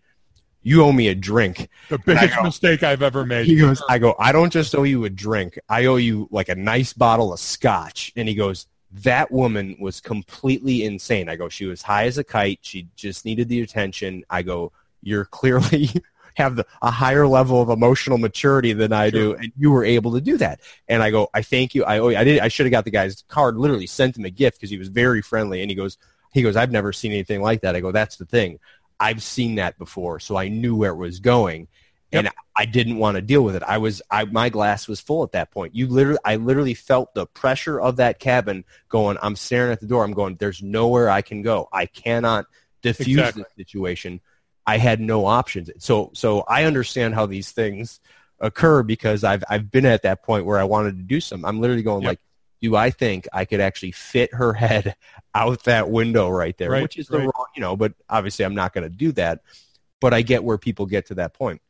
you 0.62 0.83
owe 0.83 0.92
me 0.92 1.09
a 1.09 1.14
drink." 1.14 1.70
The 1.88 1.96
biggest 1.98 2.37
go- 2.37 2.42
mistake 2.42 2.83
I've 2.83 3.03
ever 3.03 3.24
made. 3.24 3.46
He 3.46 3.57
goes, 3.57 3.83
I 3.88 3.98
go, 3.98 4.14
I 4.18 4.33
don't 4.33 4.53
just 4.53 4.74
owe 4.74 4.83
you 4.83 5.07
a 5.07 5.11
drink. 5.11 5.59
I 5.70 5.87
owe 5.87 5.96
you 5.96 6.29
like 6.31 6.50
a 6.50 6.55
nice 6.55 6.92
bottle 6.92 7.33
of 7.33 7.40
scotch. 7.40 8.12
And 8.16 8.29
he 8.29 8.35
goes, 8.35 8.66
that 8.92 9.33
woman 9.33 9.77
was 9.81 10.03
completely 10.03 10.85
insane. 10.85 11.31
I 11.31 11.37
go, 11.37 11.48
she 11.48 11.64
was 11.64 11.81
high 11.81 12.05
as 12.05 12.18
a 12.18 12.24
kite. 12.24 12.59
She 12.61 12.88
just 12.96 13.24
needed 13.24 13.48
the 13.48 13.62
attention. 13.62 14.24
I 14.29 14.42
go, 14.42 14.72
you're 15.07 15.25
clearly 15.25 15.90
have 16.35 16.57
the, 16.57 16.67
a 16.83 16.90
higher 16.90 17.27
level 17.27 17.62
of 17.62 17.69
emotional 17.69 18.19
maturity 18.19 18.73
than 18.73 18.93
I 18.93 19.11
do, 19.11 19.35
and 19.35 19.53
you 19.57 19.71
were 19.71 19.85
able 19.85 20.12
to 20.14 20.21
do 20.21 20.37
that. 20.38 20.61
And 20.88 21.03
I 21.03 21.11
go, 21.11 21.29
I 21.33 21.43
thank 21.43 21.75
you. 21.75 21.85
I 21.85 21.99
owe 21.99 22.09
you. 22.09 22.17
I 22.17 22.25
did. 22.25 22.40
I 22.40 22.49
should 22.49 22.67
have 22.67 22.73
got 22.73 22.85
the 22.85 22.90
guy's 22.90 23.23
card. 23.29 23.57
Literally 23.57 23.87
sent 23.87 24.17
him 24.17 24.25
a 24.25 24.31
gift 24.31 24.59
because 24.59 24.71
he 24.71 24.79
was 24.79 24.88
very 24.88 25.23
friendly. 25.23 25.62
And 25.62 25.71
he 25.71 25.77
goes, 25.77 25.97
he 26.33 26.43
goes, 26.43 26.57
I've 26.57 26.73
never 26.73 26.93
seen 26.93 27.12
anything 27.12 27.40
like 27.40 27.61
that. 27.61 27.77
I 27.77 27.81
go, 27.81 27.93
that's 27.93 28.17
the 28.17 28.25
thing. 28.25 28.59
I've 28.99 29.23
seen 29.23 29.57
that 29.57 29.79
before, 29.79 30.19
so 30.21 30.37
I 30.37 30.49
knew 30.49 30.77
where 30.77 30.93
it 30.93 30.97
was 30.97 31.21
going, 31.21 31.69
and 32.12 32.31
I 32.57 32.64
didn't 32.64 32.99
want 32.99 33.17
to 33.17 33.23
deal 33.23 33.43
with 33.43 33.57
it. 33.57 33.62
I 33.64 33.79
was, 33.79 34.03
I 34.09 34.25
my 34.25 34.49
glass 34.49 34.87
was 34.87 35.01
full 35.01 35.25
at 35.25 35.33
that 35.33 35.51
point. 35.51 35.75
You 35.75 35.88
literally, 35.88 36.21
I 36.25 36.37
literally 36.37 36.75
felt 36.75 37.12
the 37.12 37.27
pressure 37.27 37.81
of 37.81 37.97
that 37.97 38.21
cabin 38.21 38.64
going. 38.88 39.19
I'm 39.21 39.37
staring 39.37 39.73
at 39.73 39.81
the 39.81 39.87
door. 39.87 40.05
I'm 40.05 40.12
going. 40.12 40.37
There's 40.37 40.62
nowhere 40.62 41.11
I 41.11 41.23
can 41.23 41.43
go. 41.43 41.69
I 41.73 41.87
cannot 41.87 42.47
diffuse 42.83 43.19
Exactly. 43.19 43.43
this 43.43 43.67
situation. 43.67 44.21
I 44.66 44.79
had 44.79 45.00
no 45.00 45.27
options. 45.27 45.70
So, 45.79 46.11
so 46.14 46.40
I 46.42 46.64
understand 46.64 47.14
how 47.14 47.27
these 47.27 47.53
things 47.53 48.00
occur 48.40 48.83
because 48.83 49.22
I've 49.24 49.44
I've 49.48 49.70
been 49.70 49.87
at 49.87 50.03
that 50.03 50.22
point 50.22 50.46
where 50.46 50.59
I 50.59 50.64
wanted 50.64 50.96
to 50.96 51.03
do 51.03 51.20
something. 51.20 51.46
I'm 51.46 51.61
literally 51.61 51.83
going 51.83 52.03
Yep. 52.03 52.09
like, 52.09 52.20
do 52.62 52.74
I 52.77 52.90
think 52.90 53.29
I 53.33 53.44
could 53.44 53.61
actually 53.61 53.92
fit 53.92 54.33
her 54.35 54.53
head 54.64 54.96
out 55.35 55.64
that 55.64 55.90
window 55.90 56.31
right 56.31 56.57
there, 56.57 56.70
Right, 56.70 56.83
which 56.83 56.96
is 56.98 57.09
the 57.09 57.18
right. 57.18 57.24
wrong, 57.24 57.46
you 57.55 57.61
know. 57.61 57.77
But 57.77 57.92
obviously, 58.09 58.44
I'm 58.44 58.55
not 58.55 58.72
going 58.72 58.85
to 58.90 58.94
do 58.96 59.12
that. 59.12 59.40
But 60.00 60.12
I 60.14 60.22
get 60.22 60.44
where 60.44 60.59
people 60.59 60.87
get 60.87 61.07
to 61.07 61.14
that 61.16 61.35
point. 61.35 61.61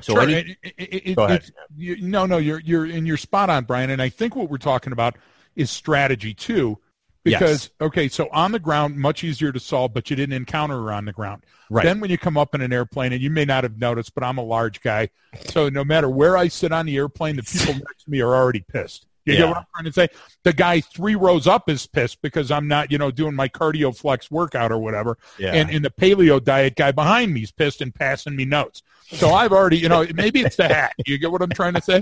So 0.00 0.14
Sure, 0.14 0.22
any, 0.22 0.32
it- 0.34 0.56
it- 0.62 0.74
it- 0.78 1.06
it- 1.10 1.14
Go 1.16 1.24
ahead. 1.24 1.50
you, 1.76 2.00
no, 2.00 2.24
no, 2.26 2.38
you're 2.38 2.60
you're 2.60 2.84
and 2.84 3.06
you're 3.06 3.16
spot 3.16 3.50
on, 3.50 3.64
Brian. 3.64 3.90
And 3.90 4.00
I 4.00 4.08
think 4.08 4.36
what 4.36 4.48
we're 4.48 4.58
talking 4.58 4.92
about 4.92 5.16
is 5.56 5.70
strategy 5.70 6.34
too. 6.34 6.78
Because 7.24 7.70
okay, 7.80 8.08
so 8.08 8.28
on 8.32 8.52
the 8.52 8.58
ground, 8.58 8.96
much 8.96 9.22
easier 9.24 9.52
to 9.52 9.60
solve, 9.60 9.92
but 9.92 10.08
you 10.08 10.16
didn't 10.16 10.34
encounter 10.34 10.76
her 10.76 10.92
on 10.92 11.04
the 11.04 11.12
ground. 11.12 11.44
Right. 11.70 11.84
Then 11.84 12.00
when 12.00 12.10
you 12.10 12.16
come 12.18 12.36
up 12.38 12.54
in 12.54 12.60
an 12.62 12.72
airplane, 12.72 13.12
and 13.12 13.20
you 13.20 13.28
may 13.30 13.44
not 13.44 13.64
have 13.64 13.78
noticed, 13.78 14.14
but 14.14 14.24
I'm 14.24 14.38
a 14.38 14.42
large 14.44 14.80
guy, 14.80 15.10
so 15.46 15.68
no 15.68 15.84
matter 15.84 16.08
where 16.08 16.36
I 16.36 16.48
sit 16.48 16.72
on 16.72 16.86
the 16.86 16.96
airplane, 16.96 17.36
the 17.36 17.42
people 17.42 17.74
next 17.74 18.04
to 18.04 18.10
me 18.10 18.20
are 18.20 18.34
already 18.34 18.60
pissed. 18.60 19.06
You 19.26 19.34
Yeah. 19.34 19.40
get 19.40 19.48
what 19.48 19.56
I'm 19.58 19.64
trying 19.74 19.84
to 19.84 19.92
say? 19.92 20.08
The 20.44 20.54
guy 20.54 20.80
three 20.80 21.14
rows 21.14 21.46
up 21.46 21.68
is 21.68 21.86
pissed 21.86 22.22
because 22.22 22.50
I'm 22.50 22.66
not, 22.66 22.90
you 22.90 22.96
know, 22.96 23.10
doing 23.10 23.34
my 23.34 23.48
cardio 23.48 23.94
flex 23.94 24.30
workout 24.30 24.72
or 24.72 24.78
whatever. 24.78 25.18
Yeah. 25.38 25.52
And, 25.52 25.68
and 25.70 25.84
the 25.84 25.90
paleo 25.90 26.42
diet 26.42 26.76
guy 26.76 26.92
behind 26.92 27.34
me 27.34 27.42
is 27.42 27.50
pissed 27.50 27.82
and 27.82 27.94
passing 27.94 28.34
me 28.36 28.46
notes. 28.46 28.82
So 29.10 29.30
I've 29.32 29.52
already, 29.52 29.76
you 29.78 29.88
know, 29.90 30.06
maybe 30.14 30.40
it's 30.40 30.56
the 30.56 30.68
hat. 30.68 30.94
You 31.06 31.18
get 31.18 31.30
what 31.30 31.42
I'm 31.42 31.50
trying 31.50 31.74
to 31.74 31.82
say? 31.82 32.00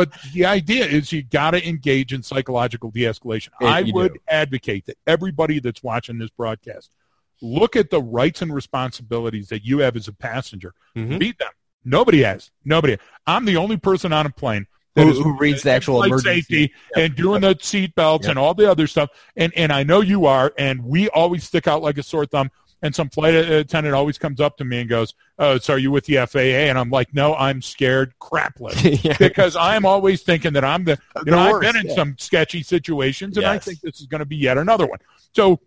But 0.00 0.12
the 0.32 0.46
idea 0.46 0.86
is 0.86 1.12
you 1.12 1.22
got 1.22 1.50
to 1.50 1.68
engage 1.68 2.12
in 2.14 2.22
psychological 2.22 2.90
de-escalation. 2.90 3.50
I 3.60 3.82
would 3.92 4.14
do. 4.14 4.20
advocate 4.28 4.86
that 4.86 4.96
everybody 5.06 5.60
that's 5.60 5.82
watching 5.82 6.18
this 6.18 6.30
broadcast 6.30 6.90
look 7.42 7.76
at 7.76 7.90
the 7.90 8.00
rights 8.00 8.40
and 8.42 8.54
responsibilities 8.54 9.48
that 9.48 9.64
you 9.64 9.78
have 9.80 9.96
as 9.96 10.08
a 10.08 10.12
passenger. 10.12 10.72
Mhm. 10.96 11.20
Read 11.20 11.38
them. 11.38 11.50
Nobody 11.84 12.22
has. 12.22 12.50
Nobody. 12.64 12.96
I'm 13.26 13.44
the 13.44 13.56
only 13.56 13.76
person 13.76 14.12
on 14.12 14.24
a 14.26 14.30
plane 14.30 14.66
that 14.94 15.04
Who, 15.04 15.12
is 15.12 15.18
who 15.18 15.36
reads 15.38 15.62
the 15.62 15.70
actual 15.70 16.02
emergency? 16.02 16.40
safety 16.40 16.72
and 16.96 17.14
doing 17.14 17.42
the 17.42 17.56
seat 17.60 17.94
belts 17.94 18.24
Yep. 18.24 18.30
and 18.30 18.38
all 18.38 18.54
the 18.54 18.70
other 18.70 18.86
stuff. 18.86 19.10
And 19.36 19.52
and 19.56 19.70
I 19.72 19.82
know 19.84 20.00
you 20.00 20.26
are, 20.26 20.52
and 20.58 20.82
we 20.84 21.08
always 21.10 21.44
stick 21.44 21.66
out 21.68 21.82
like 21.82 21.96
a 21.98 22.02
sore 22.02 22.26
thumb. 22.26 22.50
And 22.82 22.94
some 22.94 23.10
flight 23.10 23.34
attendant 23.34 23.94
always 23.94 24.16
comes 24.16 24.40
up 24.40 24.56
to 24.56 24.64
me 24.64 24.80
and 24.80 24.88
goes, 24.88 25.14
"Oh, 25.38 25.58
so 25.58 25.74
are 25.74 25.78
you 25.78 25.90
with 25.90 26.06
the 26.06 26.16
FAA?" 26.26 26.68
And 26.70 26.78
I'm 26.78 26.88
like, 26.90 27.12
"No, 27.14 27.34
I'm 27.34 27.60
scared 27.60 28.14
crapless." 28.20 29.02
yeah. 29.04 29.16
because 29.18 29.54
I'm 29.54 29.84
always 29.84 30.22
thinking 30.22 30.54
that 30.54 30.64
I'm 30.64 30.84
the 30.84 30.98
you 31.16 31.24
The 31.24 31.30
know 31.32 31.38
I've 31.38 31.60
been 31.60 31.76
in 31.76 31.86
yeah. 31.88 31.94
some 31.94 32.16
sketchy 32.18 32.62
situations 32.62 33.36
and 33.36 33.44
I 33.46 33.58
think 33.58 33.80
this 33.80 34.00
is 34.00 34.06
going 34.06 34.20
to 34.20 34.24
be 34.26 34.36
yet 34.36 34.56
another 34.56 34.86
one. 34.86 34.98
So 35.34 35.60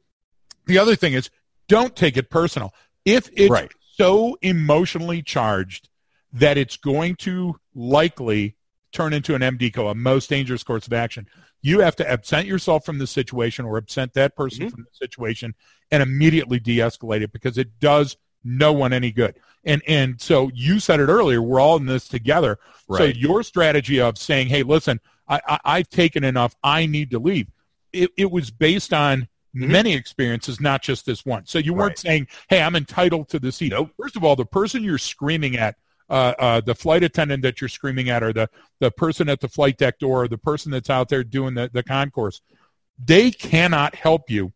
the 0.66 0.80
other 0.80 0.96
thing 0.96 1.14
is 1.14 1.30
don't 1.68 1.96
take 1.96 2.18
it 2.18 2.30
personal. 2.32 2.74
If 3.06 3.30
it's 3.34 3.52
Right. 3.52 3.72
so 3.96 4.38
emotionally 4.42 5.22
charged 5.22 5.90
that 6.34 6.58
it's 6.58 6.78
going 6.78 7.16
to 7.18 7.60
likely 7.76 8.56
turn 8.92 9.14
into 9.14 9.36
an 9.36 9.42
MDCO, 9.42 9.92
a 9.92 9.96
most 9.96 10.30
dangerous 10.30 10.64
course 10.64 10.88
of 10.88 10.94
action, 10.94 11.28
you 11.62 11.80
have 11.82 11.96
to 11.98 12.10
absent 12.10 12.46
yourself 12.48 12.86
from 12.86 12.98
the 12.98 13.08
situation 13.08 13.66
or 13.66 13.78
absent 13.78 14.14
that 14.14 14.36
person 14.36 14.68
Mhm. 14.68 14.72
from 14.72 14.82
the 14.84 14.96
situation 15.08 15.54
and 15.94 16.02
immediately 16.02 16.60
de-escalate 16.60 17.22
it 17.22 17.32
because 17.32 17.60
it 17.60 17.80
does 17.80 18.18
no 18.44 18.74
one 18.74 18.92
any 18.92 19.12
good. 19.12 19.36
And 19.64 19.82
and 19.88 20.20
so 20.20 20.50
you 20.54 20.80
said 20.80 21.00
it 21.00 21.08
earlier, 21.08 21.42
we're 21.42 21.60
all 21.62 21.78
in 21.78 21.86
this 21.86 22.08
together. 22.08 22.60
So 22.98 23.06
your 23.06 23.44
strategy 23.44 24.02
of 24.02 24.18
saying, 24.18 24.48
"Hey, 24.50 24.64
listen, 24.64 25.00
I, 25.28 25.40
I, 25.48 25.60
I've 25.64 25.90
taken 25.90 26.24
enough. 26.24 26.54
I 26.64 26.86
need 26.86 27.12
to 27.12 27.20
leave," 27.20 27.48
it, 27.94 28.10
it 28.18 28.30
was 28.30 28.52
based 28.52 28.92
on 28.94 29.30
Mhm. 29.56 29.70
many 29.70 29.94
experiences, 29.94 30.60
not 30.60 30.82
just 30.82 31.06
this 31.06 31.24
one. 31.26 31.46
So 31.46 31.60
you 31.60 31.74
weren't 31.76 31.92
Right. 31.92 32.00
saying, 32.00 32.28
"Hey, 32.50 32.62
I'm 32.64 32.76
entitled 32.76 33.30
to 33.30 33.40
the 33.40 33.52
seat." 33.52 33.72
Nope. 33.72 33.92
First 33.98 34.16
of 34.18 34.24
all, 34.24 34.36
the 34.36 34.46
person 34.46 34.84
you're 34.84 34.98
screaming 34.98 35.56
at, 35.58 35.76
uh, 36.10 36.34
uh, 36.40 36.62
the 36.62 36.74
flight 36.76 37.04
attendant 37.04 37.44
that 37.44 37.62
you're 37.62 37.68
screaming 37.70 38.10
at, 38.10 38.24
or 38.24 38.34
the 38.34 38.50
the 38.80 38.90
person 38.92 39.30
at 39.30 39.40
the 39.42 39.48
flight 39.48 39.78
deck 39.78 40.00
door, 40.00 40.24
or 40.24 40.28
the 40.28 40.40
person 40.40 40.72
that's 40.72 40.90
out 40.90 41.08
there 41.08 41.24
doing 41.24 41.54
the 41.54 41.70
the 41.72 41.84
concourse, 41.84 42.42
they 42.98 43.30
cannot 43.32 43.96
help 43.96 44.30
you 44.30 44.52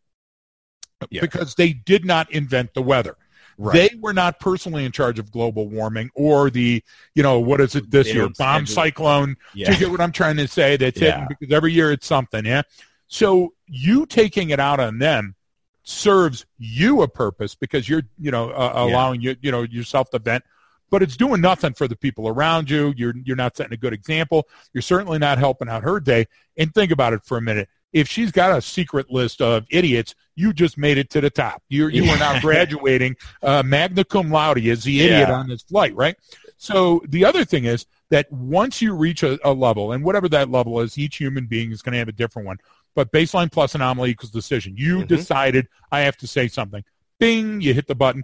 Yeah. 1.09 1.21
because 1.21 1.55
they 1.55 1.73
did 1.73 2.05
not 2.05 2.31
invent 2.31 2.73
the 2.73 2.81
weather. 2.81 3.15
Right. 3.59 3.89
They 3.91 3.97
were 3.99 4.13
not 4.13 4.39
personally 4.39 4.85
in 4.85 4.91
charge 4.91 5.17
of 5.19 5.31
global 5.31 5.67
warming 5.67 6.09
or 6.15 6.49
the, 6.51 6.83
you 7.15 7.23
know, 7.23 7.39
what 7.39 7.59
is 7.59 7.75
it 7.75 7.89
this 7.89 8.07
They 8.07 8.13
year? 8.13 8.29
Bomb 8.29 8.65
schedule- 8.67 8.83
cyclone. 8.83 9.37
Do 9.55 9.59
you 9.61 9.77
get 9.77 9.89
what 9.91 9.99
I'm 10.01 10.11
trying 10.11 10.37
to 10.37 10.47
say? 10.47 10.77
That's 10.77 10.99
Yeah. 10.99 11.11
hitting 11.21 11.27
because 11.39 11.53
every 11.55 11.73
year 11.73 11.91
it's 11.91 12.05
something, 12.05 12.45
yeah. 12.45 12.61
So 13.07 13.53
you 13.67 14.05
taking 14.05 14.51
it 14.51 14.59
out 14.59 14.79
on 14.79 14.99
them 14.99 15.35
serves 15.83 16.45
you 16.59 17.01
a 17.01 17.07
purpose 17.07 17.55
because 17.55 17.87
you're, 17.87 18.03
you 18.19 18.29
know, 18.29 18.49
uh, 18.51 18.73
Yeah. 18.75 18.83
allowing 18.83 19.21
you, 19.21 19.35
you 19.41 19.51
know, 19.51 19.63
yourself 19.63 20.09
to 20.11 20.19
vent. 20.19 20.43
But 20.89 21.01
it's 21.03 21.17
doing 21.17 21.41
nothing 21.41 21.73
for 21.73 21.87
the 21.87 21.95
people 21.97 22.27
around 22.29 22.69
you. 22.69 22.93
You're 22.95 23.13
you're 23.25 23.35
not 23.35 23.57
setting 23.57 23.73
a 23.73 23.77
good 23.77 23.91
example. 23.91 24.47
You're 24.73 24.81
certainly 24.81 25.19
not 25.19 25.37
helping 25.37 25.67
out 25.67 25.83
her 25.83 25.99
day. 25.99 26.27
And 26.57 26.73
think 26.73 26.91
about 26.91 27.11
it 27.13 27.25
for 27.25 27.37
a 27.37 27.41
minute. 27.41 27.67
If 27.93 28.07
she's 28.07 28.31
got 28.31 28.57
a 28.57 28.61
secret 28.61 29.09
list 29.09 29.41
of 29.41 29.65
idiots, 29.69 30.13
you 30.35 30.53
just 30.53 30.77
made 30.77 30.97
it 30.97 31.09
to 31.11 31.21
the 31.21 31.29
top. 31.29 31.63
You 31.69 31.87
you 31.87 32.03
are 32.11 32.17
now 32.17 32.39
graduating 32.41 33.15
uh, 33.41 33.63
magna 33.65 34.03
cum 34.03 34.29
laude 34.29 34.59
is 34.59 34.83
the 34.83 35.01
idiot 35.01 35.29
Yeah. 35.29 35.35
on 35.35 35.47
this 35.47 35.63
flight, 35.63 35.95
right? 35.95 36.15
So 36.57 37.01
the 37.07 37.23
other 37.25 37.45
thing 37.45 37.65
is 37.65 37.85
that 38.09 38.31
once 38.31 38.81
you 38.81 38.93
reach 38.93 39.23
a, 39.23 39.37
a 39.47 39.51
level, 39.53 39.91
and 39.91 40.03
whatever 40.03 40.27
that 40.29 40.49
level 40.49 40.79
is, 40.81 40.97
each 40.97 41.17
human 41.17 41.45
being 41.45 41.71
is 41.71 41.81
going 41.81 41.93
to 41.93 41.99
have 41.99 42.07
a 42.07 42.13
different 42.13 42.45
one. 42.45 42.57
But 42.95 43.11
baseline 43.11 43.51
plus 43.51 43.75
anomaly 43.75 44.11
equals 44.11 44.31
decision. 44.31 44.75
You 44.75 44.99
Mhm. 44.99 45.07
decided 45.07 45.67
I 45.91 46.01
have 46.01 46.17
to 46.17 46.27
say 46.27 46.47
something. 46.47 46.83
Bing, 47.19 47.61
you 47.61 47.73
hit 47.73 47.87
the 47.87 47.95
button, 47.95 48.23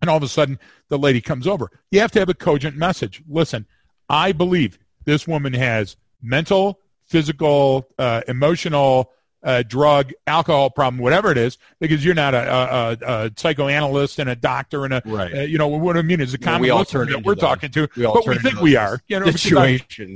and 0.00 0.10
all 0.10 0.16
of 0.16 0.22
a 0.22 0.28
sudden 0.28 0.58
the 0.88 0.98
lady 0.98 1.20
comes 1.20 1.46
over. 1.46 1.70
You 1.90 2.00
have 2.00 2.10
to 2.12 2.18
have 2.18 2.28
a 2.28 2.34
cogent 2.34 2.76
message. 2.76 3.22
Listen, 3.28 3.66
I 4.08 4.32
believe 4.32 4.78
this 5.04 5.26
woman 5.26 5.52
has 5.54 5.96
mental, 6.22 6.80
physical, 7.06 7.88
uh, 7.98 8.22
emotional, 8.28 9.12
uh, 9.42 9.62
drug, 9.62 10.12
alcohol 10.26 10.70
problem, 10.70 11.00
whatever 11.00 11.30
it 11.30 11.38
is, 11.38 11.56
because 11.78 12.04
you're 12.04 12.14
not 12.14 12.34
a, 12.34 12.52
a, 12.52 12.96
a, 13.26 13.30
psychoanalyst 13.36 14.18
and 14.18 14.28
a 14.28 14.34
doctor 14.34 14.84
and 14.84 14.94
a, 14.94 15.02
Right. 15.04 15.32
uh, 15.32 15.40
you 15.42 15.56
know, 15.56 15.68
what 15.68 15.96
I 15.96 16.02
mean 16.02 16.20
is 16.20 16.34
a 16.34 16.38
Yeah, 16.38 16.46
common 16.46 16.60
we 16.62 16.70
all 16.70 16.80
listener 16.80 17.04
turn 17.04 17.12
that 17.12 17.24
we're 17.24 17.34
those. 17.34 17.42
talking 17.42 17.70
to, 17.70 17.88
We 17.96 18.02
but 18.02 18.26
we 18.26 18.38
think 18.38 18.60
we 18.60 18.74
are. 18.76 19.00
You 19.06 19.20
know, 19.20 19.26
you 19.26 19.32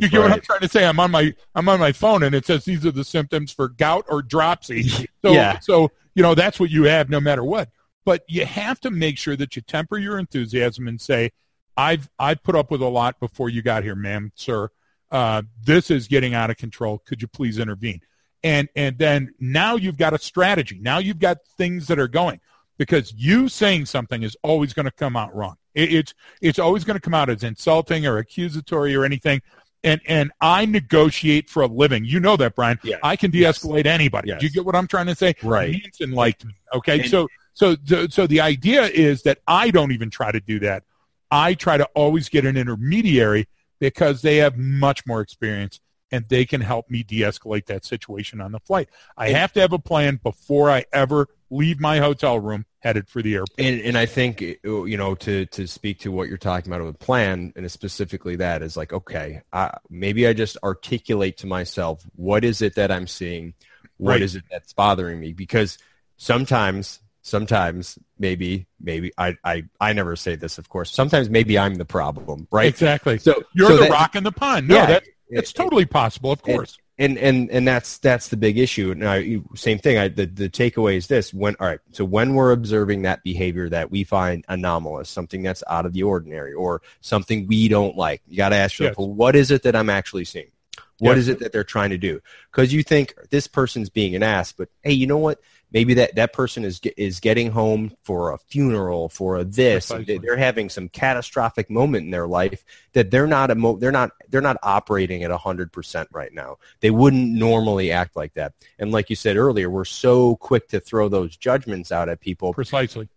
get 0.09 0.21
what 0.21 0.33
I'm 0.33 0.41
trying 0.41 0.61
to 0.61 0.69
say? 0.69 0.85
I'm 0.85 0.99
on 0.99 1.11
my 1.11 1.33
I'm 1.55 1.69
on 1.69 1.79
my 1.79 1.93
phone 1.93 2.23
and 2.25 2.35
it 2.35 2.47
says 2.47 2.65
these 2.65 2.85
are 2.85 2.91
the 2.91 3.05
symptoms 3.05 3.53
for 3.53 3.69
gout 3.69 4.05
or 4.09 4.23
dropsy. 4.23 4.91
So 5.23 5.35
Yeah. 5.35 5.59
so 5.61 5.91
you 6.15 6.23
know 6.23 6.35
that's 6.35 6.59
what 6.59 6.71
you 6.71 6.85
have 6.85 7.11
no 7.11 7.21
matter 7.21 7.45
what. 7.45 7.69
But 8.07 8.25
you 8.27 8.47
have 8.47 8.81
to 8.81 8.91
make 8.91 9.19
sure 9.19 9.37
that 9.37 9.55
you 9.55 9.61
temper 9.63 9.99
your 9.99 10.19
enthusiasm 10.19 10.89
and 10.89 10.99
say, 11.01 11.31
I've 11.77 12.09
I've 12.19 12.43
put 12.43 12.57
up 12.57 12.71
with 12.71 12.81
a 12.81 12.89
lot 12.89 13.21
before 13.21 13.51
you 13.51 13.61
got 13.63 13.83
here, 13.83 13.95
ma'am, 13.95 14.33
sir. 14.35 14.71
Uh, 15.11 15.43
this 15.65 15.91
is 15.91 16.09
getting 16.09 16.35
out 16.35 16.51
of 16.51 16.57
control. 16.57 16.99
Could 17.07 17.21
you 17.23 17.29
please 17.29 17.59
intervene? 17.59 18.01
And 18.43 18.69
and 18.75 18.97
then 18.97 19.35
now 19.39 19.77
you've 19.77 19.99
got 19.99 20.15
a 20.15 20.19
strategy. 20.19 20.79
Now 20.81 20.99
you've 20.99 21.19
got 21.19 21.39
things 21.59 21.87
that 21.89 21.99
are 21.99 22.09
going 22.09 22.41
because 22.79 23.13
you 23.15 23.49
saying 23.49 23.87
something 23.87 24.23
is 24.23 24.37
always 24.43 24.73
going 24.73 24.87
to 24.87 24.93
come 24.93 25.17
out 25.17 25.35
wrong. 25.35 25.57
It, 25.75 25.93
it's 25.93 26.15
it's 26.41 26.59
always 26.59 26.85
going 26.85 26.95
to 26.97 27.01
come 27.01 27.15
out 27.15 27.29
as 27.29 27.43
insulting 27.43 28.07
or 28.07 28.19
accusatory 28.19 28.95
or 28.95 29.05
anything. 29.05 29.43
And 29.85 30.01
and 30.07 30.31
I 30.41 30.65
negotiate 30.67 31.51
for 31.51 31.63
a 31.63 31.67
living. 31.67 32.05
You 32.05 32.21
know 32.21 32.37
that, 32.37 32.55
Brian. 32.55 32.79
Yeah. 32.83 32.97
I 33.03 33.17
can 33.17 33.31
de-escalate 33.31 33.87
anybody. 33.87 34.29
Yes. 34.29 34.41
Do 34.41 34.47
you 34.47 34.53
get 34.53 34.65
what 34.65 34.75
I'm 34.77 34.87
trying 34.87 35.07
to 35.07 35.15
say? 35.15 35.35
Right. 35.43 35.73
Means 35.73 36.01
enlightenment. 36.01 36.59
Okay. 36.75 37.01
And- 37.01 37.11
so 37.11 37.29
so 37.53 37.77
so 37.85 38.07
so 38.09 38.27
the 38.27 38.41
idea 38.41 38.85
is 38.85 39.23
that 39.25 39.39
I 39.47 39.71
don't 39.71 39.93
even 39.93 40.09
try 40.09 40.33
to 40.33 40.41
do 40.41 40.59
that. 40.61 40.85
I 41.31 41.55
try 41.55 41.77
to 41.77 41.85
always 41.95 42.29
get 42.29 42.45
an 42.45 42.57
intermediary 42.57 43.47
because 43.81 44.23
they 44.23 44.37
have 44.37 44.57
much 44.57 45.05
more 45.07 45.21
experience 45.21 45.81
and 46.13 46.29
they 46.29 46.45
can 46.45 46.61
help 46.61 46.91
me 46.91 47.03
de-escalate 47.03 47.67
that 47.67 47.85
situation 47.85 48.41
on 48.41 48.53
the 48.53 48.61
flight. 48.61 48.89
I 49.17 49.31
have 49.31 49.53
to 49.55 49.61
have 49.61 49.73
a 49.73 49.79
plan 49.79 50.21
before 50.23 50.71
I 50.71 50.85
ever 50.93 51.29
leave 51.51 51.81
my 51.81 51.99
hotel 51.99 52.39
room 52.39 52.67
headed 52.81 53.09
for 53.09 53.23
the 53.23 53.35
airport. 53.35 53.59
And 53.59 53.81
and 53.81 53.99
I 53.99 54.07
think 54.07 54.41
you 54.41 54.97
know 54.97 55.15
to 55.17 55.47
to 55.47 55.67
speak 55.67 55.99
to 56.01 56.13
what 56.13 56.29
you're 56.29 56.39
talking 56.39 56.73
about 56.73 56.85
with 56.85 56.95
a 56.95 56.99
plan 56.99 57.53
and 57.57 57.71
specifically 57.71 58.37
that 58.37 58.63
is 58.63 58.77
like 58.77 58.93
okay 58.93 59.43
I, 59.53 59.77
maybe 59.89 60.27
I 60.27 60.33
just 60.33 60.57
articulate 60.63 61.39
to 61.39 61.47
myself 61.47 62.05
what 62.17 62.45
is 62.45 62.63
it 62.63 62.77
that 62.77 62.91
I'm 62.91 63.07
seeing, 63.07 63.55
what 63.97 64.13
Right. 64.13 64.23
is 64.23 64.35
it 64.37 64.45
that's 64.51 64.73
bothering 64.73 65.21
me 65.21 65.33
because 65.33 65.79
sometimes 66.17 67.01
sometimes 67.31 67.99
maybe 68.19 68.67
maybe 68.81 69.13
I 69.17 69.37
I 69.45 69.65
I 69.81 69.93
never 69.93 70.17
say 70.17 70.37
this 70.37 70.59
of 70.59 70.69
course. 70.69 70.91
Sometimes 70.93 71.31
maybe 71.31 71.59
I'm 71.59 71.77
the 71.77 71.85
problem 71.85 72.47
right? 72.51 72.67
Exactly. 72.69 73.19
so 73.19 73.43
You're 73.55 73.69
so 73.69 73.77
the 73.77 73.83
that- 73.85 73.91
rock 73.91 74.17
in 74.17 74.25
the 74.25 74.33
pond. 74.33 74.69
No, 74.69 74.75
Yeah, 74.77 74.87
that, 74.87 75.05
it's 75.29 75.51
it- 75.51 75.55
totally 75.55 75.87
possible, 75.87 76.33
of 76.33 76.43
course. 76.43 76.77
and 76.99 77.17
and 77.17 77.51
and 77.51 77.67
that's 77.67 77.99
that's 77.99 78.29
the 78.29 78.37
big 78.37 78.59
issue. 78.59 78.93
Now 78.97 79.15
you- 79.15 79.49
same 79.55 79.79
thing. 79.79 79.97
I, 79.97 80.09
the 80.09 80.27
the 80.27 80.51
takeaway 80.51 80.97
is 80.97 81.07
this. 81.07 81.33
When 81.33 81.55
all 81.61 81.67
right. 81.69 81.81
So 81.93 82.05
when 82.05 82.35
we're 82.35 82.53
observing 82.53 83.03
that 83.03 83.23
behavior 83.23 83.69
that 83.71 83.91
we 83.91 84.05
find 84.05 84.45
anomalous 84.49 85.09
something 85.09 85.43
that's 85.43 85.63
out 85.69 85.87
of 85.87 85.93
the 85.95 86.03
ordinary 86.03 86.53
or 86.53 86.83
something 87.01 87.47
we 87.47 87.69
don't 87.69 87.97
like 87.97 88.21
you 88.29 88.37
got 88.37 88.51
to 88.51 88.57
ask 88.57 88.79
yourself 88.79 88.97
Yes. 88.99 88.99
well, 88.99 89.15
what 89.15 89.37
is 89.37 89.51
it 89.51 89.63
that 89.63 89.75
i'm 89.77 89.89
actually 89.91 90.25
seeing? 90.25 90.51
What 90.99 91.13
Yes. 91.13 91.21
is 91.21 91.29
it 91.29 91.39
that 91.39 91.53
they're 91.53 91.65
trying 91.65 91.89
to 91.91 91.97
do? 91.99 92.21
Because 92.53 92.75
you 92.75 92.83
think 92.83 93.15
this 93.31 93.47
person's 93.47 93.89
being 93.89 94.15
an 94.15 94.23
ass 94.23 94.53
but 94.53 94.69
hey 94.83 94.93
you 94.93 95.07
know 95.07 95.17
what 95.19 95.41
maybe 95.73 95.95
that 95.95 96.15
that 96.17 96.33
person 96.33 96.65
is 96.65 96.81
is 96.97 97.21
getting 97.21 97.51
home 97.51 97.93
for 98.03 98.33
a 98.33 98.39
funeral 98.39 99.09
for 99.09 99.37
a 99.37 99.45
this 99.45 99.89
Precisely. 99.89 100.19
they're 100.19 100.37
having 100.37 100.69
some 100.69 100.89
catastrophic 100.89 101.71
moment 101.71 102.05
in 102.05 102.11
their 102.11 102.27
life 102.27 102.65
that 102.93 103.11
they're 103.11 103.27
not 103.27 103.51
emo- 103.51 103.77
they're 103.77 103.93
not 103.93 104.11
they're 104.29 104.41
not 104.41 104.57
operating 104.63 105.23
at 105.23 105.31
100% 105.31 106.07
right 106.13 106.33
now 106.33 106.57
they 106.81 106.91
wouldn't 106.91 107.31
normally 107.33 107.93
act 107.93 108.17
like 108.17 108.35
that 108.35 108.53
and 108.79 108.91
like 108.93 109.11
you 109.11 109.17
said 109.17 109.37
earlier 109.37 109.71
we're 109.71 109.85
so 109.85 110.37
quick 110.37 110.69
to 110.69 110.81
throw 110.81 111.09
those 111.09 111.37
judgments 111.37 111.93
out 111.93 112.09
at 112.09 112.21
people 112.21 112.53
Precisely. 112.53 113.09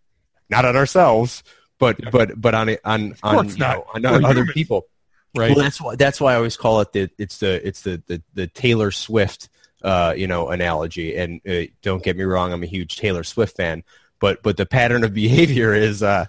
not 0.50 0.66
at 0.66 0.76
ourselves 0.76 1.44
but 1.80 2.00
Yeah. 2.02 2.10
but 2.12 2.40
but 2.40 2.54
on 2.54 2.70
on 2.86 3.16
on, 3.24 3.50
you 3.50 3.58
know, 3.58 3.86
on 3.94 4.06
other 4.06 4.42
humans. 4.42 4.52
people 4.54 4.88
Right. 5.36 5.50
well, 5.56 5.64
that's 5.66 5.82
why 5.82 5.96
that's 5.96 6.22
why 6.22 6.34
I 6.34 6.36
always 6.36 6.56
call 6.56 6.82
it 6.82 6.94
the 6.94 7.10
it's 7.18 7.40
the 7.40 7.68
it's 7.68 7.82
the 7.82 8.04
the, 8.06 8.22
the 8.36 8.46
Taylor 8.46 8.92
Swift 8.92 9.50
uh, 9.84 10.14
you 10.16 10.28
know, 10.28 10.50
analogy. 10.50 11.16
And 11.16 11.42
uh, 11.48 11.72
don't 11.82 12.04
get 12.04 12.18
me 12.18 12.24
wrong, 12.24 12.54
I'm 12.54 12.64
a 12.64 12.68
huge 12.68 12.98
Taylor 12.98 13.24
Swift 13.24 13.56
fan, 13.58 13.84
but 14.20 14.42
but 14.44 14.58
the 14.58 14.66
pattern 14.66 15.04
of 15.04 15.14
behavior 15.26 15.74
is, 15.74 16.02
uh, 16.04 16.26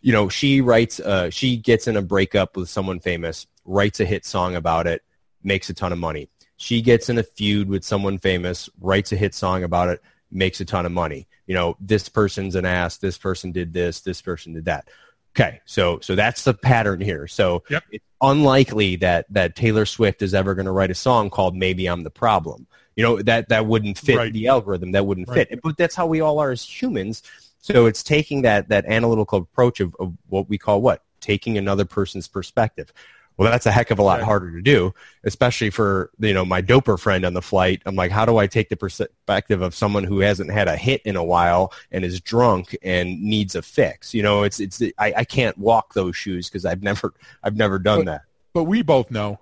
you 0.00 0.12
know, 0.12 0.28
she 0.28 0.60
writes, 0.60 1.00
uh, 1.00 1.30
she 1.30 1.56
gets 1.56 1.88
in 1.88 1.96
a 1.96 2.02
breakup 2.02 2.56
with 2.56 2.68
someone 2.68 3.00
famous, 3.00 3.46
writes 3.64 4.00
a 4.00 4.04
hit 4.04 4.24
song 4.24 4.54
about 4.54 4.86
it, 4.86 5.02
makes 5.42 5.68
a 5.70 5.74
ton 5.74 5.92
of 5.92 5.98
money. 5.98 6.28
She 6.56 6.82
gets 6.82 7.08
in 7.08 7.18
a 7.18 7.22
feud 7.22 7.68
with 7.68 7.84
someone 7.84 8.18
famous, 8.18 8.68
writes 8.80 9.12
a 9.12 9.16
hit 9.16 9.34
song 9.34 9.62
about 9.64 9.88
it, 9.88 10.02
makes 10.30 10.60
a 10.60 10.64
ton 10.64 10.86
of 10.86 10.92
money. 10.92 11.26
You 11.46 11.54
know, 11.54 11.76
this 11.80 12.08
person's 12.08 12.54
an 12.56 12.64
ass, 12.64 12.98
this 12.98 13.16
person 13.16 13.52
did 13.52 13.72
this, 13.72 14.00
this 14.00 14.20
person 14.20 14.52
did 14.52 14.66
that. 14.66 14.88
Okay, 15.36 15.60
so 15.66 16.00
so 16.00 16.16
that's 16.16 16.42
the 16.44 16.54
pattern 16.54 17.00
here. 17.00 17.28
So 17.28 17.62
Yep. 17.70 17.84
it's 17.92 18.04
unlikely 18.20 18.96
that 18.96 19.26
that 19.30 19.54
Taylor 19.54 19.86
Swift 19.86 20.22
is 20.22 20.34
ever 20.34 20.54
going 20.54 20.66
to 20.66 20.72
write 20.72 20.90
a 20.90 20.96
song 20.96 21.30
called 21.30 21.54
"Maybe 21.54 21.86
I'm 21.86 22.02
the 22.02 22.10
Problem." 22.10 22.66
You 22.98 23.04
know 23.04 23.22
that 23.22 23.48
that 23.50 23.64
wouldn't 23.66 23.96
fit 23.96 24.16
Right. 24.16 24.32
the 24.32 24.48
algorithm. 24.48 24.90
That 24.90 25.06
wouldn't 25.06 25.28
Right. 25.28 25.48
fit. 25.48 25.60
But 25.62 25.76
that's 25.76 25.94
how 25.94 26.08
we 26.08 26.20
all 26.20 26.40
are 26.40 26.50
as 26.50 26.64
humans. 26.64 27.22
So 27.60 27.86
it's 27.86 28.02
taking 28.02 28.42
that 28.42 28.68
that 28.70 28.86
analytical 28.86 29.38
approach 29.38 29.78
of, 29.78 29.94
of 30.00 30.14
what 30.28 30.48
we 30.48 30.58
call 30.58 30.82
what 30.82 31.02
taking 31.20 31.56
another 31.56 31.84
person's 31.84 32.26
perspective. 32.26 32.92
Well, 33.36 33.48
that's 33.52 33.66
a 33.66 33.70
heck 33.70 33.92
of 33.92 34.00
a 34.00 34.02
lot 34.02 34.18
Right. 34.18 34.24
harder 34.24 34.50
to 34.50 34.60
do, 34.60 34.92
especially 35.22 35.70
for 35.70 36.10
you 36.18 36.34
know 36.34 36.44
my 36.44 36.60
doper 36.60 36.98
friend 36.98 37.24
on 37.24 37.34
the 37.34 37.42
flight. 37.42 37.82
I'm 37.86 37.94
like, 37.94 38.10
how 38.10 38.24
do 38.24 38.36
I 38.38 38.48
take 38.48 38.68
the 38.68 38.76
perspective 38.76 39.62
of 39.62 39.76
someone 39.76 40.02
who 40.02 40.18
hasn't 40.18 40.50
had 40.50 40.66
a 40.66 40.76
hit 40.76 41.00
in 41.04 41.14
a 41.14 41.22
while 41.22 41.72
and 41.92 42.04
is 42.04 42.20
drunk 42.20 42.76
and 42.82 43.22
needs 43.22 43.54
a 43.54 43.62
fix? 43.62 44.12
You 44.12 44.24
know, 44.24 44.42
it's 44.42 44.58
it's 44.58 44.82
I, 44.98 45.12
I 45.18 45.24
can't 45.24 45.56
walk 45.56 45.94
those 45.94 46.16
shoes 46.16 46.48
because 46.48 46.64
I've 46.64 46.82
never 46.82 47.14
I've 47.44 47.54
never 47.56 47.78
done 47.78 48.06
that. 48.06 48.22
But 48.54 48.64
we 48.64 48.82
both 48.82 49.12
know, 49.12 49.38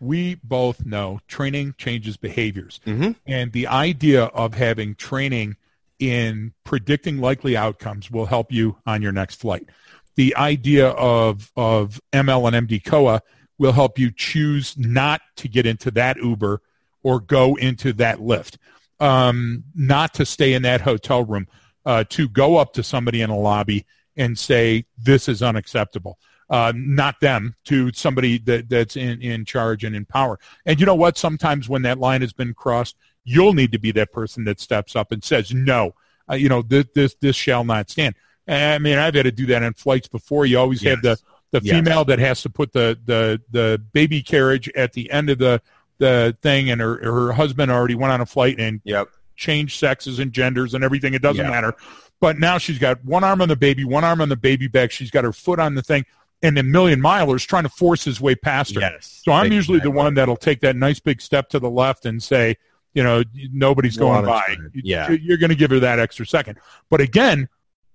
we 0.00 0.36
both 0.36 0.84
know 0.86 1.20
training 1.28 1.74
changes 1.78 2.16
behaviors. 2.16 2.80
Mhm. 2.86 3.16
And 3.26 3.52
the 3.52 3.66
idea 3.66 4.24
of 4.24 4.54
having 4.54 4.94
training 4.94 5.56
in 5.98 6.52
predicting 6.64 7.18
likely 7.18 7.56
outcomes 7.56 8.10
will 8.10 8.26
help 8.26 8.52
you 8.52 8.76
on 8.86 9.02
your 9.02 9.12
next 9.12 9.36
flight. 9.36 9.68
The 10.14 10.36
idea 10.36 10.88
of, 10.88 11.50
of 11.56 12.00
ML 12.12 12.46
and 12.46 12.68
MD 12.68 12.82
COA 12.84 13.22
will 13.58 13.72
help 13.72 13.98
you 13.98 14.12
choose 14.14 14.76
not 14.78 15.20
to 15.36 15.48
get 15.48 15.66
into 15.66 15.90
that 15.92 16.16
Uber 16.18 16.62
or 17.02 17.20
go 17.20 17.56
into 17.56 17.92
that 17.94 18.18
Lyft, 18.18 18.56
um, 19.00 19.64
not 19.74 20.14
to 20.14 20.24
stay 20.24 20.52
in 20.54 20.62
that 20.62 20.80
hotel 20.80 21.24
room, 21.24 21.48
uh, 21.84 22.04
to 22.10 22.28
go 22.28 22.56
up 22.56 22.72
to 22.74 22.82
somebody 22.82 23.20
in 23.20 23.30
a 23.30 23.38
lobby 23.38 23.84
and 24.16 24.38
say, 24.38 24.84
this 24.96 25.28
is 25.28 25.42
unacceptable. 25.42 26.18
Uh, 26.50 26.72
not 26.74 27.20
them, 27.20 27.54
to 27.64 27.92
somebody 27.92 28.38
that, 28.38 28.70
that's 28.70 28.96
in, 28.96 29.20
in 29.20 29.44
charge 29.44 29.84
and 29.84 29.94
in 29.94 30.06
power. 30.06 30.38
And 30.64 30.80
you 30.80 30.86
know 30.86 30.94
what? 30.94 31.18
Sometimes 31.18 31.68
when 31.68 31.82
that 31.82 31.98
line 31.98 32.22
has 32.22 32.32
been 32.32 32.54
crossed, 32.54 32.96
you'll 33.24 33.52
need 33.52 33.70
to 33.72 33.78
be 33.78 33.92
that 33.92 34.12
person 34.12 34.44
that 34.44 34.58
steps 34.58 34.96
up 34.96 35.12
and 35.12 35.22
says, 35.22 35.52
no, 35.52 35.92
uh, 36.30 36.36
you 36.36 36.48
know, 36.48 36.62
this, 36.62 36.86
this, 36.94 37.14
this 37.20 37.36
shall 37.36 37.64
not 37.64 37.90
stand. 37.90 38.14
I 38.48 38.78
mean, 38.78 38.96
I've 38.96 39.14
had 39.14 39.24
to 39.24 39.30
do 39.30 39.44
that 39.46 39.62
on 39.62 39.74
flights 39.74 40.08
before. 40.08 40.46
You 40.46 40.58
always 40.58 40.80
have 40.84 41.02
the, 41.02 41.18
the 41.50 41.60
Yes. 41.62 41.76
female 41.76 42.06
that 42.06 42.18
has 42.18 42.40
to 42.42 42.48
put 42.48 42.72
the, 42.72 42.98
the, 43.04 43.42
the 43.50 43.82
baby 43.92 44.22
carriage 44.22 44.70
at 44.74 44.94
the 44.94 45.10
end 45.10 45.28
of 45.28 45.36
the, 45.36 45.60
the 45.98 46.34
thing 46.40 46.70
and 46.70 46.80
her, 46.80 46.96
her 47.04 47.32
husband 47.32 47.70
already 47.70 47.94
went 47.94 48.10
on 48.14 48.22
a 48.22 48.26
flight 48.26 48.58
and 48.58 48.80
Yep. 48.84 49.08
changed 49.36 49.78
sexes 49.78 50.18
and 50.18 50.32
genders 50.32 50.72
and 50.72 50.82
everything. 50.82 51.12
It 51.12 51.20
doesn't 51.20 51.44
Yeah. 51.44 51.50
matter. 51.50 51.74
But 52.20 52.38
now 52.38 52.56
she's 52.58 52.78
got 52.78 53.04
one 53.04 53.22
arm 53.22 53.42
on 53.42 53.48
the 53.48 53.54
baby, 53.54 53.84
one 53.84 54.02
arm 54.02 54.20
on 54.22 54.28
the 54.30 54.36
baby 54.36 54.66
back. 54.66 54.90
She's 54.90 55.10
got 55.10 55.24
her 55.24 55.32
foot 55.32 55.60
on 55.60 55.74
the 55.74 55.82
thing. 55.82 56.04
And 56.40 56.56
a 56.56 56.62
million 56.62 57.00
milers 57.00 57.44
trying 57.44 57.64
to 57.64 57.68
force 57.68 58.04
his 58.04 58.20
way 58.20 58.36
past 58.36 58.74
her. 58.76 58.80
Yes. 58.80 59.22
So 59.24 59.32
I'm 59.32 59.50
usually 59.50 59.80
the 59.80 59.90
one 59.90 60.14
that'll 60.14 60.36
take 60.36 60.60
that 60.60 60.76
nice 60.76 61.00
big 61.00 61.20
step 61.20 61.48
to 61.48 61.58
the 61.58 61.68
left 61.68 62.06
and 62.06 62.22
say, 62.22 62.56
you 62.94 63.02
know, 63.02 63.24
nobody's 63.52 63.96
going 63.96 64.24
by. 64.24 64.56
Yeah. 64.72 65.10
You're 65.10 65.36
going 65.36 65.50
to 65.50 65.56
give 65.56 65.70
her 65.70 65.80
that 65.80 65.98
extra 65.98 66.24
second. 66.24 66.58
But 66.90 67.00
again, 67.00 67.48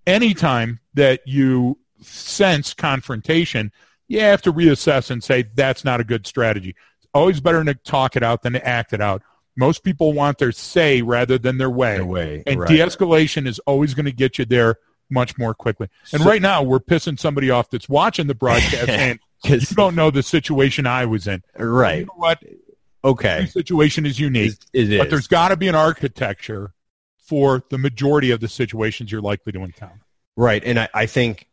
anytime 0.05 0.81
that 0.93 1.21
you 1.25 1.79
sense 2.01 2.73
confrontation, 2.73 3.71
you 4.09 4.19
have 4.19 4.41
to 4.41 4.51
reassess 4.51 5.09
and 5.09 5.23
say, 5.23 5.45
that's 5.55 5.85
not 5.85 6.01
a 6.01 6.03
good 6.03 6.27
strategy. 6.27 6.75
It's 6.97 7.07
always 7.13 7.39
better 7.39 7.63
to 7.63 7.73
talk 7.73 8.17
it 8.17 8.23
out 8.23 8.43
than 8.43 8.53
to 8.53 8.67
act 8.67 8.91
it 8.91 8.99
out. 9.01 9.23
Most 9.55 9.83
people 9.83 10.11
want 10.11 10.37
their 10.37 10.51
say 10.51 11.01
rather 11.01 11.37
than 11.37 11.57
their 11.57 11.69
way. 11.69 11.95
Their 11.95 12.05
way, 12.05 12.43
And 12.45 12.59
right. 12.59 12.69
de-escalation 12.69 13.47
is 13.47 13.59
always 13.59 13.93
going 13.93 14.05
to 14.05 14.11
get 14.11 14.37
you 14.37 14.45
there 14.45 14.79
much 15.13 15.37
more 15.37 15.53
quickly. 15.53 15.87
And 16.11 16.21
So- 16.21 16.27
right 16.29 16.41
now, 16.41 16.63
we're 16.63 16.79
pissing 16.79 17.17
somebody 17.19 17.49
off 17.49 17.69
that's 17.69 17.87
watching 17.87 18.27
the 18.27 18.35
broadcast 18.35 18.89
and 18.89 19.19
you 19.45 19.59
don't 19.75 19.95
know 19.95 20.09
the 20.11 20.23
situation 20.23 20.85
I 20.87 21.05
was 21.05 21.27
in. 21.27 21.41
You 21.59 21.65
right. 21.65 22.05
know 22.05 22.13
what? 22.15 22.43
Okay. 23.05 23.45
Situation 23.47 24.05
is 24.05 24.19
unique, 24.19 24.53
It 24.73 24.91
is. 24.93 24.99
but 24.99 25.09
there's 25.09 25.27
got 25.27 25.49
to 25.49 25.57
be 25.57 25.67
an 25.67 25.75
architecture 25.75 26.73
for 27.17 27.63
the 27.69 27.77
majority 27.77 28.31
of 28.31 28.39
the 28.39 28.47
situations 28.47 29.11
you're 29.11 29.21
likely 29.21 29.51
to 29.53 29.63
encounter. 29.63 29.99
Right, 30.35 30.63
and 30.65 30.79
I, 30.79 30.89
I 30.93 31.05
think 31.05 31.47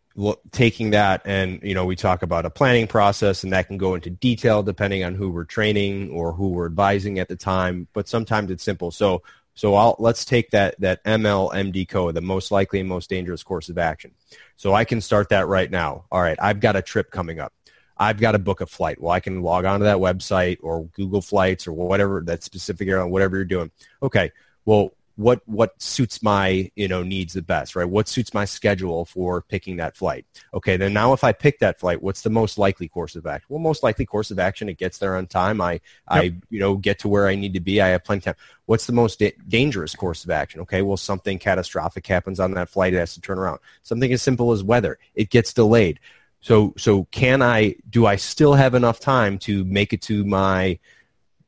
taking 0.52 0.90
that 0.90 1.22
and 1.24 1.60
you 1.62 1.74
know 1.74 1.84
we 1.84 1.96
talk 1.96 2.22
about 2.22 2.44
a 2.46 2.50
planning 2.50 2.86
process, 2.86 3.44
and 3.44 3.52
that 3.52 3.66
can 3.68 3.78
go 3.78 3.94
into 3.94 4.10
detail 4.10 4.62
depending 4.62 5.04
on 5.04 5.14
who 5.14 5.30
we're 5.30 5.44
training 5.44 6.10
or 6.10 6.32
who 6.32 6.48
we're 6.48 6.66
advising 6.66 7.18
at 7.18 7.28
the 7.28 7.36
time. 7.36 7.88
But 7.92 8.08
sometimes 8.08 8.50
it's 8.50 8.64
simple. 8.64 8.90
So 8.90 9.22
so 9.60 9.74
I'll, 9.74 9.94
let's 9.98 10.24
take 10.24 10.52
that 10.52 10.80
that 10.80 11.04
ML 11.04 11.52
MD 11.52 11.86
code, 11.86 12.14
the 12.14 12.22
most 12.22 12.50
likely 12.50 12.80
and 12.80 12.88
most 12.88 13.10
dangerous 13.10 13.42
course 13.42 13.68
of 13.68 13.76
action. 13.76 14.12
So 14.56 14.72
I 14.72 14.86
can 14.86 15.02
start 15.02 15.28
that 15.28 15.48
right 15.48 15.70
now. 15.70 16.06
All 16.10 16.22
right, 16.22 16.38
I've 16.40 16.60
got 16.60 16.76
a 16.76 16.82
trip 16.82 17.10
coming 17.10 17.40
up. 17.40 17.52
I've 17.94 18.18
got 18.18 18.32
to 18.32 18.38
book 18.38 18.62
a 18.62 18.66
flight. 18.66 18.98
Well, 18.98 19.10
I 19.10 19.20
can 19.20 19.42
log 19.42 19.66
onto 19.66 19.84
that 19.84 19.98
website 19.98 20.60
or 20.62 20.84
Google 20.94 21.20
Flights 21.20 21.66
or 21.66 21.74
whatever 21.74 22.22
that 22.22 22.42
specific 22.42 22.88
airline, 22.88 23.10
whatever 23.10 23.36
you're 23.36 23.44
doing. 23.44 23.70
Okay, 24.02 24.32
well, 24.64 24.94
what 25.20 25.46
what 25.46 25.80
suits 25.80 26.22
my 26.22 26.70
you 26.76 26.88
know 26.88 27.02
needs 27.02 27.34
the 27.34 27.42
best, 27.42 27.76
right? 27.76 27.88
What 27.88 28.08
suits 28.08 28.32
my 28.32 28.46
schedule 28.46 29.04
for 29.04 29.42
picking 29.42 29.76
that 29.76 29.94
flight? 29.94 30.24
Okay, 30.54 30.78
then 30.78 30.94
now 30.94 31.12
if 31.12 31.22
I 31.22 31.32
pick 31.32 31.58
that 31.58 31.78
flight, 31.78 32.02
what's 32.02 32.22
the 32.22 32.30
most 32.30 32.56
likely 32.56 32.88
course 32.88 33.16
of 33.16 33.26
action? 33.26 33.46
Well, 33.50 33.60
most 33.60 33.82
likely 33.82 34.06
course 34.06 34.30
of 34.30 34.38
action, 34.38 34.70
it 34.70 34.78
gets 34.78 34.96
there 34.96 35.16
on 35.16 35.26
time. 35.26 35.60
I 35.60 35.80
I 36.08 36.34
you 36.48 36.58
know 36.58 36.76
get 36.76 37.00
to 37.00 37.08
where 37.08 37.28
I 37.28 37.34
need 37.34 37.52
to 37.52 37.60
be. 37.60 37.82
I 37.82 37.88
have 37.88 38.02
plenty 38.02 38.20
of 38.20 38.24
time. 38.24 38.34
What's 38.64 38.86
the 38.86 38.94
most 38.94 39.18
da- 39.18 39.36
dangerous 39.46 39.94
course 39.94 40.24
of 40.24 40.30
action? 40.30 40.62
Okay, 40.62 40.80
well 40.80 40.96
something 40.96 41.38
catastrophic 41.38 42.06
happens 42.06 42.40
on 42.40 42.52
that 42.52 42.70
flight. 42.70 42.94
It 42.94 42.98
has 42.98 43.12
to 43.14 43.20
turn 43.20 43.38
around. 43.38 43.58
Something 43.82 44.12
as 44.14 44.22
simple 44.22 44.52
as 44.52 44.64
weather. 44.64 44.98
It 45.14 45.28
gets 45.28 45.52
delayed. 45.52 46.00
So 46.40 46.72
so 46.78 47.04
can 47.10 47.42
I 47.42 47.74
do 47.90 48.06
I 48.06 48.16
still 48.16 48.54
have 48.54 48.74
enough 48.74 49.00
time 49.00 49.38
to 49.40 49.64
make 49.64 49.92
it 49.92 50.00
to 50.02 50.24
my 50.24 50.78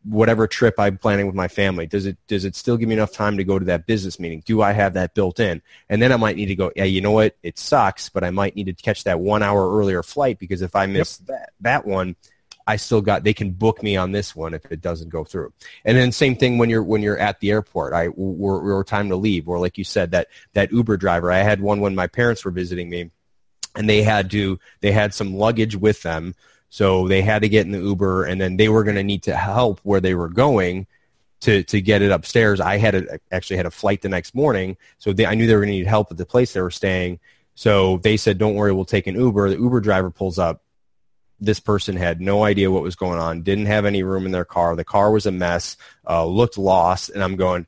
whatever 0.05 0.47
trip 0.47 0.75
I'm 0.79 0.99
planning 0.99 1.27
with 1.27 1.35
my 1.35 1.49
family? 1.49 1.87
Does 1.87 2.07
it 2.07 2.17
does 2.27 2.45
it 2.45 2.57
still 2.57 2.77
give 2.77 2.89
me 2.89 2.95
enough 2.95 3.13
time 3.13 3.37
to 3.37 3.45
go 3.45 3.59
to 3.59 3.65
that 3.67 3.87
business 3.87 4.19
meeting? 4.19 4.43
Do 4.45 4.63
I 4.63 4.73
have 4.73 4.95
that 4.95 5.15
built 5.15 5.41
in? 5.41 5.63
And 5.89 6.03
then 6.03 6.13
I 6.13 6.17
might 6.17 6.37
need 6.37 6.47
to 6.47 6.55
go, 6.55 6.73
yeah, 6.75 6.85
you 6.85 7.01
know 7.01 7.13
what? 7.13 7.37
It 7.43 7.59
sucks, 7.59 8.09
but 8.09 8.25
I 8.25 8.31
might 8.31 8.57
need 8.57 8.67
to 8.67 8.73
catch 8.73 9.05
that 9.05 9.21
one 9.21 9.43
hour 9.43 9.79
earlier 9.79 10.03
flight 10.03 10.39
because 10.39 10.63
if 10.63 10.75
I 10.75 10.87
miss 10.87 11.19
that 11.19 11.53
that 11.61 11.87
one, 11.87 12.17
I 12.67 12.77
still 12.77 13.01
got 13.01 13.25
they 13.25 13.35
can 13.35 13.53
book 13.53 13.83
me 13.83 13.97
on 13.97 14.13
this 14.13 14.35
one 14.35 14.55
if 14.55 14.65
it 14.71 14.81
doesn't 14.81 15.11
go 15.11 15.25
through. 15.25 15.53
And 15.85 15.97
then 15.97 16.13
same 16.13 16.37
thing 16.37 16.59
when 16.59 16.71
you're 16.71 16.83
when 16.83 17.03
you're 17.03 17.19
at 17.19 17.41
the 17.41 17.51
airport. 17.51 17.93
I 17.93 18.09
we're, 18.09 18.63
we're 18.63 18.85
time 18.85 19.09
to 19.09 19.17
leave, 19.17 19.49
or 19.49 19.59
like 19.59 19.79
you 19.79 19.85
said 19.85 20.13
that 20.13 20.29
that 20.55 20.73
Uber 20.73 20.97
driver. 20.97 21.31
I 21.33 21.39
had 21.39 21.61
one 21.61 21.81
when 21.81 21.95
my 21.95 22.07
parents 22.07 22.45
were 22.45 22.51
visiting 22.51 22.89
me, 22.89 23.11
and 23.75 23.89
they 23.89 24.03
had 24.03 24.31
to 24.33 24.59
they 24.81 24.93
had 24.93 25.15
some 25.15 25.35
luggage 25.35 25.77
with 25.77 26.03
them, 26.03 26.35
so 26.73 27.07
they 27.07 27.21
had 27.21 27.43
to 27.43 27.51
get 27.51 27.67
in 27.67 27.73
the 27.73 27.79
Uber, 27.79 28.25
and 28.25 28.41
then 28.41 28.57
they 28.57 28.71
were 28.71 28.83
going 28.83 28.97
to 28.97 29.03
need 29.03 29.25
to 29.25 29.37
help 29.37 29.79
where 29.83 30.01
they 30.01 30.15
were 30.15 30.31
going 30.31 30.87
to 31.41 31.63
to 31.65 31.83
get 31.83 32.01
it 32.01 32.11
upstairs. 32.11 32.61
I 32.61 32.79
had 32.79 32.95
a, 32.95 33.19
actually 33.31 33.59
had 33.59 33.67
a 33.67 33.71
flight 33.71 34.01
the 34.01 34.09
next 34.09 34.35
morning, 34.35 34.79
so 34.97 35.13
they, 35.13 35.27
I 35.27 35.35
knew 35.35 35.47
they 35.47 35.55
were 35.55 35.61
going 35.61 35.73
to 35.73 35.77
need 35.77 35.87
help 35.87 36.11
at 36.11 36.17
the 36.17 36.25
place 36.25 36.55
they 36.55 36.63
were 36.63 36.71
staying. 36.71 37.21
So 37.57 37.99
they 37.99 38.17
said, 38.17 38.39
"Don't 38.39 38.55
worry, 38.55 38.73
we'll 38.73 38.87
take 38.87 39.07
an 39.07 39.17
Uber." 39.17 39.51
The 39.51 39.59
Uber 39.59 39.83
driver 39.83 40.11
pulls 40.11 40.39
up 40.39 40.63
this 41.41 41.61
person 41.61 41.95
had 41.95 42.23
no 42.23 42.43
idea 42.43 42.71
what 42.71 42.83
was 42.83 42.97
going 42.97 43.19
on, 43.19 43.43
didn't 43.43 43.67
have 43.67 43.85
any 43.85 44.03
room 44.03 44.25
in 44.25 44.33
their 44.33 44.47
car. 44.47 44.75
The 44.75 44.83
car 44.83 45.11
was 45.11 45.27
a 45.27 45.33
mess, 45.33 45.77
uh, 46.09 46.25
looked 46.25 46.57
lost, 46.57 47.11
and 47.11 47.23
I'm 47.23 47.37
going, 47.37 47.67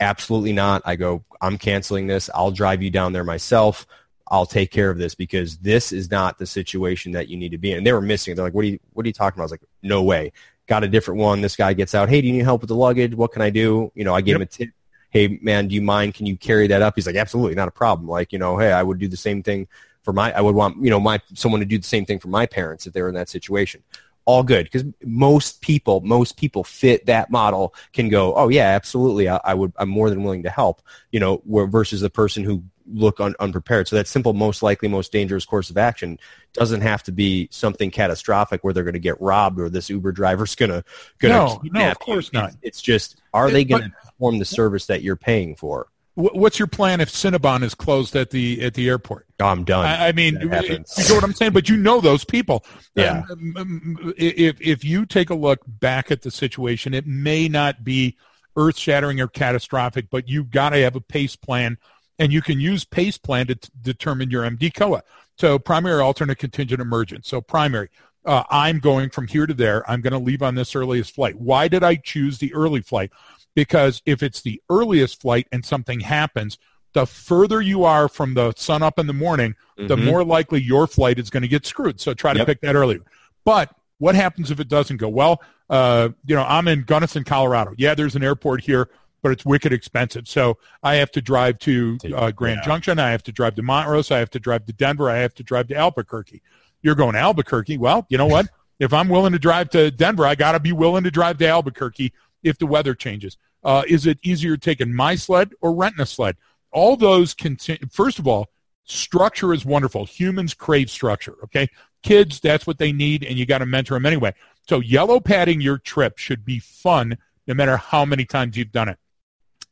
absolutely 0.00 0.52
not. 0.52 0.80
I 0.86 0.96
go, 0.96 1.24
I'm 1.42 1.58
canceling 1.58 2.06
this. 2.06 2.30
I'll 2.34 2.52
drive 2.52 2.82
you 2.82 2.90
down 2.90 3.12
there 3.12 3.24
myself. 3.24 3.86
I'll 4.28 4.46
take 4.46 4.70
care 4.70 4.90
of 4.90 4.98
this 4.98 5.14
because 5.14 5.58
this 5.58 5.92
is 5.92 6.10
not 6.10 6.38
the 6.38 6.46
situation 6.46 7.12
that 7.12 7.28
you 7.28 7.36
need 7.36 7.50
to 7.50 7.58
be 7.58 7.72
in. 7.72 7.78
And 7.78 7.86
they 7.86 7.92
were 7.92 8.00
missing. 8.00 8.32
it. 8.32 8.36
They're 8.36 8.44
like, 8.46 8.54
what 8.54 8.64
are 8.64 8.68
you, 8.68 8.78
what 8.94 9.04
are 9.04 9.06
you 9.06 9.12
talking 9.12 9.36
about? 9.38 9.42
I 9.42 9.46
was 9.46 9.50
like, 9.52 9.62
no 9.82 10.02
way. 10.02 10.32
Got 10.66 10.82
a 10.82 10.88
different 10.88 11.20
one. 11.20 11.42
This 11.42 11.56
guy 11.56 11.74
gets 11.74 11.94
out. 11.94 12.08
Hey, 12.08 12.22
do 12.22 12.26
you 12.26 12.32
need 12.32 12.44
help 12.44 12.62
with 12.62 12.68
the 12.68 12.76
luggage? 12.76 13.14
What 13.14 13.32
can 13.32 13.42
I 13.42 13.50
do? 13.50 13.92
You 13.94 14.04
know, 14.04 14.14
I 14.14 14.22
gave 14.22 14.32
Yep. 14.32 14.36
him 14.36 14.42
a 14.42 14.46
tip. 14.46 14.70
Hey, 15.10 15.38
man, 15.42 15.68
do 15.68 15.74
you 15.74 15.82
mind? 15.82 16.14
Can 16.14 16.26
you 16.26 16.36
carry 16.36 16.66
that 16.68 16.80
up? 16.82 16.94
He's 16.96 17.06
like, 17.06 17.16
absolutely, 17.16 17.54
not 17.54 17.68
a 17.68 17.70
problem. 17.70 18.08
Like, 18.08 18.32
you 18.32 18.38
know, 18.38 18.56
hey, 18.58 18.72
I 18.72 18.82
would 18.82 18.98
do 18.98 19.06
the 19.08 19.16
same 19.16 19.42
thing 19.42 19.68
for 20.02 20.12
my, 20.12 20.32
I 20.32 20.40
would 20.40 20.54
want, 20.54 20.82
you 20.82 20.90
know, 20.90 20.98
my, 20.98 21.20
someone 21.34 21.60
to 21.60 21.66
do 21.66 21.78
the 21.78 21.86
same 21.86 22.04
thing 22.06 22.18
for 22.18 22.28
my 22.28 22.46
parents 22.46 22.86
if 22.86 22.94
they 22.94 23.02
were 23.02 23.08
in 23.08 23.14
that 23.14 23.28
situation. 23.28 23.82
All 24.24 24.42
good. 24.42 24.64
Because 24.64 24.84
most 25.04 25.60
people, 25.60 26.00
most 26.00 26.38
people 26.38 26.64
fit 26.64 27.04
that 27.06 27.30
model 27.30 27.74
can 27.92 28.08
go, 28.08 28.34
oh 28.34 28.48
yeah, 28.48 28.68
absolutely. 28.68 29.28
I, 29.28 29.38
I 29.44 29.52
would, 29.54 29.72
I'm 29.76 29.90
more 29.90 30.08
than 30.08 30.24
willing 30.24 30.44
to 30.44 30.50
help, 30.50 30.80
you 31.12 31.20
know, 31.20 31.42
where 31.44 31.66
versus 31.66 32.00
the 32.00 32.08
person 32.10 32.42
who 32.42 32.64
look 32.86 33.20
un- 33.20 33.34
unprepared. 33.40 33.88
So 33.88 33.96
that 33.96 34.06
simple, 34.06 34.32
most 34.32 34.62
likely, 34.62 34.88
most 34.88 35.12
dangerous 35.12 35.44
course 35.44 35.70
of 35.70 35.78
action 35.78 36.18
doesn't 36.52 36.82
have 36.82 37.02
to 37.04 37.12
be 37.12 37.48
something 37.50 37.90
catastrophic 37.90 38.62
where 38.62 38.72
they're 38.72 38.84
going 38.84 38.94
to 38.94 39.00
get 39.00 39.20
robbed 39.20 39.60
or 39.60 39.68
this 39.68 39.90
Uber 39.90 40.12
driver's 40.12 40.54
going 40.56 40.70
to 40.70 40.84
no, 41.22 41.60
no, 41.64 41.90
of 41.90 41.98
course 41.98 42.30
you. 42.32 42.40
not. 42.40 42.50
It's, 42.50 42.58
it's 42.62 42.82
just 42.82 43.20
are 43.32 43.50
they 43.50 43.64
going 43.64 43.82
to 43.82 43.90
perform 43.90 44.38
the 44.38 44.44
service 44.44 44.86
that 44.86 45.02
you're 45.02 45.16
paying 45.16 45.56
for? 45.56 45.88
What's 46.16 46.60
your 46.60 46.68
plan 46.68 47.00
if 47.00 47.10
Cinnabon 47.10 47.64
is 47.64 47.74
closed 47.74 48.14
at 48.14 48.30
the 48.30 48.62
at 48.62 48.74
the 48.74 48.88
airport? 48.88 49.26
Oh, 49.40 49.46
I'm 49.46 49.64
done. 49.64 49.84
I, 49.84 50.08
I 50.08 50.12
mean, 50.12 50.38
you 50.40 50.48
know 50.48 50.60
what 50.60 51.24
I'm 51.24 51.32
saying. 51.32 51.50
But 51.50 51.68
you 51.68 51.76
know 51.76 52.00
those 52.00 52.24
people. 52.24 52.64
Yeah. 52.94 53.24
Um, 53.28 54.14
if 54.16 54.60
if 54.60 54.84
you 54.84 55.06
take 55.06 55.30
a 55.30 55.34
look 55.34 55.62
back 55.66 56.12
at 56.12 56.22
the 56.22 56.30
situation, 56.30 56.94
it 56.94 57.04
may 57.04 57.48
not 57.48 57.82
be 57.82 58.16
earth 58.56 58.78
shattering 58.78 59.20
or 59.20 59.26
catastrophic, 59.26 60.08
but 60.08 60.28
you've 60.28 60.50
got 60.50 60.70
to 60.70 60.76
have 60.78 60.94
a 60.94 61.00
pace 61.00 61.34
plan, 61.34 61.78
and 62.18 62.32
you 62.32 62.42
can 62.42 62.60
use 62.60 62.84
pace 62.84 63.18
plan 63.18 63.46
to 63.48 63.54
t- 63.54 63.68
determine 63.82 64.30
your 64.30 64.44
MDCOA. 64.44 65.02
So 65.36 65.58
primary, 65.58 66.00
alternate, 66.00 66.38
contingent, 66.38 66.80
emergent. 66.80 67.26
So 67.26 67.40
primary. 67.40 67.90
Uh, 68.26 68.42
I'm 68.48 68.78
going 68.78 69.10
from 69.10 69.26
here 69.26 69.46
to 69.46 69.52
there. 69.52 69.88
I'm 69.88 70.00
going 70.00 70.12
to 70.14 70.18
leave 70.18 70.42
on 70.42 70.54
this 70.54 70.74
earliest 70.74 71.14
flight. 71.14 71.38
Why 71.38 71.68
did 71.68 71.82
I 71.82 71.96
choose 71.96 72.38
the 72.38 72.54
early 72.54 72.80
flight? 72.80 73.10
because 73.54 74.02
if 74.04 74.22
it's 74.22 74.42
the 74.42 74.60
earliest 74.68 75.20
flight 75.20 75.46
and 75.52 75.64
something 75.64 76.00
happens, 76.00 76.58
the 76.92 77.06
further 77.06 77.60
you 77.60 77.84
are 77.84 78.08
from 78.08 78.34
the 78.34 78.52
sun 78.56 78.82
up 78.82 78.98
in 78.98 79.06
the 79.06 79.12
morning, 79.12 79.54
mm-hmm. 79.78 79.88
the 79.88 79.96
more 79.96 80.24
likely 80.24 80.60
your 80.60 80.86
flight 80.86 81.18
is 81.18 81.30
going 81.30 81.42
to 81.42 81.48
get 81.48 81.66
screwed. 81.66 82.00
So 82.00 82.14
try 82.14 82.32
to 82.32 82.38
yep. 82.40 82.46
pick 82.46 82.60
that 82.60 82.76
earlier. 82.76 83.00
But 83.44 83.74
what 83.98 84.14
happens 84.14 84.50
if 84.50 84.60
it 84.60 84.68
doesn't 84.68 84.98
go 84.98 85.08
well? 85.08 85.42
Uh, 85.70 86.10
you 86.26 86.36
know, 86.36 86.44
I'm 86.46 86.68
in 86.68 86.82
Gunnison, 86.82 87.24
Colorado. 87.24 87.74
Yeah, 87.76 87.94
there's 87.94 88.16
an 88.16 88.22
airport 88.22 88.62
here, 88.62 88.90
but 89.24 89.32
it's 89.32 89.46
wicked 89.46 89.72
expensive. 89.72 90.28
So 90.28 90.58
I 90.82 90.96
have 90.96 91.10
to 91.12 91.22
drive 91.22 91.58
to 91.60 91.96
uh, 92.14 92.30
Grand 92.30 92.58
yeah. 92.60 92.66
Junction. 92.66 92.98
I 92.98 93.10
have 93.10 93.22
to 93.22 93.32
drive 93.32 93.54
to 93.54 93.62
Montrose. 93.62 94.10
I 94.10 94.18
have 94.18 94.28
to 94.32 94.38
drive 94.38 94.66
to 94.66 94.74
Denver. 94.74 95.08
I 95.08 95.16
have 95.16 95.32
to 95.36 95.42
drive 95.42 95.68
to 95.68 95.74
Albuquerque. 95.74 96.42
You're 96.82 96.94
going 96.94 97.14
to 97.14 97.20
Albuquerque. 97.20 97.78
Well, 97.78 98.06
you 98.10 98.18
know 98.18 98.26
what? 98.26 98.48
if 98.78 98.92
I'm 98.92 99.08
willing 99.08 99.32
to 99.32 99.38
drive 99.38 99.70
to 99.70 99.90
Denver, 99.90 100.26
I 100.26 100.34
got 100.34 100.52
to 100.52 100.60
be 100.60 100.72
willing 100.72 101.04
to 101.04 101.10
drive 101.10 101.38
to 101.38 101.48
Albuquerque 101.48 102.12
if 102.42 102.58
the 102.58 102.66
weather 102.66 102.94
changes. 102.94 103.38
Uh, 103.62 103.82
is 103.88 104.04
it 104.04 104.18
easier 104.22 104.58
taking 104.58 104.92
my 104.92 105.14
sled 105.14 105.52
or 105.62 105.74
renting 105.74 106.02
a 106.02 106.06
sled? 106.06 106.36
All 106.70 106.94
those 106.94 107.32
continue. 107.32 107.88
First 107.90 108.18
of 108.18 108.28
all, 108.28 108.50
structure 108.84 109.54
is 109.54 109.64
wonderful. 109.64 110.04
Humans 110.04 110.52
crave 110.52 110.90
structure. 110.90 111.36
Okay, 111.44 111.68
kids, 112.02 112.40
that's 112.40 112.66
what 112.66 112.76
they 112.76 112.92
need, 112.92 113.24
and 113.24 113.38
you 113.38 113.46
got 113.46 113.58
to 113.58 113.66
mentor 113.66 113.94
them 113.94 114.04
anyway. 114.04 114.34
So 114.68 114.80
yellow 114.80 115.18
padding 115.18 115.62
your 115.62 115.78
trip 115.78 116.18
should 116.18 116.44
be 116.44 116.58
fun, 116.58 117.16
no 117.46 117.54
matter 117.54 117.78
how 117.78 118.04
many 118.04 118.26
times 118.26 118.58
you've 118.58 118.72
done 118.72 118.90
it. 118.90 118.98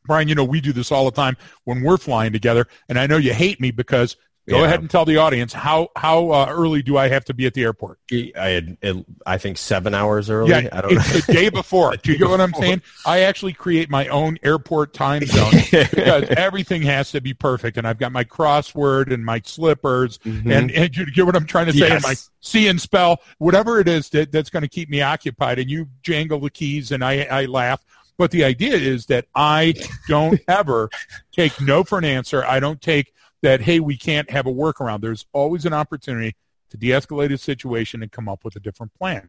Brian, 0.04 0.28
you 0.28 0.34
know 0.34 0.44
we 0.44 0.60
do 0.60 0.72
this 0.72 0.92
all 0.92 1.04
the 1.04 1.10
time 1.10 1.36
when 1.64 1.82
we're 1.82 1.98
flying 1.98 2.32
together, 2.32 2.66
and 2.88 2.98
I 2.98 3.06
know 3.06 3.16
you 3.16 3.32
hate 3.32 3.60
me 3.60 3.70
because 3.70 4.16
Go 4.48 4.58
yeah. 4.58 4.64
ahead 4.64 4.80
and 4.80 4.90
tell 4.90 5.04
the 5.04 5.18
audience 5.18 5.52
how 5.52 5.90
how 5.94 6.30
uh, 6.30 6.46
early 6.48 6.82
do 6.82 6.96
I 6.98 7.06
have 7.06 7.24
to 7.26 7.34
be 7.34 7.46
at 7.46 7.54
the 7.54 7.62
airport? 7.62 8.00
I 8.10 8.48
had 8.48 9.06
I 9.24 9.38
think 9.38 9.56
seven 9.56 9.94
hours 9.94 10.28
early. 10.28 10.50
Yeah, 10.50 10.68
I 10.72 10.80
don't 10.80 10.94
it's 10.94 11.26
the 11.26 11.32
day 11.32 11.48
before. 11.50 11.96
do 11.96 12.10
you 12.10 12.18
get 12.18 12.28
what 12.28 12.40
I'm 12.40 12.52
saying? 12.54 12.82
I 13.06 13.20
actually 13.20 13.52
create 13.52 13.88
my 13.88 14.08
own 14.08 14.38
airport 14.42 14.94
time 14.94 15.24
zone 15.26 15.52
because 15.70 16.24
everything 16.30 16.82
has 16.82 17.12
to 17.12 17.20
be 17.20 17.34
perfect, 17.34 17.76
and 17.76 17.86
I've 17.86 17.98
got 17.98 18.10
my 18.10 18.24
crossword 18.24 19.12
and 19.12 19.24
my 19.24 19.40
slippers, 19.44 20.18
mm-hmm. 20.18 20.50
and 20.50 20.72
and 20.72 20.96
you 20.96 21.06
get 21.12 21.24
what 21.24 21.36
I'm 21.36 21.46
trying 21.46 21.66
to 21.66 21.72
say? 21.72 21.78
Yes. 21.78 21.92
And 21.92 22.02
my 22.02 22.14
see 22.40 22.66
and 22.66 22.80
spell, 22.80 23.22
whatever 23.38 23.78
it 23.78 23.86
is 23.86 24.08
that, 24.08 24.32
that's 24.32 24.50
going 24.50 24.62
to 24.62 24.68
keep 24.68 24.90
me 24.90 25.02
occupied, 25.02 25.60
and 25.60 25.70
you 25.70 25.86
jangle 26.02 26.40
the 26.40 26.50
keys, 26.50 26.90
and 26.90 27.04
I 27.04 27.28
I 27.30 27.44
laugh. 27.44 27.84
But 28.22 28.30
the 28.30 28.44
idea 28.44 28.76
is 28.76 29.06
that 29.06 29.26
I 29.34 29.74
don't 30.06 30.40
ever 30.48 30.88
take 31.32 31.60
no 31.60 31.82
for 31.82 31.98
an 31.98 32.04
answer. 32.04 32.44
I 32.44 32.60
don't 32.60 32.80
take 32.80 33.12
that, 33.42 33.60
hey, 33.60 33.80
we 33.80 33.96
can't 33.96 34.30
have 34.30 34.46
a 34.46 34.52
workaround. 34.52 35.00
There's 35.00 35.26
always 35.32 35.64
an 35.64 35.72
opportunity 35.72 36.36
to 36.70 36.76
de-escalate 36.76 37.32
a 37.32 37.38
situation 37.38 38.00
and 38.00 38.12
come 38.12 38.28
up 38.28 38.44
with 38.44 38.54
a 38.54 38.60
different 38.60 38.94
plan. 38.94 39.28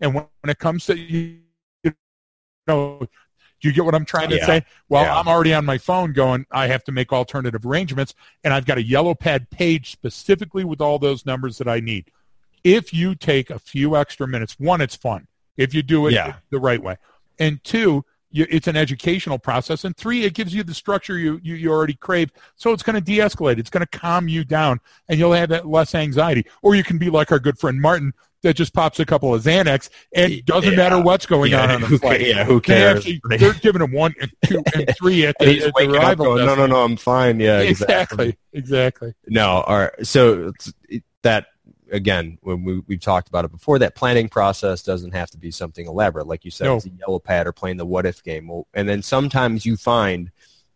And 0.00 0.14
when, 0.14 0.24
when 0.40 0.48
it 0.48 0.58
comes 0.58 0.86
to, 0.86 0.96
you 0.98 1.40
know, 2.66 3.00
do 3.00 3.68
you 3.68 3.74
get 3.74 3.84
what 3.84 3.94
I'm 3.94 4.06
trying 4.06 4.30
to 4.30 4.36
yeah. 4.36 4.46
say? 4.46 4.64
Well, 4.88 5.04
yeah. 5.04 5.14
I'm 5.14 5.28
already 5.28 5.52
on 5.52 5.66
my 5.66 5.76
phone 5.76 6.14
going, 6.14 6.46
I 6.50 6.68
have 6.68 6.84
to 6.84 6.92
make 6.92 7.12
alternative 7.12 7.66
arrangements, 7.66 8.14
and 8.44 8.54
I've 8.54 8.64
got 8.64 8.78
a 8.78 8.82
yellow 8.82 9.14
pad 9.14 9.50
page 9.50 9.90
specifically 9.90 10.64
with 10.64 10.80
all 10.80 10.98
those 10.98 11.26
numbers 11.26 11.58
that 11.58 11.68
I 11.68 11.80
need. 11.80 12.10
If 12.64 12.94
you 12.94 13.14
take 13.14 13.50
a 13.50 13.58
few 13.58 13.94
extra 13.94 14.26
minutes, 14.26 14.58
one, 14.58 14.80
it's 14.80 14.96
fun 14.96 15.28
if 15.56 15.74
you 15.74 15.82
do 15.82 16.06
it 16.06 16.12
yeah. 16.12 16.36
the 16.50 16.58
right 16.58 16.82
way. 16.82 16.96
And 17.38 17.62
two, 17.64 18.04
you, 18.30 18.46
it's 18.50 18.66
an 18.66 18.76
educational 18.76 19.38
process. 19.38 19.84
And 19.84 19.96
three, 19.96 20.24
it 20.24 20.34
gives 20.34 20.54
you 20.54 20.62
the 20.62 20.74
structure 20.74 21.18
you, 21.18 21.40
you, 21.42 21.54
you 21.54 21.70
already 21.70 21.94
crave. 21.94 22.30
So 22.56 22.72
it's 22.72 22.82
going 22.82 22.94
to 22.94 23.00
de-escalate. 23.00 23.58
It's 23.58 23.70
going 23.70 23.86
to 23.86 23.98
calm 23.98 24.28
you 24.28 24.44
down 24.44 24.80
and 25.08 25.18
you'll 25.18 25.32
have 25.32 25.48
that 25.50 25.66
less 25.66 25.94
anxiety. 25.94 26.46
Or 26.62 26.74
you 26.74 26.84
can 26.84 26.98
be 26.98 27.10
like 27.10 27.32
our 27.32 27.38
good 27.38 27.58
friend 27.58 27.80
Martin 27.80 28.12
that 28.42 28.54
just 28.54 28.74
pops 28.74 29.00
a 29.00 29.06
couple 29.06 29.34
of 29.34 29.42
Xanax 29.42 29.88
and 30.14 30.44
doesn't 30.44 30.72
yeah. 30.72 30.76
matter 30.76 31.00
what's 31.00 31.26
going 31.26 31.52
yeah. 31.52 31.62
on 31.62 31.70
on 31.70 31.90
the 31.90 31.98
flight. 31.98 32.20
Yeah, 32.20 32.44
who 32.44 32.60
cares? 32.60 33.04
They 33.04 33.14
actually, 33.14 33.38
they're 33.38 33.54
giving 33.54 33.82
him 33.82 33.92
one 33.92 34.14
and 34.20 34.30
two 34.44 34.62
and 34.74 34.94
three 34.98 35.26
at 35.26 35.36
the, 35.38 35.64
at 35.64 35.74
the 35.74 35.90
arrival. 35.90 36.26
Going, 36.26 36.46
no, 36.46 36.54
no, 36.54 36.66
no, 36.66 36.84
I'm 36.84 36.96
fine. 36.96 37.40
Yeah, 37.40 37.60
exactly. 37.60 38.36
Exactly. 38.52 39.08
exactly. 39.08 39.14
No, 39.26 39.62
all 39.62 39.78
right. 39.78 40.06
So 40.06 40.52
that 41.22 41.46
again, 41.90 42.38
when 42.42 42.64
we, 42.64 42.80
we've 42.86 43.00
talked 43.00 43.28
about 43.28 43.44
it 43.44 43.52
before, 43.52 43.78
that 43.78 43.94
planning 43.94 44.28
process 44.28 44.82
doesn't 44.82 45.12
have 45.12 45.30
to 45.30 45.38
be 45.38 45.50
something 45.50 45.86
elaborate. 45.86 46.26
Like 46.26 46.44
you 46.44 46.50
said, 46.50 46.66
no. 46.66 46.76
it's 46.76 46.86
a 46.86 46.90
yellow 46.90 47.18
pad 47.18 47.46
or 47.46 47.52
playing 47.52 47.76
the 47.76 47.86
what 47.86 48.06
if 48.06 48.22
game. 48.22 48.50
And 48.74 48.88
then 48.88 49.02
sometimes 49.02 49.64
you 49.64 49.76
find 49.76 50.30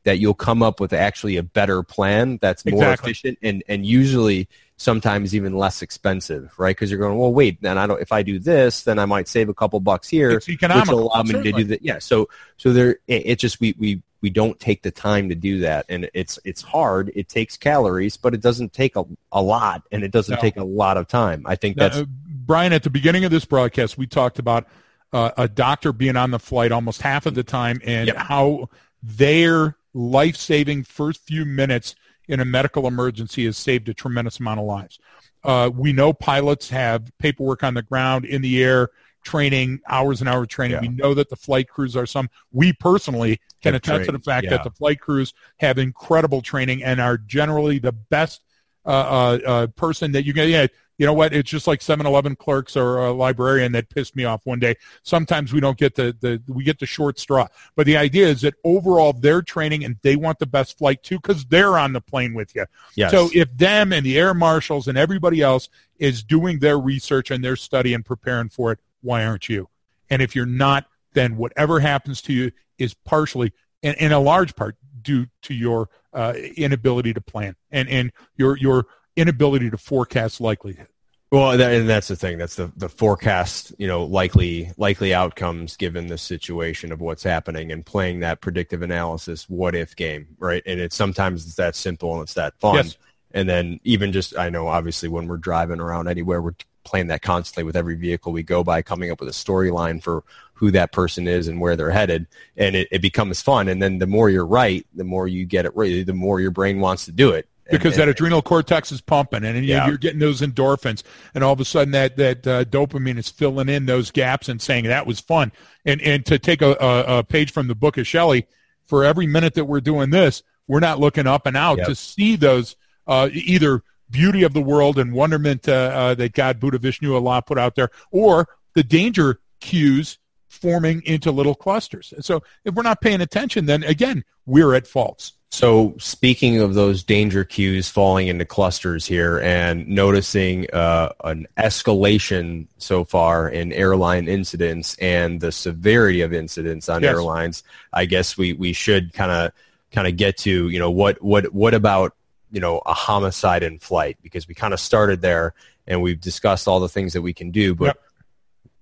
that 0.04 0.18
you'll 0.18 0.34
come 0.34 0.62
up 0.62 0.80
with 0.80 0.92
actually 0.92 1.36
a 1.36 1.42
better 1.42 1.82
plan 1.82 2.38
that's 2.40 2.64
more 2.64 2.82
exactly. 2.82 3.10
efficient 3.10 3.38
and, 3.42 3.62
and 3.68 3.84
usually 3.84 4.48
sometimes 4.80 5.34
even 5.34 5.54
less 5.54 5.82
expensive, 5.82 6.54
right? 6.58 6.74
Because 6.74 6.90
you're 6.90 6.98
going, 6.98 7.18
well, 7.18 7.32
wait, 7.32 7.60
then 7.60 7.76
I 7.76 7.86
don't. 7.86 8.00
If 8.00 8.12
I 8.12 8.22
do 8.22 8.38
this, 8.38 8.82
then 8.82 8.98
I 8.98 9.04
might 9.04 9.28
save 9.28 9.50
a 9.50 9.54
couple 9.54 9.78
bucks 9.80 10.08
here, 10.08 10.34
which 10.34 10.46
will 10.48 11.12
allow 11.12 11.22
me 11.22 11.32
certainly. 11.32 11.52
to 11.52 11.58
do 11.58 11.64
that. 11.64 11.82
Yeah. 11.82 11.98
So 11.98 12.30
so 12.56 12.72
there, 12.72 12.92
it, 13.06 13.26
it 13.26 13.38
just 13.38 13.60
we 13.60 13.74
we 13.78 14.02
we 14.20 14.30
don't 14.30 14.58
take 14.60 14.82
the 14.82 14.90
time 14.90 15.28
to 15.28 15.34
do 15.34 15.60
that 15.60 15.86
and 15.88 16.08
it's 16.14 16.38
it's 16.44 16.62
hard 16.62 17.10
it 17.14 17.28
takes 17.28 17.56
calories 17.56 18.16
but 18.16 18.34
it 18.34 18.40
doesn't 18.40 18.72
take 18.72 18.96
a, 18.96 19.04
a 19.32 19.42
lot 19.42 19.82
and 19.90 20.02
it 20.02 20.10
doesn't 20.10 20.36
no. 20.36 20.40
take 20.40 20.56
a 20.56 20.64
lot 20.64 20.96
of 20.96 21.08
time 21.08 21.42
i 21.46 21.54
think 21.54 21.76
that's 21.76 21.98
uh, 21.98 22.04
brian 22.08 22.72
at 22.72 22.82
the 22.82 22.90
beginning 22.90 23.24
of 23.24 23.30
this 23.30 23.44
broadcast 23.44 23.98
we 23.98 24.06
talked 24.06 24.38
about 24.38 24.66
uh, 25.12 25.30
a 25.36 25.48
doctor 25.48 25.92
being 25.92 26.16
on 26.16 26.30
the 26.30 26.38
flight 26.38 26.72
almost 26.72 27.02
half 27.02 27.26
of 27.26 27.34
the 27.34 27.42
time 27.42 27.80
and 27.84 28.08
yep. 28.08 28.16
how 28.16 28.68
their 29.02 29.76
life-saving 29.92 30.84
first 30.84 31.20
few 31.26 31.44
minutes 31.44 31.96
in 32.28 32.38
a 32.38 32.44
medical 32.44 32.86
emergency 32.86 33.44
has 33.44 33.56
saved 33.56 33.88
a 33.88 33.94
tremendous 33.94 34.38
amount 34.38 34.60
of 34.60 34.66
lives 34.66 34.98
uh, 35.42 35.70
we 35.74 35.92
know 35.92 36.12
pilots 36.12 36.68
have 36.68 37.10
paperwork 37.18 37.64
on 37.64 37.74
the 37.74 37.82
ground 37.82 38.24
in 38.24 38.42
the 38.42 38.62
air 38.62 38.90
training, 39.22 39.80
hours 39.88 40.20
and 40.20 40.28
hours 40.28 40.44
of 40.44 40.48
training. 40.48 40.76
Yeah. 40.76 40.80
We 40.80 40.88
know 40.88 41.14
that 41.14 41.28
the 41.28 41.36
flight 41.36 41.68
crews 41.68 41.96
are 41.96 42.06
some. 42.06 42.28
We 42.52 42.72
personally 42.72 43.40
can 43.62 43.74
attest 43.74 44.06
to 44.06 44.12
the 44.12 44.18
fact 44.18 44.44
yeah. 44.44 44.50
that 44.50 44.64
the 44.64 44.70
flight 44.70 45.00
crews 45.00 45.34
have 45.58 45.78
incredible 45.78 46.42
training 46.42 46.82
and 46.82 47.00
are 47.00 47.18
generally 47.18 47.78
the 47.78 47.92
best 47.92 48.42
uh, 48.86 48.88
uh, 48.88 49.38
uh, 49.46 49.66
person 49.68 50.12
that 50.12 50.24
you 50.24 50.32
can. 50.32 50.48
Yeah, 50.48 50.66
you 51.00 51.06
know 51.06 51.14
what? 51.14 51.32
It's 51.32 51.48
just 51.48 51.66
like 51.66 51.80
7-Eleven 51.80 52.36
clerks 52.36 52.76
or 52.76 52.98
a 52.98 53.10
librarian 53.10 53.72
that 53.72 53.88
pissed 53.88 54.14
me 54.16 54.24
off 54.24 54.44
one 54.44 54.58
day. 54.58 54.74
Sometimes 55.02 55.50
we 55.50 55.58
don't 55.58 55.78
get 55.78 55.94
the, 55.94 56.14
the 56.20 56.42
we 56.46 56.62
get 56.62 56.78
the 56.78 56.84
short 56.84 57.18
straw. 57.18 57.46
But 57.74 57.86
the 57.86 57.96
idea 57.96 58.26
is 58.26 58.42
that 58.42 58.52
overall 58.64 59.14
they're 59.14 59.40
training 59.40 59.84
and 59.84 59.96
they 60.02 60.16
want 60.16 60.38
the 60.38 60.46
best 60.46 60.76
flight 60.76 61.02
too 61.02 61.16
because 61.18 61.46
they're 61.46 61.78
on 61.78 61.94
the 61.94 62.02
plane 62.02 62.34
with 62.34 62.54
you. 62.54 62.66
Yes. 62.96 63.12
So 63.12 63.30
if 63.32 63.48
them 63.56 63.94
and 63.94 64.04
the 64.04 64.18
air 64.18 64.34
marshals 64.34 64.88
and 64.88 64.98
everybody 64.98 65.40
else 65.40 65.70
is 65.98 66.22
doing 66.22 66.58
their 66.58 66.78
research 66.78 67.30
and 67.30 67.42
their 67.42 67.56
study 67.56 67.94
and 67.94 68.04
preparing 68.04 68.50
for 68.50 68.72
it, 68.72 68.78
why 69.02 69.24
aren't 69.24 69.48
you? 69.48 69.68
And 70.08 70.22
if 70.22 70.34
you're 70.34 70.46
not, 70.46 70.86
then 71.12 71.36
whatever 71.36 71.80
happens 71.80 72.22
to 72.22 72.32
you 72.32 72.52
is 72.78 72.94
partially, 72.94 73.52
and 73.82 73.96
in 73.98 74.12
a 74.12 74.20
large 74.20 74.54
part, 74.56 74.76
due 75.02 75.26
to 75.42 75.54
your 75.54 75.88
uh, 76.12 76.34
inability 76.56 77.14
to 77.14 77.20
plan 77.20 77.56
and, 77.70 77.88
and 77.88 78.12
your 78.36 78.56
your 78.58 78.86
inability 79.16 79.70
to 79.70 79.78
forecast 79.78 80.40
likelihood. 80.40 80.88
Well, 81.32 81.56
that, 81.56 81.72
and 81.72 81.88
that's 81.88 82.08
the 82.08 82.16
thing. 82.16 82.38
That's 82.38 82.56
the, 82.56 82.72
the 82.76 82.88
forecast, 82.88 83.72
you 83.78 83.86
know, 83.86 84.04
likely 84.04 84.72
likely 84.76 85.14
outcomes 85.14 85.76
given 85.76 86.08
the 86.08 86.18
situation 86.18 86.90
of 86.90 87.00
what's 87.00 87.22
happening 87.22 87.70
and 87.70 87.86
playing 87.86 88.20
that 88.20 88.40
predictive 88.40 88.82
analysis 88.82 89.48
what 89.48 89.76
if 89.76 89.94
game, 89.94 90.26
right? 90.40 90.62
And 90.66 90.80
it's 90.80 90.96
sometimes 90.96 91.46
it's 91.46 91.54
that 91.54 91.76
simple 91.76 92.14
and 92.14 92.22
it's 92.22 92.34
that 92.34 92.58
fun. 92.58 92.76
Yes. 92.76 92.96
And 93.30 93.48
then 93.48 93.78
even 93.84 94.10
just 94.10 94.36
I 94.36 94.50
know 94.50 94.66
obviously 94.66 95.08
when 95.08 95.28
we're 95.28 95.36
driving 95.36 95.78
around 95.78 96.08
anywhere, 96.08 96.42
we're 96.42 96.54
playing 96.84 97.08
that 97.08 97.22
constantly 97.22 97.64
with 97.64 97.76
every 97.76 97.96
vehicle 97.96 98.32
we 98.32 98.42
go 98.42 98.64
by, 98.64 98.82
coming 98.82 99.10
up 99.10 99.20
with 99.20 99.28
a 99.28 99.32
storyline 99.32 100.02
for 100.02 100.24
who 100.54 100.70
that 100.70 100.92
person 100.92 101.26
is 101.26 101.48
and 101.48 101.60
where 101.60 101.76
they're 101.76 101.90
headed, 101.90 102.26
and 102.56 102.76
it, 102.76 102.88
it 102.90 103.00
becomes 103.00 103.40
fun. 103.40 103.68
And 103.68 103.82
then 103.82 103.98
the 103.98 104.06
more 104.06 104.28
you're 104.28 104.46
right, 104.46 104.86
the 104.94 105.04
more 105.04 105.26
you 105.26 105.44
get 105.44 105.64
it 105.64 105.74
right, 105.74 106.04
the 106.04 106.12
more 106.12 106.40
your 106.40 106.50
brain 106.50 106.80
wants 106.80 107.06
to 107.06 107.12
do 107.12 107.30
it. 107.30 107.48
Because 107.70 107.94
and, 107.94 108.02
that 108.02 108.08
adrenal 108.08 108.42
cortex 108.42 108.90
is 108.90 109.00
pumping, 109.00 109.44
and, 109.44 109.64
yeah. 109.64 109.86
you're 109.86 109.96
getting 109.96 110.18
those 110.18 110.40
endorphins, 110.40 111.02
and 111.34 111.44
all 111.44 111.52
of 111.52 111.60
a 111.60 111.64
sudden 111.64 111.92
that 111.92 112.16
that 112.16 112.46
uh, 112.46 112.64
dopamine 112.64 113.16
is 113.16 113.28
filling 113.28 113.68
in 113.68 113.86
those 113.86 114.10
gaps 114.10 114.48
and 114.48 114.60
saying 114.60 114.84
that 114.84 115.06
was 115.06 115.20
fun. 115.20 115.52
And 115.84 116.02
and 116.02 116.26
to 116.26 116.38
take 116.38 116.62
a, 116.62 116.76
a, 116.80 117.18
a 117.18 117.24
page 117.24 117.52
from 117.52 117.68
the 117.68 117.76
book 117.76 117.96
of 117.96 118.06
Shelley, 118.06 118.46
for 118.86 119.04
every 119.04 119.28
minute 119.28 119.54
that 119.54 119.66
we're 119.66 119.80
doing 119.80 120.10
this, 120.10 120.42
we're 120.66 120.80
not 120.80 120.98
looking 120.98 121.28
up 121.28 121.46
and 121.46 121.56
out 121.56 121.78
Yep. 121.78 121.86
to 121.86 121.94
see 121.94 122.36
those 122.36 122.74
uh, 123.06 123.28
either 123.32 123.82
beauty 124.10 124.42
of 124.42 124.52
the 124.52 124.60
world 124.60 124.98
and 124.98 125.12
wonderment 125.12 125.68
uh, 125.68 125.72
uh, 125.72 126.14
that 126.14 126.32
God, 126.34 126.58
Buddha, 126.60 126.78
Vishnu, 126.78 127.14
Allah 127.14 127.42
put 127.42 127.58
out 127.58 127.74
there, 127.76 127.90
or 128.10 128.48
the 128.74 128.82
danger 128.82 129.40
cues 129.60 130.18
forming 130.48 131.02
into 131.04 131.30
little 131.30 131.54
clusters. 131.54 132.12
So 132.20 132.42
if 132.64 132.74
we're 132.74 132.82
not 132.82 133.00
paying 133.00 133.20
attention, 133.20 133.66
then 133.66 133.84
again, 133.84 134.24
we're 134.46 134.74
at 134.74 134.86
faults. 134.86 135.34
So 135.52 135.94
speaking 135.98 136.60
of 136.60 136.74
those 136.74 137.02
danger 137.02 137.44
cues 137.44 137.88
falling 137.88 138.28
into 138.28 138.44
clusters 138.44 139.04
here 139.06 139.40
and 139.40 139.86
noticing 139.88 140.66
uh, 140.72 141.10
an 141.24 141.46
escalation 141.58 142.66
so 142.78 143.04
far 143.04 143.48
in 143.48 143.72
airline 143.72 144.28
incidents 144.28 144.96
and 145.00 145.40
the 145.40 145.50
severity 145.50 146.20
of 146.20 146.32
incidents 146.32 146.88
on 146.88 147.02
Yes. 147.02 147.10
airlines, 147.10 147.64
I 147.92 148.04
guess 148.04 148.38
we, 148.38 148.52
we 148.52 148.72
should 148.72 149.12
kind 149.12 149.30
of 149.32 149.52
kind 149.92 150.06
of 150.06 150.16
get 150.16 150.36
to 150.38 150.68
you 150.68 150.78
know 150.78 150.90
what 150.90 151.20
what 151.20 151.52
what 151.52 151.74
about 151.74 152.14
you 152.50 152.60
know 152.60 152.82
a 152.86 152.94
homicide 152.94 153.62
in 153.62 153.78
flight 153.78 154.18
because 154.22 154.48
we 154.48 154.54
kind 154.54 154.74
of 154.74 154.80
started 154.80 155.20
there 155.20 155.54
and 155.86 156.02
we've 156.02 156.20
discussed 156.20 156.68
all 156.68 156.80
the 156.80 156.88
things 156.88 157.12
that 157.12 157.22
we 157.22 157.32
can 157.32 157.50
do, 157.50 157.74
but. 157.74 157.86
Yep. 157.86 158.00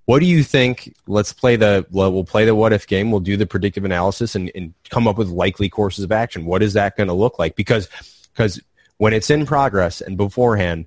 What 0.05 0.21
do 0.21 0.25
you 0.25 0.43
think? 0.43 0.97
Let's 1.07 1.35
play 1.35 1.57
the 1.57 1.85
well, 1.91 2.11
we'll 2.11 2.25
play 2.25 2.47
the 2.47 2.55
what 2.55 2.73
if 2.73 2.87
game. 2.87 3.11
We'll 3.11 3.21
do 3.21 3.37
the 3.37 3.45
predictive 3.45 3.85
analysis 3.85 4.35
and, 4.35 4.51
and 4.55 4.73
come 4.89 5.07
up 5.07 5.19
with 5.19 5.29
likely 5.29 5.69
courses 5.69 6.03
of 6.03 6.11
action. 6.11 6.47
What 6.47 6.63
is 6.63 6.73
that 6.73 6.97
going 6.97 7.09
to 7.09 7.13
look 7.13 7.39
like? 7.39 7.57
Because 7.57 7.91
because 8.33 8.59
when 8.97 9.13
it's 9.13 9.29
in 9.29 9.45
progress 9.45 10.01
and 10.01 10.17
beforehand, 10.17 10.87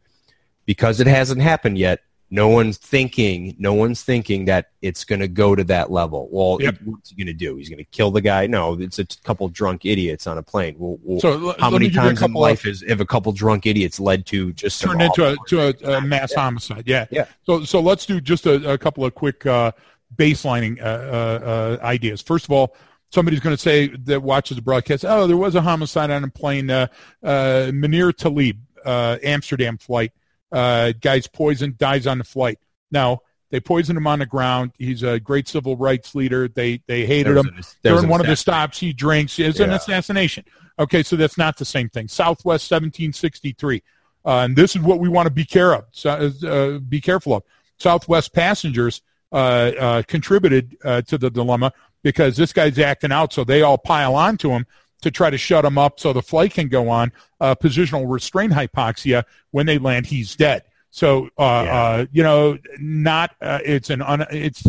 because 0.66 1.00
it 1.00 1.06
hasn't 1.06 1.42
happened 1.42 1.78
yet, 1.78 2.02
no 2.34 2.48
one's 2.48 2.78
thinking. 2.78 3.56
No 3.60 3.74
one's 3.74 4.04
thinking 4.04 4.46
that 4.46 4.72
it's 4.82 5.04
going 5.04 5.20
to 5.20 5.28
go 5.28 5.54
to 5.54 5.66
that 5.66 5.92
level. 5.92 6.30
Well, 6.32 6.58
Yep. 6.62 6.78
what's 6.86 7.10
he 7.10 7.16
going 7.18 7.28
to 7.28 7.34
do? 7.34 7.58
He's 7.58 7.68
going 7.70 7.78
to 7.78 7.84
kill 7.92 8.10
the 8.10 8.22
guy? 8.22 8.48
No, 8.48 8.74
it's 8.80 9.00
a 9.00 9.06
couple 9.26 9.48
drunk 9.50 9.86
idiots 9.86 10.26
on 10.28 10.38
a 10.38 10.44
plane. 10.44 10.76
Well, 10.80 10.98
well, 11.04 11.20
So 11.20 11.54
how 11.60 11.70
many 11.70 11.86
me 11.88 11.90
give 11.90 11.96
you 11.96 12.10
a 12.10 12.14
times 12.16 12.22
in 12.22 12.34
life 12.34 12.66
is 12.66 12.84
have 12.88 13.02
a 13.02 13.06
couple 13.06 13.34
drunk 13.34 13.66
idiots 13.66 14.00
led 14.00 14.26
to 14.28 14.54
just 14.54 14.82
turned 14.82 15.02
into 15.02 15.34
a, 15.34 15.36
to 15.48 15.60
a, 15.60 15.98
a 15.98 16.02
mass 16.02 16.34
homicide. 16.34 16.84
Yeah. 16.88 17.06
Yeah. 17.12 17.26
So 17.44 17.66
so 17.66 17.82
let's 17.82 18.06
do 18.06 18.22
just 18.22 18.46
a, 18.46 18.72
a 18.74 18.78
couple 18.78 19.04
of 19.06 19.14
quick 19.14 19.46
uh, 19.46 19.74
baselining 20.16 20.82
uh, 20.82 20.86
uh, 20.86 21.78
uh, 21.82 21.86
ideas. 21.86 22.22
First 22.22 22.46
of 22.46 22.52
all, 22.52 22.76
somebody's 23.10 23.42
going 23.42 23.56
to 23.56 23.62
say 23.62 23.88
that 23.90 24.24
watches 24.24 24.56
the 24.56 24.62
broadcast. 24.62 25.04
Oh, 25.04 25.28
there 25.28 25.38
was 25.38 25.56
a 25.56 25.62
homicide 25.62 26.12
on 26.12 26.24
a 26.24 26.30
plane. 26.30 26.70
Uh, 26.70 26.88
uh, 27.24 27.72
Munir 27.72 28.14
Thalib, 28.14 28.58
uh, 28.86 29.18
Amsterdam 29.22 29.78
flight. 29.78 30.14
Uh, 30.52 30.94
guy's 31.00 31.28
poisoned, 31.28 31.78
dies 31.78 32.08
on 32.08 32.18
the 32.18 32.24
flight. 32.24 32.60
Now 32.92 33.22
they 33.52 33.60
poisoned 33.60 33.98
him 33.98 34.08
on 34.08 34.20
the 34.20 34.26
ground. 34.26 34.72
He's 34.78 35.04
a 35.04 35.20
great 35.20 35.48
civil 35.48 35.76
rights 35.78 36.16
leader. 36.16 36.48
They 36.48 36.82
they 36.88 37.06
hated 37.06 37.38
him 37.38 37.48
an- 37.48 37.64
during 37.84 38.08
one 38.10 38.22
of 38.22 38.28
the 38.28 38.36
stops 38.36 38.80
he 38.80 38.94
drinks 38.94 39.40
is 39.40 39.60
an 39.60 39.70
assassination. 39.76 40.46
Okay, 40.80 41.04
so 41.04 41.16
that's 41.16 41.38
not 41.38 41.58
the 41.58 41.66
same 41.66 41.90
thing. 41.90 42.08
Southwest 42.08 42.72
1763, 42.72 43.84
uh, 44.26 44.30
and 44.40 44.56
this 44.56 44.76
is 44.76 44.82
what 44.82 45.00
we 45.00 45.10
want 45.10 45.28
to 45.28 45.32
be 45.34 45.46
care 45.46 45.74
of. 45.74 45.86
So, 45.92 46.32
uh, 46.44 46.80
be 46.80 47.00
careful 47.02 47.36
of. 47.36 47.44
Southwest 47.78 48.34
passengers 48.34 49.02
uh, 49.32 49.36
uh, 49.36 50.04
contributed 50.04 50.78
uh, 50.84 51.02
to 51.04 51.18
the 51.18 51.30
dilemma 51.30 51.72
because 52.04 52.36
this 52.38 52.52
guy's 52.54 52.80
acting 52.80 53.12
out, 53.12 53.32
so 53.34 53.44
they 53.44 53.62
all 53.62 53.78
pile 53.78 54.16
onto 54.16 54.50
him 54.50 54.66
to 55.02 55.12
try 55.12 55.30
to 55.30 55.38
shut 55.38 55.66
him 55.66 55.78
up 55.78 56.00
so 56.00 56.14
the 56.14 56.22
flight 56.22 56.54
can 56.54 56.68
go 56.68 56.90
on. 56.90 57.12
Uh, 57.40 57.56
positional 57.56 58.10
restraint 58.12 58.54
hypoxia. 58.54 59.24
When 59.52 59.66
they 59.66 59.78
land, 59.78 60.06
he's 60.06 60.36
dead. 60.36 60.64
So 60.92 61.26
uh, 61.38 61.64
Yeah. 61.66 61.74
uh, 61.84 62.06
you 62.12 62.24
know, 62.24 62.58
not 62.80 63.36
uh, 63.42 63.60
it's 63.64 63.90
an 63.90 64.02
un, 64.02 64.26
it's 64.32 64.66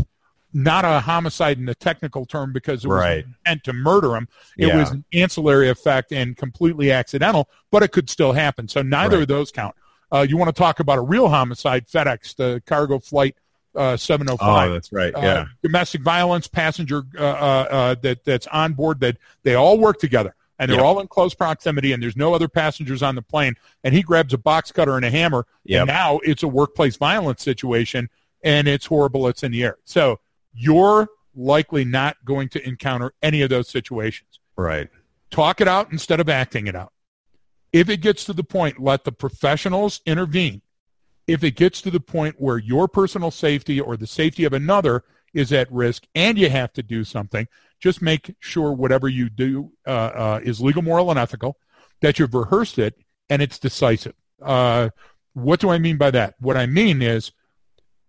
not 0.55 0.85
a 0.85 1.01
homicide 1.01 1.59
in 1.59 1.65
the 1.65 1.75
technical 1.75 2.27
term 2.27 2.53
because 2.53 2.85
it 2.85 2.89
was 2.89 2.99
Right. 3.01 3.25
intent 3.47 3.65
to 3.65 3.73
murder 3.73 4.15
him. 4.17 4.29
It 4.59 4.69
Yeah. 4.69 4.77
was 4.79 4.91
an 4.91 5.05
ancillary 5.15 5.69
effect 5.71 6.13
and 6.13 6.37
completely 6.37 6.93
accidental, 6.93 7.49
but 7.71 7.83
it 7.83 7.89
could 7.93 8.11
still 8.11 8.33
happen. 8.33 8.69
So 8.69 8.83
neither 8.83 9.17
Right. 9.17 9.23
of 9.23 9.29
those 9.29 9.51
count. 9.51 9.75
Uh, 10.13 10.27
you 10.29 10.37
want 10.37 10.55
to 10.55 10.59
talk 10.59 10.79
about 10.79 10.99
a 10.99 11.03
real 11.03 11.29
homicide? 11.31 11.87
FedEx, 11.89 12.37
the 12.37 12.63
cargo 12.67 12.99
flight 12.99 13.35
uh, 13.75 13.97
705 13.97 14.71
Oh, 14.71 14.73
that's 14.73 14.93
right. 14.93 15.15
uh, 15.15 15.21
Yeah. 15.21 15.45
domestic 15.63 16.03
violence 16.03 16.47
passenger 16.49 17.05
uh, 17.19 17.23
uh, 17.23 17.67
uh, 17.71 17.95
that 18.03 18.25
that's 18.25 18.47
on 18.49 18.73
board 18.75 19.01
that 19.01 19.17
they 19.43 19.55
all 19.55 19.79
work 19.79 19.99
together 19.99 20.35
and 20.59 20.71
they're 20.71 20.79
Yep. 20.79 20.85
all 20.87 21.01
in 21.01 21.09
close 21.09 21.35
proximity 21.35 21.93
and 21.93 22.03
there's 22.03 22.17
no 22.17 22.35
other 22.35 22.49
passengers 22.49 23.03
on 23.03 23.15
the 23.15 23.23
plane 23.23 23.55
and 23.85 23.95
he 23.95 24.03
grabs 24.03 24.33
a 24.35 24.39
box 24.39 24.71
cutter 24.73 24.97
and 24.97 25.05
a 25.05 25.11
hammer 25.11 25.47
Yep. 25.65 25.81
and 25.81 25.89
now 25.89 26.19
it's 26.23 26.43
a 26.43 26.49
workplace 26.49 26.97
violence 26.97 27.43
situation 27.43 28.09
and 28.45 28.69
it's 28.69 28.87
horrible 28.87 29.27
it's 29.29 29.43
in 29.43 29.53
the 29.53 29.63
air 29.65 29.77
so 29.85 30.21
you're 30.53 31.09
likely 31.35 31.85
not 31.85 32.17
going 32.27 32.49
to 32.51 32.69
encounter 32.69 33.13
any 33.23 33.41
of 33.43 33.49
those 33.51 33.69
situations 33.69 34.39
Right. 34.57 34.89
talk 35.31 35.61
it 35.63 35.69
out 35.69 35.91
instead 35.93 36.21
of 36.21 36.29
acting 36.29 36.67
it 36.67 36.77
out. 36.77 36.93
If 37.73 37.89
it 37.89 38.03
gets 38.03 38.25
to 38.25 38.35
the 38.35 38.45
point, 38.45 38.79
let 38.79 39.05
the 39.05 39.13
professionals 39.13 40.03
intervene. 40.05 40.61
If 41.27 41.45
it 41.45 41.57
gets 41.57 41.81
to 41.83 41.91
the 41.91 42.01
point 42.01 42.37
where 42.39 42.59
your 42.59 42.89
personal 42.89 43.31
safety 43.31 43.81
or 43.81 43.97
the 43.97 44.07
safety 44.07 44.45
of 44.45 44.53
another 44.53 45.05
is 45.33 45.53
at 45.53 45.71
risk 45.73 46.05
and 46.15 46.37
you 46.37 46.51
have 46.51 46.73
to 46.75 46.83
do 46.83 47.05
something, 47.05 47.47
just 47.81 48.03
make 48.03 48.35
sure 48.41 48.73
whatever 48.73 49.09
you 49.09 49.29
do 49.29 49.73
uh, 49.87 49.91
uh, 49.91 50.41
is 50.43 50.61
legal, 50.61 50.83
moral, 50.83 51.11
and 51.11 51.19
ethical, 51.19 51.57
that 52.01 52.19
you've 52.19 52.35
rehearsed 52.35 52.79
it 52.79 52.97
and 53.31 53.41
it's 53.41 53.59
decisive. 53.59 54.15
Uh, 54.41 54.91
what 55.35 55.61
do 55.61 55.71
I 55.71 55.79
mean 55.79 55.97
by 55.97 56.11
that? 56.11 56.35
What 56.41 56.57
I 56.57 56.67
mean 56.67 57.01
is 57.03 57.33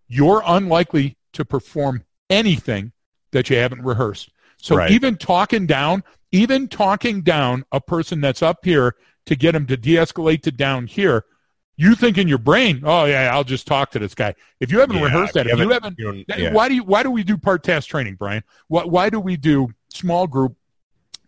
you're 0.07 0.43
unlikely 0.45 1.17
to 1.33 1.45
perform 1.45 2.03
anything 2.29 2.91
that 3.31 3.49
you 3.49 3.57
haven't 3.57 3.83
rehearsed. 3.83 4.29
So 4.57 4.75
Right. 4.77 4.91
even 4.91 5.17
talking 5.17 5.65
down, 5.65 6.03
even 6.31 6.67
talking 6.67 7.21
down 7.21 7.63
a 7.71 7.79
person 7.79 8.21
that's 8.21 8.41
up 8.41 8.65
here 8.65 8.95
to 9.25 9.35
get 9.35 9.55
him 9.55 9.65
to 9.67 9.77
de-escalate 9.77 10.41
to 10.43 10.51
down 10.51 10.87
here, 10.87 11.25
you 11.75 11.95
think 11.95 12.17
in 12.17 12.27
your 12.27 12.37
brain, 12.37 12.81
oh 12.83 13.05
yeah, 13.05 13.33
I'll 13.33 13.43
just 13.43 13.65
talk 13.67 13.91
to 13.91 13.99
this 13.99 14.13
guy. 14.13 14.35
If 14.59 14.71
you 14.71 14.79
haven't 14.79 14.97
Yeah, 14.97 15.03
rehearsed 15.05 15.33
that, 15.33 15.47
if 15.47 15.57
you 15.57 15.69
haven't- 15.69 15.97
you 15.97 16.23
yeah. 16.37 16.53
why 16.53 16.69
do 16.69 16.75
you, 16.75 16.83
why 16.83 17.03
do 17.03 17.09
we 17.11 17.23
do 17.23 17.37
part 17.37 17.63
task 17.63 17.89
training, 17.89 18.15
Brian? 18.15 18.43
Why, 18.67 18.83
why 18.83 19.09
do 19.09 19.19
we 19.19 19.37
do 19.37 19.69
small 19.91 20.27
group 20.27 20.55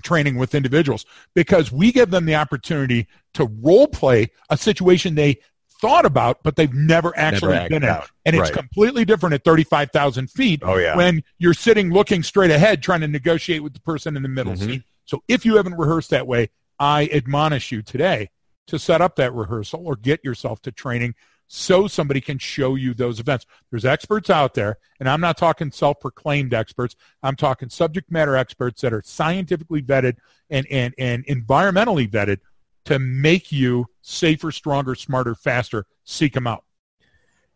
training 0.04 0.36
with 0.36 0.54
individuals? 0.54 1.06
Because 1.34 1.72
we 1.72 1.92
give 1.92 2.12
them 2.12 2.26
the 2.26 2.36
opportunity 2.36 3.08
to 3.34 3.46
role 3.62 3.88
play 3.88 4.32
a 4.50 4.58
situation 4.58 5.16
they 5.16 5.38
thought 5.82 6.06
about, 6.06 6.42
but 6.44 6.56
they've 6.56 6.74
never 6.74 7.12
actually 7.18 7.56
acted 7.56 7.70
been 7.82 7.84
in. 7.84 7.90
out. 7.90 8.10
And 8.26 8.36
it's 8.36 8.44
Right. 8.44 8.54
completely 8.54 9.04
different 9.04 9.34
at 9.34 9.44
35,000 9.44 10.30
feet 10.32 10.62
Oh, 10.64 10.78
yeah. 10.78 10.96
when 10.96 11.24
you're 11.38 11.54
sitting 11.54 11.92
looking 11.92 12.24
straight 12.24 12.52
ahead 12.52 12.82
trying 12.82 13.02
to 13.02 13.08
negotiate 13.08 13.62
with 13.62 13.74
the 13.74 13.82
person 13.82 14.16
in 14.16 14.24
the 14.24 14.30
middle 14.30 14.54
Mhm. 14.54 14.66
seat. 14.66 14.84
So 15.06 15.22
if 15.28 15.46
you 15.46 15.58
haven't 15.58 15.76
rehearsed 15.76 16.12
that 16.12 16.28
way, 16.28 16.50
I 16.80 17.10
admonish 17.12 17.72
you 17.72 17.82
today 17.82 18.30
to 18.68 18.80
set 18.80 19.02
up 19.02 19.16
that 19.16 19.34
rehearsal 19.34 19.86
or 19.86 19.96
get 19.96 20.24
yourself 20.24 20.62
to 20.64 20.72
training 20.72 21.16
so 21.48 21.88
somebody 21.88 22.22
can 22.22 22.40
show 22.40 22.76
you 22.76 22.94
those 22.94 23.20
events. 23.20 23.46
There's 23.70 23.86
experts 23.86 24.30
out 24.30 24.56
there, 24.56 24.78
and 25.00 25.08
I'm 25.08 25.22
not 25.22 25.38
talking 25.38 25.72
self-proclaimed 25.72 26.54
experts. 26.54 26.96
I'm 27.22 27.36
talking 27.36 27.70
subject 27.70 28.12
matter 28.12 28.36
experts 28.36 28.82
that 28.82 28.94
are 28.94 29.04
scientifically 29.06 29.82
vetted 29.82 30.18
and, 30.50 30.66
and, 30.72 30.96
and 30.98 31.26
environmentally 31.28 32.10
vetted 32.10 32.40
to 32.86 33.00
make 33.00 33.52
you 33.52 33.88
safer, 34.02 34.52
stronger, 34.52 34.96
smarter, 34.96 35.36
faster. 35.36 35.86
Seek 36.04 36.34
them 36.34 36.48
out. 36.48 36.64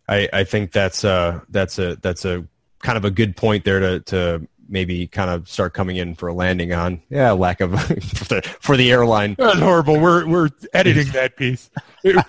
I, 0.08 0.28
I 0.34 0.44
think 0.44 0.72
that's 0.72 1.04
a 1.04 1.44
that's 1.50 1.78
a 1.78 1.96
that's 1.98 2.26
a 2.26 2.48
kind 2.80 2.98
of 2.98 3.06
a 3.06 3.12
good 3.12 3.38
point 3.38 3.64
there 3.64 3.80
to 3.80 4.00
to 4.00 4.48
maybe 4.70 5.08
kind 5.08 5.30
of 5.30 5.50
start 5.50 5.74
coming 5.74 5.98
in 5.98 6.16
for 6.16 6.28
a 6.28 6.34
landing 6.34 6.74
on. 6.74 7.02
Yeah, 7.10 7.32
lack 7.32 7.60
of 7.60 7.72
for 7.82 8.26
the, 8.26 8.42
for 8.62 8.78
the 8.78 8.92
airline. 8.92 9.36
That's 9.38 9.60
horrible. 9.60 10.00
We're 10.00 10.28
we're 10.28 10.50
editing 10.74 11.12
that 11.14 11.36
piece. 11.36 11.70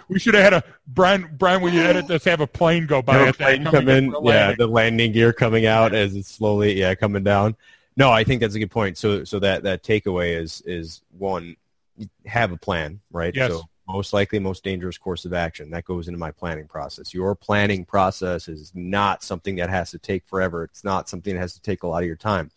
We 0.08 0.18
should 0.18 0.34
have 0.34 0.42
had 0.42 0.54
a 0.54 0.64
Brian. 0.86 1.28
Brian, 1.38 1.62
when 1.62 1.74
you 1.74 1.80
edit 1.80 2.08
this, 2.08 2.24
have 2.24 2.40
a 2.40 2.46
plane 2.46 2.86
go 2.86 3.02
by. 3.02 3.14
Have 3.14 3.22
a 3.22 3.28
at 3.28 3.36
plane 3.36 3.64
coming 3.64 3.80
come 3.80 3.88
in, 3.88 4.12
for 4.12 4.18
a 4.18 4.26
yeah, 4.26 4.54
the 4.54 4.66
landing 4.66 5.12
gear 5.12 5.32
coming 5.32 5.66
out 5.66 5.94
as 5.94 6.16
it's 6.16 6.28
slowly, 6.28 6.78
yeah, 6.78 6.94
coming 6.94 7.22
down. 7.22 7.56
No, 7.96 8.10
I 8.10 8.24
think 8.24 8.40
that's 8.40 8.54
a 8.54 8.58
good 8.58 8.70
point. 8.70 8.96
So, 8.98 9.24
so 9.24 9.38
that 9.40 9.62
that 9.64 9.82
takeaway 9.82 10.36
is 10.40 10.62
is 10.62 11.02
one, 11.16 11.56
have 12.26 12.52
a 12.52 12.56
plan, 12.56 13.00
right? 13.10 13.34
Yes. 13.34 13.52
So 13.52 13.68
most 13.92 14.12
likely, 14.12 14.38
most 14.38 14.64
dangerous 14.64 14.98
course 14.98 15.24
of 15.24 15.32
action 15.32 15.70
that 15.70 15.84
goes 15.84 16.08
into 16.08 16.18
my 16.18 16.30
planning 16.30 16.66
process. 16.66 17.12
Your 17.12 17.34
planning 17.34 17.84
process 17.84 18.48
is 18.48 18.72
not 18.74 19.22
something 19.22 19.56
that 19.56 19.70
has 19.70 19.90
to 19.90 19.98
take 19.98 20.26
forever. 20.26 20.64
It's 20.64 20.84
not 20.84 21.08
something 21.08 21.34
that 21.34 21.40
has 21.40 21.54
to 21.54 21.62
take 21.62 21.82
a 21.82 21.86
lot 21.86 22.02
of 22.02 22.06
your 22.06 22.16
time, 22.16 22.50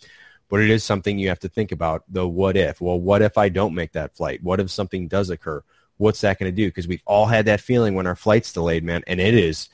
but 0.50 0.62
it 0.62 0.70
is 0.70 0.84
something 0.84 1.18
you 1.18 1.30
have 1.30 1.40
to 1.40 1.50
think 1.50 1.72
about. 1.72 2.04
The 2.10 2.28
what 2.28 2.56
if? 2.58 2.82
Well, 2.82 3.00
what 3.00 3.22
if 3.22 3.38
I 3.38 3.50
don't 3.50 3.76
make 3.76 3.94
that 3.94 4.16
flight? 4.16 4.44
What 4.44 4.60
if 4.60 4.70
something 4.70 5.08
does 5.08 5.30
occur? 5.30 5.64
What's 5.98 6.22
that 6.22 6.40
going 6.40 6.52
to 6.52 6.56
do? 6.56 6.68
Because 6.68 6.88
we've 6.88 7.04
all 7.06 7.26
had 7.26 7.46
that 7.46 7.62
feeling 7.62 7.96
when 7.96 8.08
our 8.08 8.16
flight's 8.16 8.54
delayed, 8.54 8.84
man, 8.84 9.04
and 9.08 9.20
it 9.20 9.34
is 9.34 9.70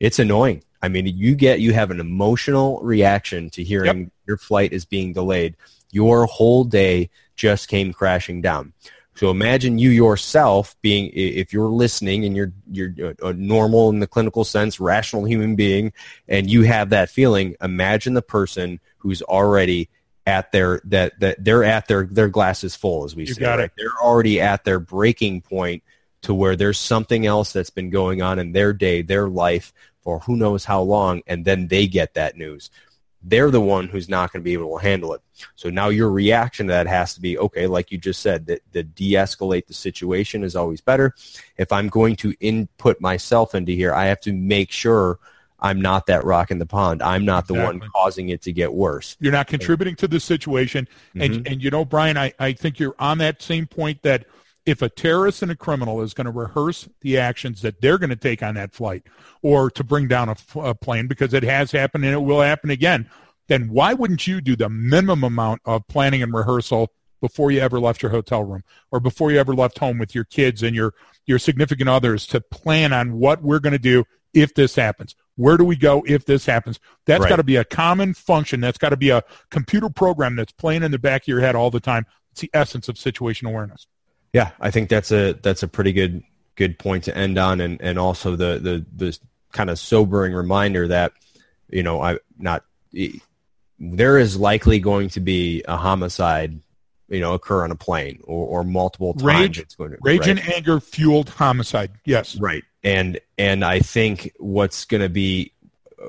it's 0.00 0.18
annoying. 0.18 0.64
I 0.82 0.88
mean, 0.88 1.06
you 1.06 1.36
get 1.36 1.60
you 1.60 1.72
have 1.74 1.92
an 1.92 2.00
emotional 2.00 2.80
reaction 2.82 3.50
to 3.50 3.62
hearing 3.62 4.10
your 4.26 4.36
flight 4.36 4.72
is 4.72 4.84
being 4.84 5.12
delayed. 5.12 5.56
Your 5.92 6.26
whole 6.26 6.64
day 6.64 7.10
just 7.36 7.68
came 7.68 7.92
crashing 7.92 8.40
down. 8.40 8.72
So 9.14 9.30
imagine 9.30 9.78
you 9.78 9.90
yourself 9.90 10.74
being, 10.80 11.10
if 11.14 11.52
you're 11.52 11.68
listening 11.68 12.24
and 12.24 12.34
you're 12.34 12.52
you're 12.70 13.14
a 13.22 13.32
normal 13.34 13.90
in 13.90 14.00
the 14.00 14.06
clinical 14.06 14.42
sense, 14.44 14.80
rational 14.80 15.24
human 15.24 15.54
being, 15.54 15.92
and 16.28 16.50
you 16.50 16.62
have 16.62 16.90
that 16.90 17.10
feeling. 17.10 17.54
Imagine 17.60 18.14
the 18.14 18.22
person 18.22 18.80
who's 18.98 19.20
already 19.22 19.90
at 20.26 20.52
their 20.52 20.80
that 20.84 21.18
that 21.20 21.44
they're 21.44 21.64
at 21.64 21.88
their 21.88 22.04
their 22.04 22.28
glasses 22.28 22.76
full 22.76 23.04
as 23.04 23.14
we 23.14 23.26
You 23.26 23.34
say 23.34 23.44
right? 23.44 23.70
they're 23.76 24.00
already 24.02 24.40
at 24.40 24.64
their 24.64 24.78
breaking 24.78 25.42
point 25.42 25.82
to 26.22 26.32
where 26.32 26.56
there's 26.56 26.78
something 26.78 27.26
else 27.26 27.52
that's 27.52 27.70
been 27.70 27.90
going 27.90 28.22
on 28.22 28.38
in 28.38 28.52
their 28.52 28.72
day 28.72 29.02
their 29.02 29.28
life 29.28 29.72
for 30.02 30.20
who 30.20 30.36
knows 30.36 30.64
how 30.64 30.80
long 30.80 31.22
and 31.26 31.44
then 31.44 31.66
they 31.66 31.88
get 31.88 32.14
that 32.14 32.36
news 32.36 32.70
they're 33.24 33.50
the 33.50 33.60
one 33.60 33.88
who's 33.88 34.08
not 34.08 34.32
going 34.32 34.40
to 34.40 34.44
be 34.44 34.52
able 34.52 34.78
to 34.78 34.82
handle 34.82 35.14
it. 35.14 35.20
So 35.54 35.70
now 35.70 35.88
your 35.88 36.10
reaction 36.10 36.66
to 36.66 36.72
that 36.72 36.86
has 36.86 37.14
to 37.14 37.20
be 37.20 37.38
okay 37.38 37.66
like 37.66 37.90
you 37.92 37.98
just 37.98 38.20
said 38.20 38.46
that 38.46 38.62
the 38.72 38.82
de-escalate 38.82 39.66
the 39.66 39.74
situation 39.74 40.44
is 40.44 40.56
always 40.56 40.80
better. 40.80 41.14
If 41.56 41.72
i'm 41.72 41.88
going 41.88 42.16
to 42.16 42.34
input 42.40 43.00
myself 43.00 43.54
into 43.54 43.72
here 43.72 43.94
i 43.94 44.06
have 44.06 44.20
to 44.20 44.32
make 44.32 44.70
sure 44.70 45.18
i'm 45.60 45.80
not 45.80 46.06
that 46.06 46.24
rock 46.24 46.50
in 46.50 46.58
the 46.58 46.66
pond. 46.66 47.02
I'm 47.02 47.24
not 47.24 47.46
the 47.46 47.54
one 47.54 47.80
causing 47.94 48.30
it 48.30 48.42
to 48.42 48.52
get 48.52 48.72
worse. 48.72 49.16
You're 49.20 49.32
not 49.32 49.46
contributing 49.46 49.94
to 49.96 50.08
the 50.08 50.18
situation. 50.18 50.88
And, 51.14 51.34
Mhm. 51.34 51.52
and 51.52 51.62
you 51.62 51.70
know, 51.70 51.84
Brian, 51.84 52.16
I, 52.16 52.32
I 52.40 52.52
think 52.52 52.80
you're 52.80 52.96
on 52.98 53.18
that 53.18 53.40
same 53.42 53.66
point 53.66 54.02
that 54.02 54.26
if 54.64 54.82
a 54.82 54.88
terrorist 54.88 55.42
and 55.42 55.50
a 55.50 55.56
criminal 55.56 56.02
is 56.02 56.14
going 56.14 56.26
to 56.26 56.30
rehearse 56.30 56.88
the 57.00 57.18
actions 57.18 57.62
that 57.62 57.80
they're 57.80 57.98
going 57.98 58.10
to 58.10 58.16
take 58.16 58.42
on 58.42 58.54
that 58.54 58.72
flight 58.72 59.02
or 59.42 59.70
to 59.70 59.82
bring 59.82 60.06
down 60.06 60.34
a 60.56 60.74
plane 60.74 61.08
because 61.08 61.34
it 61.34 61.42
has 61.42 61.72
happened 61.72 62.04
and 62.04 62.14
it 62.14 62.18
will 62.18 62.40
happen 62.40 62.70
again, 62.70 63.08
then 63.48 63.68
why 63.68 63.92
wouldn't 63.92 64.26
you 64.26 64.40
do 64.40 64.54
the 64.54 64.68
minimum 64.68 65.24
amount 65.24 65.60
of 65.64 65.86
planning 65.88 66.22
and 66.22 66.32
rehearsal 66.32 66.92
before 67.20 67.50
you 67.50 67.60
ever 67.60 67.80
left 67.80 68.02
your 68.02 68.10
hotel 68.10 68.44
room 68.44 68.62
or 68.90 69.00
before 69.00 69.32
you 69.32 69.38
ever 69.38 69.54
left 69.54 69.78
home 69.78 69.98
with 69.98 70.14
your 70.14 70.24
kids 70.24 70.62
and 70.62 70.76
your, 70.76 70.94
your 71.26 71.38
significant 71.38 71.88
others 71.88 72.26
to 72.26 72.40
plan 72.40 72.92
on 72.92 73.18
what 73.18 73.42
we're 73.42 73.60
going 73.60 73.72
to 73.72 73.78
do 73.78 74.04
if 74.32 74.54
this 74.54 74.76
happens? 74.76 75.14
Where 75.36 75.56
do 75.56 75.64
we 75.64 75.76
go 75.76 76.04
if 76.06 76.24
this 76.24 76.46
happens? 76.46 76.78
That's 77.06 77.22
Right. 77.22 77.30
got 77.30 77.36
to 77.36 77.44
be 77.44 77.56
a 77.56 77.64
common 77.64 78.14
function. 78.14 78.60
That's 78.60 78.78
got 78.78 78.90
to 78.90 78.96
be 78.96 79.10
a 79.10 79.22
computer 79.50 79.88
program 79.88 80.36
that's 80.36 80.52
playing 80.52 80.82
in 80.82 80.92
the 80.92 80.98
back 80.98 81.22
of 81.22 81.28
your 81.28 81.40
head 81.40 81.56
all 81.56 81.70
the 81.70 81.80
time. 81.80 82.06
It's 82.30 82.42
the 82.42 82.50
essence 82.54 82.88
of 82.88 82.96
situation 82.96 83.46
awareness. 83.48 83.86
Yeah, 84.32 84.50
I 84.60 84.70
think 84.70 84.88
that's 84.88 85.12
a 85.12 85.32
that's 85.34 85.62
a 85.62 85.68
pretty 85.68 85.92
good 85.92 86.22
good 86.56 86.78
point 86.78 87.04
to 87.04 87.16
end 87.16 87.38
on, 87.38 87.60
and 87.60 87.80
and 87.80 87.98
also 87.98 88.36
the 88.36 88.58
the 88.58 88.86
the 88.96 89.18
kind 89.52 89.70
of 89.70 89.78
sobering 89.78 90.32
reminder 90.32 90.88
that 90.88 91.12
you 91.68 91.82
know 91.82 92.00
I 92.00 92.18
not 92.38 92.64
there 93.78 94.18
is 94.18 94.36
likely 94.36 94.78
going 94.78 95.10
to 95.10 95.20
be 95.20 95.62
a 95.68 95.76
homicide 95.76 96.60
you 97.08 97.20
know 97.20 97.34
occur 97.34 97.62
on 97.62 97.70
a 97.70 97.76
plane 97.76 98.20
or, 98.24 98.60
or 98.60 98.64
multiple 98.64 99.12
times. 99.14 99.24
Rage- 99.24 99.58
it's 99.58 99.74
going 99.74 99.90
to, 99.90 99.98
Rage 100.00 100.20
right? 100.20 100.30
and 100.30 100.54
anger 100.54 100.80
fueled 100.80 101.28
homicide. 101.28 101.90
Yes. 102.04 102.36
Right. 102.36 102.64
And 102.82 103.20
and 103.38 103.64
I 103.64 103.80
think 103.80 104.32
what's 104.38 104.86
going 104.86 105.02
to 105.02 105.08
be 105.08 105.52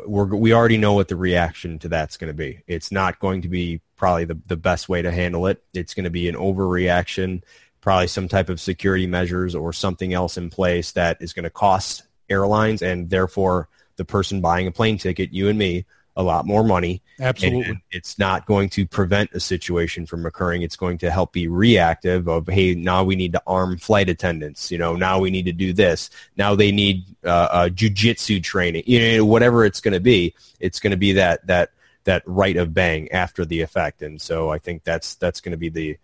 we're 0.08 0.26
we 0.26 0.54
already 0.54 0.78
know 0.78 0.94
what 0.94 1.08
the 1.08 1.16
reaction 1.16 1.78
to 1.80 1.90
that's 1.90 2.18
going 2.18 2.30
to 2.30 2.34
be. 2.34 2.64
It's 2.68 2.92
not 2.92 3.20
going 3.20 3.42
to 3.44 3.50
be 3.50 3.82
probably 3.96 4.26
the 4.26 4.40
the 4.48 4.58
best 4.58 4.90
way 4.90 5.02
to 5.02 5.12
handle 5.12 5.48
it. 5.48 5.64
It's 5.74 5.94
going 5.94 6.06
to 6.06 6.10
be 6.10 6.30
an 6.30 6.36
overreaction, 6.36 7.44
probably 7.84 8.08
some 8.08 8.30
type 8.30 8.48
of 8.48 8.62
security 8.62 9.06
measures 9.06 9.54
or 9.54 9.74
something 9.74 10.14
else 10.14 10.38
in 10.38 10.50
place 10.50 10.94
that 10.94 11.18
is 11.20 11.34
going 11.34 11.44
to 11.44 11.50
cost 11.50 12.04
airlines 12.30 12.82
and 12.82 13.10
therefore 13.10 13.68
the 13.98 14.06
person 14.06 14.40
buying 14.40 14.68
a 14.68 14.72
plane 14.72 14.98
ticket, 14.98 15.34
you 15.34 15.50
and 15.50 15.60
me, 15.60 15.86
a 16.16 16.24
lot 16.24 16.46
more 16.46 16.64
money 16.64 17.02
Absolutely. 17.20 17.72
and 17.72 17.82
it's 17.92 18.18
not 18.18 18.46
going 18.46 18.70
to 18.70 18.86
prevent 18.86 19.32
a 19.34 19.40
situation 19.40 20.06
from 20.06 20.26
occurring. 20.26 20.62
It's 20.62 20.76
going 20.78 21.00
to 21.00 21.12
help 21.12 21.34
be 21.34 21.48
reactive 21.48 22.30
of, 22.30 22.48
hey, 22.48 22.74
now 22.74 23.04
we 23.04 23.16
need 23.16 23.34
to 23.34 23.42
arm 23.48 23.78
flight 23.78 24.10
attendants. 24.10 24.72
You 24.72 24.78
know, 24.78 24.96
now 24.96 25.20
we 25.20 25.30
need 25.30 25.46
to 25.48 25.52
do 25.52 25.74
this. 25.74 26.10
Now 26.38 26.56
they 26.56 26.72
need 26.72 27.04
uh, 27.26 27.48
uh, 27.52 27.70
jujitsu 27.70 28.42
training. 28.44 28.84
You 28.86 29.18
know, 29.18 29.26
whatever 29.26 29.66
it's 29.66 29.82
going 29.82 29.96
to 29.96 30.00
be, 30.00 30.36
it's 30.60 30.80
going 30.80 30.92
to 30.92 30.98
be 30.98 31.14
that 31.14 31.46
that 31.48 31.72
that 32.06 32.24
right 32.28 32.58
of 32.58 32.74
bang 32.74 33.12
after 33.12 33.44
the 33.44 33.62
effect. 33.62 34.04
And 34.04 34.22
so 34.22 34.52
I 34.52 34.60
think 34.60 34.84
that's 34.84 35.16
that's 35.16 35.42
going 35.42 35.52
to 35.52 35.58
be 35.58 35.70
the 35.70 35.98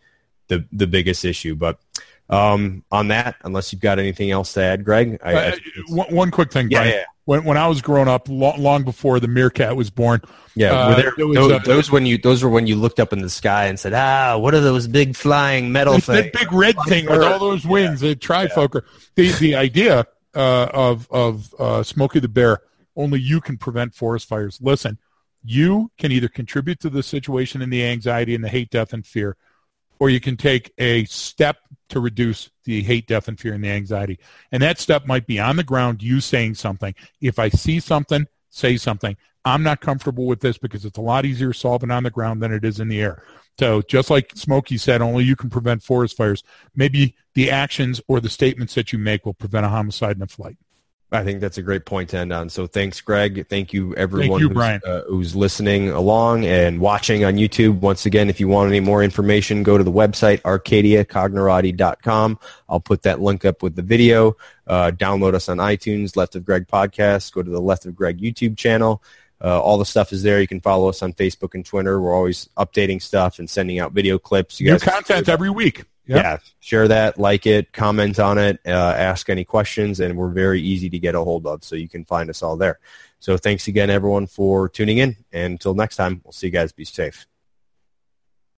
the 0.50 0.66
the 0.74 0.86
biggest 0.88 1.24
issue. 1.24 1.56
But 1.56 1.80
um, 2.30 2.84
on 2.92 3.08
that, 3.08 3.38
unless 3.44 3.72
you've 3.74 3.82
got 3.82 3.98
anything 3.98 4.30
else 4.30 4.54
to 4.54 4.62
add, 4.62 4.84
Greg, 4.84 5.20
I, 5.24 5.32
I 5.32 5.34
Uh, 5.34 5.52
think 5.52 5.64
it's- 5.68 5.90
one, 5.90 6.14
one 6.16 6.32
quick 6.32 6.52
thing, 6.52 6.70
yeah, 6.70 6.80
Brian. 6.80 6.94
yeah, 6.94 7.04
When, 7.26 7.44
when 7.44 7.58
I 7.58 7.68
was 7.68 7.82
growing 7.82 8.08
up, 8.08 8.28
lo- 8.30 8.54
long 8.58 8.84
before 8.84 9.20
the 9.20 9.28
meerkat 9.28 9.76
was 9.76 9.90
born, 9.90 10.22
Yeah, 10.56 10.74
Uh, 10.74 10.96
there, 10.96 11.14
there 11.18 11.26
was, 11.28 11.36
those, 11.38 11.52
uh, 11.54 11.60
those 11.60 11.90
when 11.92 12.06
you 12.06 12.18
those 12.18 12.44
were 12.44 12.50
when 12.50 12.68
you 12.68 12.76
looked 12.76 13.00
up 13.00 13.14
in 13.14 13.22
the 13.22 13.30
sky 13.30 13.66
and 13.68 13.80
said, 13.80 13.94
"Ah, 13.94 14.38
what 14.38 14.54
are 14.54 14.60
those 14.60 14.88
big 14.88 15.16
flying 15.16 15.72
metal 15.72 15.94
things?" 15.94 16.06
that 16.06 16.34
big 16.34 16.52
red 16.52 16.76
thing 16.88 17.06
with 17.08 17.24
all 17.24 17.40
those 17.40 17.66
wings, 17.66 18.02
the 18.02 18.16
trifocal. 18.16 18.82
The 19.16 19.32
the 19.40 19.56
idea 19.56 20.06
uh, 20.36 20.68
of 20.74 21.08
of 21.12 21.54
uh, 21.58 21.82
Smokey 21.84 22.20
the 22.20 22.28
Bear, 22.28 22.60
only 22.96 23.20
you 23.20 23.40
can 23.42 23.58
prevent 23.58 23.96
forest 23.96 24.28
fires. 24.28 24.60
Listen, 24.62 24.98
you 25.44 25.90
can 25.98 26.12
either 26.12 26.28
contribute 26.28 26.80
to 26.82 26.90
the 26.90 27.02
situation 27.04 27.62
and 27.62 27.72
the 27.74 27.84
anxiety 27.86 28.36
and 28.36 28.44
the 28.44 28.50
hate, 28.50 28.70
death, 28.70 28.92
and 28.92 29.06
fear, 29.06 29.38
or 30.00 30.10
you 30.10 30.20
can 30.20 30.38
take 30.38 30.74
a 30.78 31.06
step 31.06 31.58
to 31.90 32.00
reduce 32.00 32.50
the 32.66 32.82
hate, 32.82 33.08
death, 33.08 33.28
and 33.28 33.40
fear 33.40 33.54
and 33.54 33.64
the 33.64 33.70
anxiety. 33.70 34.20
And 34.52 34.64
that 34.64 34.80
step 34.80 35.06
might 35.06 35.28
be 35.28 35.40
on 35.40 35.56
the 35.56 35.64
ground, 35.64 36.02
you 36.02 36.22
saying 36.22 36.56
something. 36.56 36.94
If 37.20 37.40
I 37.40 37.50
see 37.50 37.80
something, 37.80 38.28
say 38.50 38.78
something. 38.78 39.18
I'm 39.46 39.64
not 39.64 39.82
comfortable 39.82 40.26
with 40.26 40.42
this 40.42 40.58
because 40.58 40.86
it's 40.86 40.98
a 40.98 41.02
lot 41.02 41.26
easier 41.26 41.54
solving 41.54 41.92
on 41.92 42.04
the 42.04 42.12
ground 42.12 42.42
than 42.42 42.54
it 42.54 42.66
is 42.66 42.80
in 42.80 42.90
the 42.90 43.02
air. 43.02 43.24
So 43.58 43.82
just 43.82 44.10
like 44.10 44.32
Smokey 44.36 44.78
said, 44.78 45.02
only 45.02 45.24
you 45.24 45.36
can 45.36 45.50
prevent 45.50 45.84
forest 45.84 46.16
fires. 46.16 46.44
Maybe 46.76 47.16
the 47.34 47.52
actions 47.52 48.02
or 48.08 48.20
the 48.20 48.30
statements 48.30 48.76
that 48.76 48.94
you 48.94 49.00
make 49.00 49.26
will 49.26 49.34
prevent 49.34 49.66
a 49.66 49.70
homicide 49.70 50.16
in 50.16 50.22
a 50.22 50.28
flight. 50.28 50.58
I 51.12 51.24
think 51.24 51.40
that's 51.42 51.58
a 51.58 51.64
great 51.64 51.86
point 51.86 52.10
to 52.10 52.18
end 52.18 52.32
on. 52.32 52.50
So 52.50 52.68
thanks, 52.68 53.02
Greg. 53.02 53.48
Thank 53.48 53.74
you, 53.74 53.96
everyone 53.96 54.42
you, 54.42 54.50
who's. 54.50 54.58
Uh, 54.58 55.04
who's 55.08 55.36
listening 55.36 55.90
along 55.90 56.46
and 56.46 56.80
watching 56.80 57.26
on 57.26 57.34
YouTube. 57.34 57.80
Once 57.80 58.06
again, 58.06 58.30
if 58.30 58.40
you 58.40 58.48
want 58.48 58.70
any 58.70 58.80
more 58.80 59.04
information, 59.04 59.64
go 59.64 59.76
to 59.76 59.84
the 59.84 59.92
website, 59.92 60.42
arcadiacognerati.com. 60.44 62.40
I'll 62.70 62.80
put 62.80 63.02
that 63.04 63.20
link 63.22 63.44
up 63.44 63.64
with 63.64 63.76
the 63.76 63.82
video. 63.82 64.38
Uh, 64.68 64.92
download 64.92 65.34
us 65.34 65.50
on 65.50 65.58
iTunes, 65.58 66.16
Left 66.16 66.36
of 66.36 66.46
Greg 66.46 66.68
Podcast. 66.68 67.34
Go 67.34 67.42
to 67.42 67.50
the 67.50 67.62
Left 67.62 67.88
of 67.88 67.96
Greg 67.96 68.20
YouTube 68.20 68.56
channel. 68.56 69.02
Uh, 69.44 69.60
all 69.60 69.80
the 69.80 69.86
stuff 69.86 70.14
is 70.14 70.22
there. 70.22 70.40
You 70.40 70.48
can 70.48 70.60
follow 70.60 70.90
us 70.90 71.02
on 71.02 71.14
Facebook 71.14 71.56
and 71.56 71.66
Twitter. 71.66 72.00
We're 72.00 72.14
always 72.14 72.50
updating 72.58 73.02
stuff 73.02 73.40
and 73.40 73.50
sending 73.50 73.80
out 73.80 73.94
video 73.94 74.20
clips. 74.20 74.60
You 74.60 74.68
New 74.68 74.74
guys 74.74 74.84
content 74.84 75.28
every 75.28 75.50
week. 75.50 75.86
Yeah. 76.18 76.38
share 76.60 76.88
that, 76.88 77.20
like 77.20 77.46
it, 77.46 77.72
comment 77.72 78.20
on 78.20 78.38
it, 78.38 78.60
uh, 78.66 78.70
ask 78.70 79.30
any 79.30 79.46
questions, 79.46 80.00
and 80.00 80.18
we're 80.18 80.30
very 80.30 80.62
easy 80.62 80.90
to 80.90 81.00
get 81.00 81.16
a 81.16 81.24
hold 81.24 81.46
of, 81.46 81.64
so 81.64 81.76
you 81.76 81.90
can 81.90 82.06
find 82.06 82.30
us 82.30 82.42
all 82.42 82.58
there. 82.58 82.80
So 83.20 83.38
thanks 83.38 83.68
again, 83.68 83.90
everyone, 83.90 84.28
for 84.28 84.70
tuning 84.70 85.00
in, 85.00 85.18
and 85.32 85.54
until 85.54 85.74
next 85.74 85.96
time, 85.96 86.22
we'll 86.24 86.32
see 86.32 86.48
you 86.48 86.52
guys. 86.52 86.72
Be 86.72 86.86
safe. 86.86 87.28